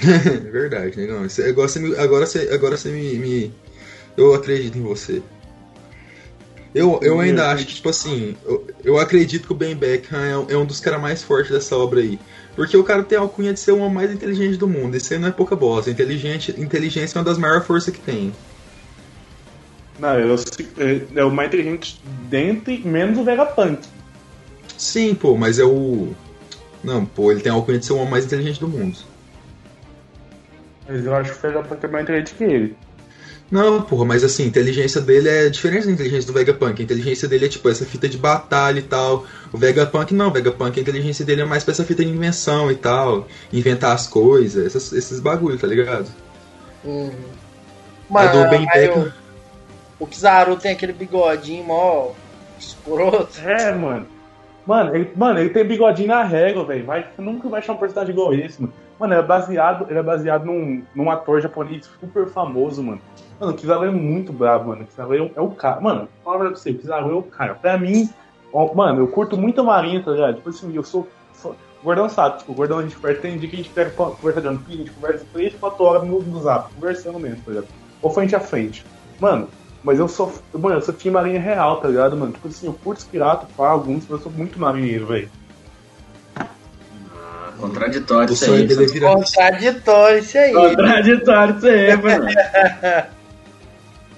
[0.01, 1.25] É verdade, negão.
[1.25, 3.53] Isso- Agora você, agora você, agora você me, me-
[4.19, 5.21] Eu acredito em você.
[6.75, 10.37] Eu, eu ainda acho que, tipo assim, eu, eu acredito que o Ben Beckham é,
[10.37, 12.19] um- é um dos caras mais fortes dessa obra aí.
[12.55, 14.95] Porque o cara tem a alcunha de ser o homem mais inteligente do mundo.
[14.97, 15.89] Isso aí não é pouca bosta.
[15.89, 18.33] Inteligente, inteligência é uma das maiores forças que tem.
[19.97, 20.35] Não, eu,
[20.77, 23.79] é, é o mais inteligente dentre, menos o Vegapunk.
[24.77, 26.13] Sim, pô, mas é o.
[26.83, 28.97] Não, pô, ele tem a alcunha de ser o homem mais inteligente do mundo.
[30.87, 32.77] Mas eu acho que o Vegapunk é mais inteligente que ele.
[33.51, 36.79] Não, porra, mas assim, a inteligência dele é diferente da inteligência do Vegapunk.
[36.79, 39.25] A inteligência dele é tipo essa fita de batalha e tal.
[39.51, 42.71] O Vegapunk não, o Vegapunk a inteligência dele é mais pra essa fita de invenção
[42.71, 43.27] e tal.
[43.51, 46.07] Inventar as coisas, essas- esses bagulho, tá ligado?
[46.83, 47.11] Uhum.
[48.11, 48.31] A Mano,
[49.99, 52.11] o, o Kizaru tem aquele bigodinho mó
[52.59, 53.39] escroto.
[53.43, 54.05] É, mano.
[54.69, 56.85] Mano, ele, mano, ele tem bigodinho na régua, velho.
[56.85, 58.71] Você nunca vai achar um personagem igual esse, mano.
[58.99, 63.01] Mano, ele é baseado, ele é baseado num, num ator japonês super famoso, mano.
[63.39, 64.83] Mano, o Kizaru é muito brabo, mano.
[64.83, 65.81] O Kizaru é, é o cara.
[65.81, 67.55] Mano, fala a verdade pra você, o Kizaru é o cara.
[67.55, 68.07] Pra mim,
[68.53, 70.35] ó, mano, eu curto muito a Marinha, tá ligado?
[70.35, 71.07] Tipo assim, eu sou.
[71.33, 73.69] sou- o Gordão sabe, tipo, o Gordão a gente conversa, tem dia que a gente
[73.71, 76.71] pega pra conversar de One Piece, a gente conversa 3, 4 horas no, no zap,
[76.75, 77.67] conversando mesmo, tá ligado?
[78.03, 78.85] Ou frente a frente.
[79.19, 79.47] Mano,
[79.83, 80.31] mas eu sou.
[80.53, 82.33] Mano, eu sou time marinha real, tá ligado, mano?
[82.33, 85.29] Tipo assim, eu curto os piratas, pá, alguns, mas eu sou muito marinheiro, velho.
[87.59, 88.63] Contraditório O isso aí.
[88.63, 89.15] é virar.
[89.15, 90.53] Contraditório isso aí.
[90.53, 92.27] Contraditório isso aí, mano.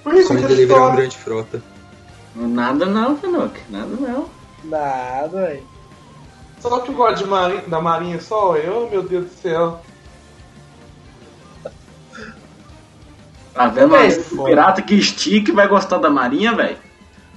[0.02, 1.62] Por que O sonho dele é virar um grande frota.
[2.34, 3.56] Nada não, Fenoc.
[3.68, 4.26] Nada não.
[4.64, 5.62] Nada, velho.
[6.60, 9.80] Só que eu gosto de marinha, da marinha só eu, meu Deus do céu.
[13.54, 13.90] Tá vendo?
[13.90, 16.76] Mas, O pirata que estica e vai gostar da marinha, velho.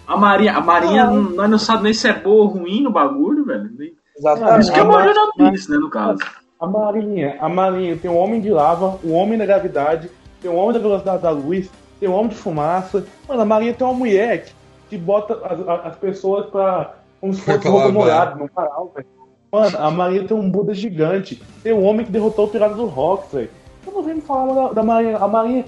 [0.08, 1.16] A marinha, a marinha Não.
[1.16, 1.32] não.
[1.32, 3.70] nós não sabemos nem se é boa ou ruim no bagulho, velho.
[4.18, 4.62] Exatamente.
[4.62, 6.20] Isso que é a o Warrior ma- One Piece, né, no caso.
[6.60, 10.10] A marinha, a marinha tem o homem de lava, o homem da gravidade,
[10.42, 11.70] tem o homem da velocidade da luz,
[12.00, 13.06] tem o homem de fumaça.
[13.28, 14.54] Mano, a marinha tem uma mulher que,
[14.92, 16.94] que bota as, as pessoas pra.
[17.20, 19.08] como se fosse roupa molhada, no varal, velho.
[19.52, 22.86] Mano, a marinha tem um Buda gigante, tem o homem que derrotou o pirata do
[22.86, 23.50] Rock, velho.
[23.86, 25.18] Eu não venho me falar da, da marinha.
[25.18, 25.66] A marinha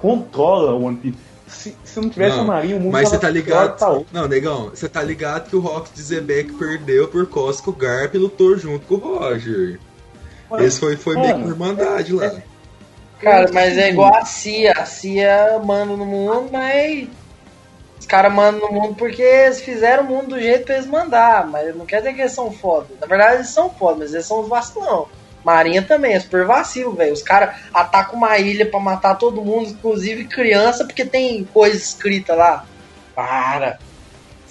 [0.00, 1.30] controla o One Piece.
[1.46, 3.76] Se, se não tivesse a marinha, o mundo mas você tá ligado.
[3.76, 7.68] tá Não, negão, você tá ligado que o Rox de Zebek perdeu por causa que
[7.68, 9.80] o Garp lutou junto com o Roger.
[10.48, 12.32] Mano, Esse foi, foi meio que mano, por irmandade lá.
[13.20, 14.72] Cara, mas é igual a CIA.
[14.72, 17.08] A CIA manda no mundo, mas.
[17.98, 21.46] Os caras mandam no mundo porque eles fizeram o mundo do jeito pra eles mandar.
[21.46, 22.88] Mas não quer dizer que eles são foda.
[22.98, 25.06] Na verdade, eles são foda, mas eles são os vacilão.
[25.44, 27.12] Marinha também, é super vacilo, velho.
[27.12, 32.34] Os caras atacam uma ilha pra matar todo mundo, inclusive criança, porque tem coisa escrita
[32.34, 32.64] lá.
[33.14, 33.78] Para.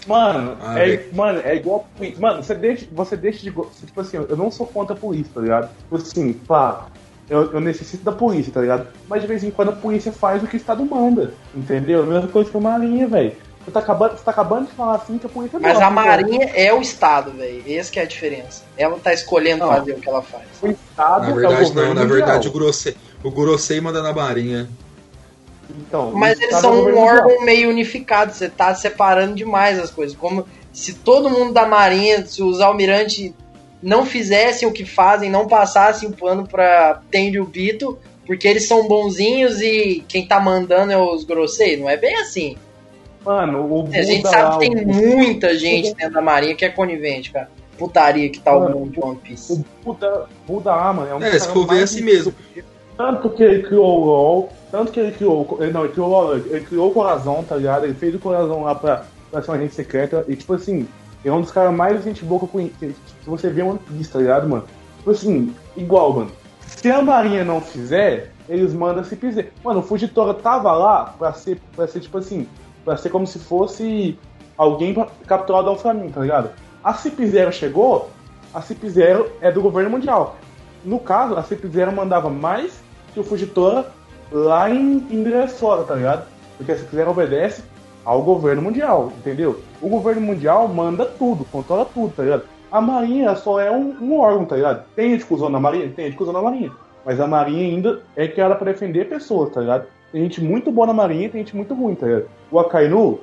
[0.07, 1.87] Mano, Ah, é, mano, é igual.
[2.17, 3.51] Mano, você deixa, você deixa de.
[3.51, 5.69] Tipo assim, eu não sou contra a polícia, tá ligado?
[5.77, 6.87] Tipo assim, pá.
[7.29, 8.87] eu, eu necessito da polícia, tá ligado?
[9.07, 12.03] Mas de vez em quando a polícia faz o que o Estado manda, entendeu?
[12.03, 13.33] A mesma coisa que a Marinha, velho.
[13.69, 15.91] Você tá, acabando, você tá acabando de falar assim que a polícia Mas gosta, a.
[15.91, 17.63] Marinha é o Estado, velho.
[17.67, 18.63] Essa que é a diferença.
[18.75, 19.71] Ela tá escolhendo Não.
[19.71, 20.43] fazer o que ela faz.
[20.61, 21.81] O Estado Na é o verdade, não.
[21.83, 22.07] Na mundial.
[22.07, 24.67] verdade, o Grossei, o Grossei manda na Marinha.
[25.69, 27.17] Então, Mas eles é são um governo mundial.
[27.27, 30.17] órgão meio unificado, você tá separando demais as coisas.
[30.17, 33.31] Como se todo mundo da Marinha, se os almirantes
[33.81, 38.67] não fizessem o que fazem, não passassem o pano pra Tende o Bito, porque eles
[38.67, 41.81] são bonzinhos e quem tá mandando é os grosseiros.
[41.81, 42.57] Não é bem assim.
[43.29, 46.55] Mano, o A gente Buda sabe lá, que tem o- muita gente dentro da Marinha
[46.55, 47.47] que é conivente, cara.
[47.77, 49.53] Putaria que tá o mundo de One Piece.
[49.53, 52.33] O Buda, Buda lá, mano, é um É, se for ver mais assim mesmo.
[52.97, 55.57] Tanto que ele criou o LOL, tanto que ele criou.
[55.61, 57.83] ele- Não, ele criou, o LOL, ele criou o coração, tá ligado?
[57.85, 60.25] Ele fez o coração lá pra, pra ser uma agente secreta.
[60.27, 60.87] E tipo assim,
[61.23, 62.95] é um dos caras mais gente boa que
[63.27, 64.63] você vê One Piece, tá ligado, mano?
[64.97, 66.31] Tipo assim, igual, mano.
[66.65, 69.51] Se a Marinha não fizer, eles mandam se fizer.
[69.63, 72.47] Mano, o Fugitora tava lá pra ser, pra ser tipo assim,
[72.89, 74.17] pra ser como se fosse
[74.57, 76.49] alguém pra capturar o Flamengo, tá ligado?
[76.83, 78.09] A Cip Zero chegou,
[78.51, 80.37] a Cip Zero é do governo mundial.
[80.83, 82.81] No caso, a Cip Zero mandava mais
[83.13, 83.85] que o Fugitora
[84.31, 86.25] lá em, em Dressora, tá ligado?
[86.57, 87.63] Porque a Cip Zero obedece
[88.03, 89.59] ao governo mundial, entendeu?
[89.79, 92.45] O governo mundial manda tudo, controla tudo, tá ligado?
[92.71, 94.83] A Marinha só é um, um órgão, tá ligado?
[94.95, 95.93] Tem que usou na Marinha?
[95.95, 96.71] Tem que usou na Marinha.
[97.05, 99.85] Mas a Marinha ainda é criada pra defender pessoas, tá ligado?
[100.11, 102.29] Tem gente muito boa na Marinha e tem gente muito ruim, tá ligado?
[102.51, 103.19] O Akainu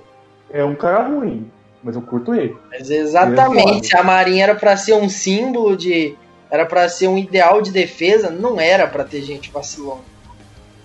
[0.50, 1.50] é um cara ruim,
[1.82, 2.56] mas eu curto ele.
[2.70, 6.14] Mas exatamente, se a Marinha era pra ser um símbolo de.
[6.48, 10.02] Era pra ser um ideal de defesa, não era pra ter gente vacilando.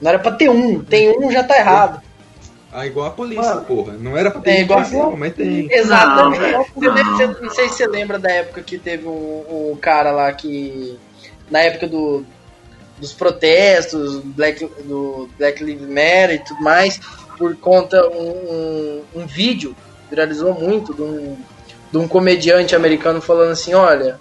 [0.02, 0.84] Não era pra ter um.
[0.84, 2.02] Tem um, já tá errado.
[2.74, 3.94] Ah, igual a polícia, porra.
[3.94, 5.68] Não era pra ter É igual gente, mas tem.
[5.72, 6.52] Exatamente.
[6.52, 9.78] Não, Você lembra- você- não sei se você lembra da época que teve um, um
[9.80, 10.98] cara lá que.
[11.52, 12.26] Na época do,
[13.02, 17.02] dos protestos, Black, do Black Lives Matter e tudo mais,
[17.38, 19.76] por conta um, um, um vídeo
[20.10, 21.38] viralizou muito de um,
[21.92, 24.20] de um comediante americano falando assim, olha,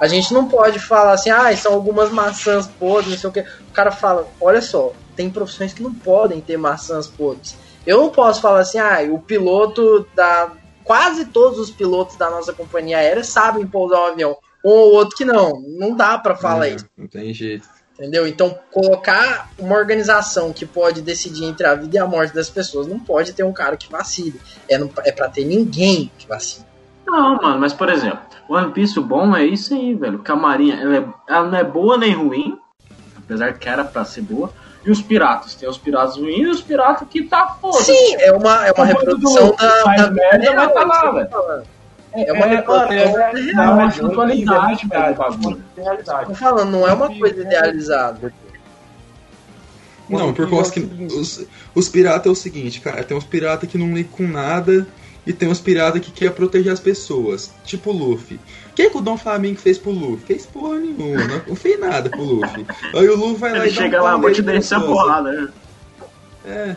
[0.00, 3.40] a gente não pode falar assim, ah, são algumas maçãs podres, não sei o que.
[3.40, 7.56] O cara fala, olha só, tem profissões que não podem ter maçãs podres.
[7.86, 10.52] Eu não posso falar assim, ah, o piloto da.
[10.84, 14.36] Quase todos os pilotos da nossa companhia aérea sabem pousar um avião.
[14.64, 15.60] Um ou outro que não.
[15.78, 16.86] Não dá pra falar É, isso.
[16.96, 17.66] Não tem jeito.
[18.00, 18.26] Entendeu?
[18.26, 22.86] Então, colocar uma organização que pode decidir entre a vida e a morte das pessoas,
[22.86, 24.40] não pode ter um cara que vacile.
[24.66, 26.64] É, não, é pra ter ninguém que vacile.
[27.06, 30.20] Não, mano, mas por exemplo, One Piece o bom é isso aí, velho.
[30.20, 32.58] Que a Marinha, ela, é- ela não é boa nem ruim,
[33.18, 34.50] apesar que era pra ser boa.
[34.82, 37.82] E os piratas, tem os piratas ruins e os piratas que tá foda.
[37.82, 41.64] Sim, é uma, é uma reprodução da, Faz da merda, vai tá lá, velho.
[42.12, 42.28] Falando.
[42.28, 43.54] É uma É, é, é, real.
[43.54, 45.64] não, é velho, bagulho.
[46.26, 48.32] Tô falando, não é uma coisa idealizada.
[50.08, 53.78] Não, por causa que os, os piratas é o seguinte, cara, tem uns piratas que
[53.78, 54.86] não ligam com nada
[55.24, 58.40] e tem uns piratas que quer proteger as pessoas, tipo o Luffy.
[58.70, 60.26] O que, que o Dom Flamengo fez pro Luffy?
[60.26, 62.66] Fez porra nenhuma, não, não fez nada pro Luffy.
[62.92, 64.74] Aí o Luffy vai lá Ele e dá um chega lá, vou te nele descer
[64.74, 65.00] a gostoso.
[65.00, 65.48] porrada, né?
[66.44, 66.76] É.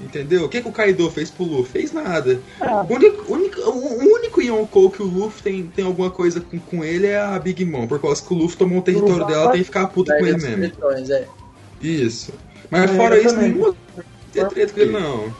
[0.00, 0.44] Entendeu?
[0.44, 1.72] O que, que o Kaido fez pro Luffy?
[1.80, 2.40] Fez nada.
[2.88, 6.84] O único, único, o único Yonkou que o Luffy tem, tem alguma coisa com, com
[6.84, 9.58] ele é a Big Mom, por causa que o Luffy tomou o território dela, tem
[9.60, 10.72] que ficar puto com ele mesmo.
[11.12, 11.26] É.
[11.82, 12.32] Isso.
[12.70, 13.50] Mas É, fora isso, também.
[13.50, 13.74] nenhuma
[14.32, 15.34] tem treta com ele não.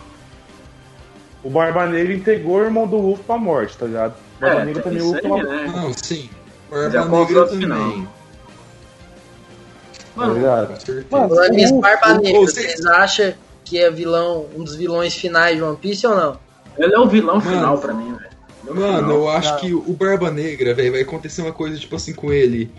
[1.45, 4.15] O Barba Negra entregou o irmão do Luffy pra morte, tá ligado?
[4.39, 5.73] O Barba É, Negra tem também isso Luffy né?
[5.73, 6.31] Não, sim.
[6.69, 7.79] Barba é qual Negra outro final?
[7.79, 8.09] também.
[10.17, 10.79] Tá ligado?
[11.11, 13.35] Mano, Piece o- Barba o- Negra, o- vocês acham
[13.69, 16.39] que é vilão, um dos vilões finais de One Piece ou não?
[16.79, 18.29] Ele é o vilão Mano, final pra mim, velho.
[18.67, 19.11] É Mano, final.
[19.11, 19.59] eu acho Não.
[19.61, 22.71] que o Barba Negra, velho, vai acontecer uma coisa tipo assim com ele.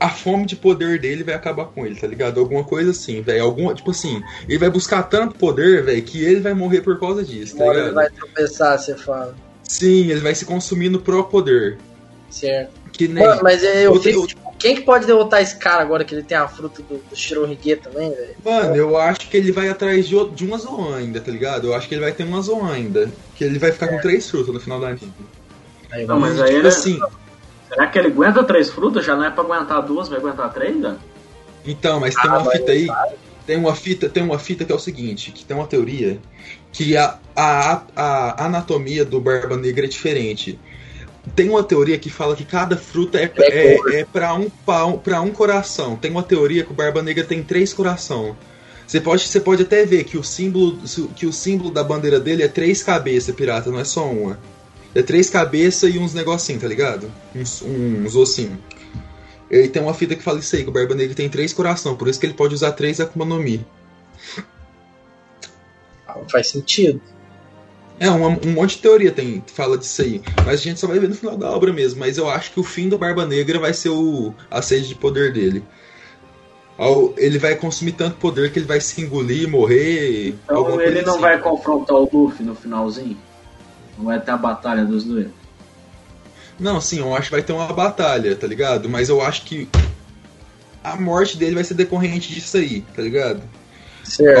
[0.00, 2.38] A fome de poder dele vai acabar com ele, tá ligado?
[2.40, 3.42] Alguma coisa assim, velho.
[3.44, 7.22] Alguma, tipo assim, ele vai buscar tanto poder, velho, que ele vai morrer por causa
[7.24, 7.94] disso, tá hora ele ligado?
[7.94, 9.34] vai tropeçar, você fala.
[9.62, 11.78] Sim, ele vai se consumir no próprio poder.
[12.30, 12.72] Certo.
[12.92, 13.24] Que nem.
[13.26, 16.22] Mano, mas eu Outra- fico, tipo, quem que pode derrotar esse cara agora que ele
[16.22, 18.34] tem a fruta do, do Shirohige também, velho?
[18.42, 21.66] Mano, eu acho que ele vai atrás de, de uma Zoan ainda, tá ligado?
[21.66, 23.12] Eu acho que ele vai ter uma Zoan ainda.
[23.36, 25.12] Que ele vai ficar com três frutas no final do anime.
[26.08, 26.68] Não, mas aí tipo ele...
[26.68, 26.98] assim,
[27.68, 29.04] Será que ele aguenta três frutas?
[29.04, 30.96] Já não é pra aguentar duas, vai aguentar três, velho?
[31.66, 32.88] Então, mas tem Ah, uma mas fita aí.
[33.46, 36.18] Tem uma fita, tem uma fita que é o seguinte, que tem uma teoria
[36.72, 40.58] que a, a, a anatomia do Barba Negra é diferente.
[41.34, 45.30] Tem uma teoria que fala que cada fruta é, é, é para um para um
[45.30, 45.96] coração.
[45.96, 48.36] Tem uma teoria que o Barba Negra tem três coração.
[48.86, 50.78] Você pode, você pode até ver que o símbolo
[51.16, 54.38] que o símbolo da bandeira dele é três cabeças, pirata, não é só uma.
[54.94, 57.10] É três cabeças e uns negocinhos, tá ligado?
[57.34, 58.58] Uns, uns ossinhos.
[59.50, 61.96] Ele tem uma fita que fala isso aí, que o Barba Negra tem três corações,
[61.96, 63.64] por isso que ele pode usar três Akuma no Mi.
[66.30, 67.00] Faz sentido.
[67.98, 70.20] É, uma- um monte de teoria tem fala disso aí.
[70.44, 72.00] Mas a gente só vai ver no final da obra mesmo.
[72.00, 74.94] Mas eu acho que o fim do Barba Negra vai ser o, a sede de
[74.94, 75.62] poder dele.
[77.16, 80.34] Ele vai consumir tanto poder que ele vai se engolir, morrer.
[80.44, 81.20] Então ele não assim.
[81.20, 83.16] vai confrontar o Luffy no finalzinho?
[83.96, 85.28] Não vai ter a batalha dos dois?
[86.58, 88.88] Não, sim, eu acho que vai ter uma batalha, tá ligado?
[88.88, 89.68] Mas eu acho que
[90.82, 93.42] a morte dele vai ser decorrente disso aí, tá ligado?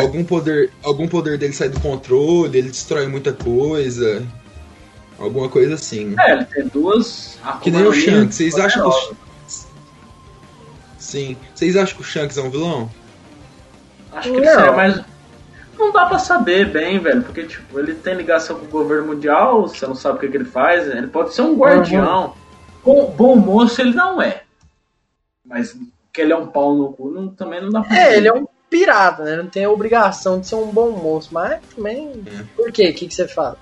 [0.00, 4.22] Algum poder, algum poder dele sai do controle, ele destrói muita coisa.
[5.18, 6.14] Alguma coisa assim.
[6.18, 7.38] É, ele tem duas.
[7.62, 9.16] Que nem o Mi Shanks, vocês acham que o.
[10.98, 11.36] Sim.
[11.54, 12.90] Vocês acham que o Shanks é um vilão?
[14.12, 14.44] Acho que Não.
[14.44, 15.00] ele é, mas
[15.78, 19.68] não dá pra saber bem, velho, porque tipo, ele tem ligação com o governo mundial,
[19.68, 22.34] você não sabe o que, que ele faz, ele pode ser um guardião.
[22.84, 24.42] Bom, bom moço ele não é.
[25.44, 25.76] Mas
[26.12, 28.16] que ele é um pau no cu, não- também não dá pra É, saber.
[28.16, 29.36] ele é um pirata, né?
[29.36, 32.24] Não tem a obrigação de ser um bom moço, mas também.
[32.56, 32.90] Por quê?
[32.90, 33.56] O que, que você fala?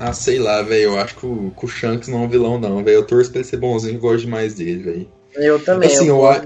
[0.00, 0.82] Ah, sei lá, velho.
[0.82, 2.96] Eu acho que o, que o Shanks não é um vilão, não, velho.
[2.96, 5.08] Eu torço pra ele ser bonzinho e gosto demais dele, velho.
[5.36, 5.88] Eu também.
[5.88, 6.42] Assim, eu eu, a-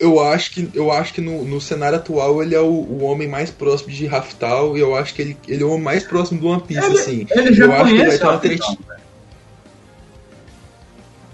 [0.00, 3.28] eu acho que, eu acho que no, no cenário atual ele é o, o homem
[3.28, 6.40] mais próximo de Raftal e eu acho que ele, ele é o homem mais próximo
[6.40, 7.26] do One Piece, Ele- assim.
[7.30, 8.78] ele já eu acho que ele vai conhece ter uma tretinha.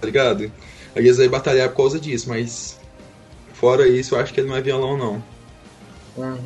[0.00, 0.52] Tá ligado?
[0.94, 2.77] Aí eles vai batalhar por causa disso, mas.
[3.58, 5.22] Fora isso, eu acho que ele não é vilão, não.
[6.16, 6.38] Hum.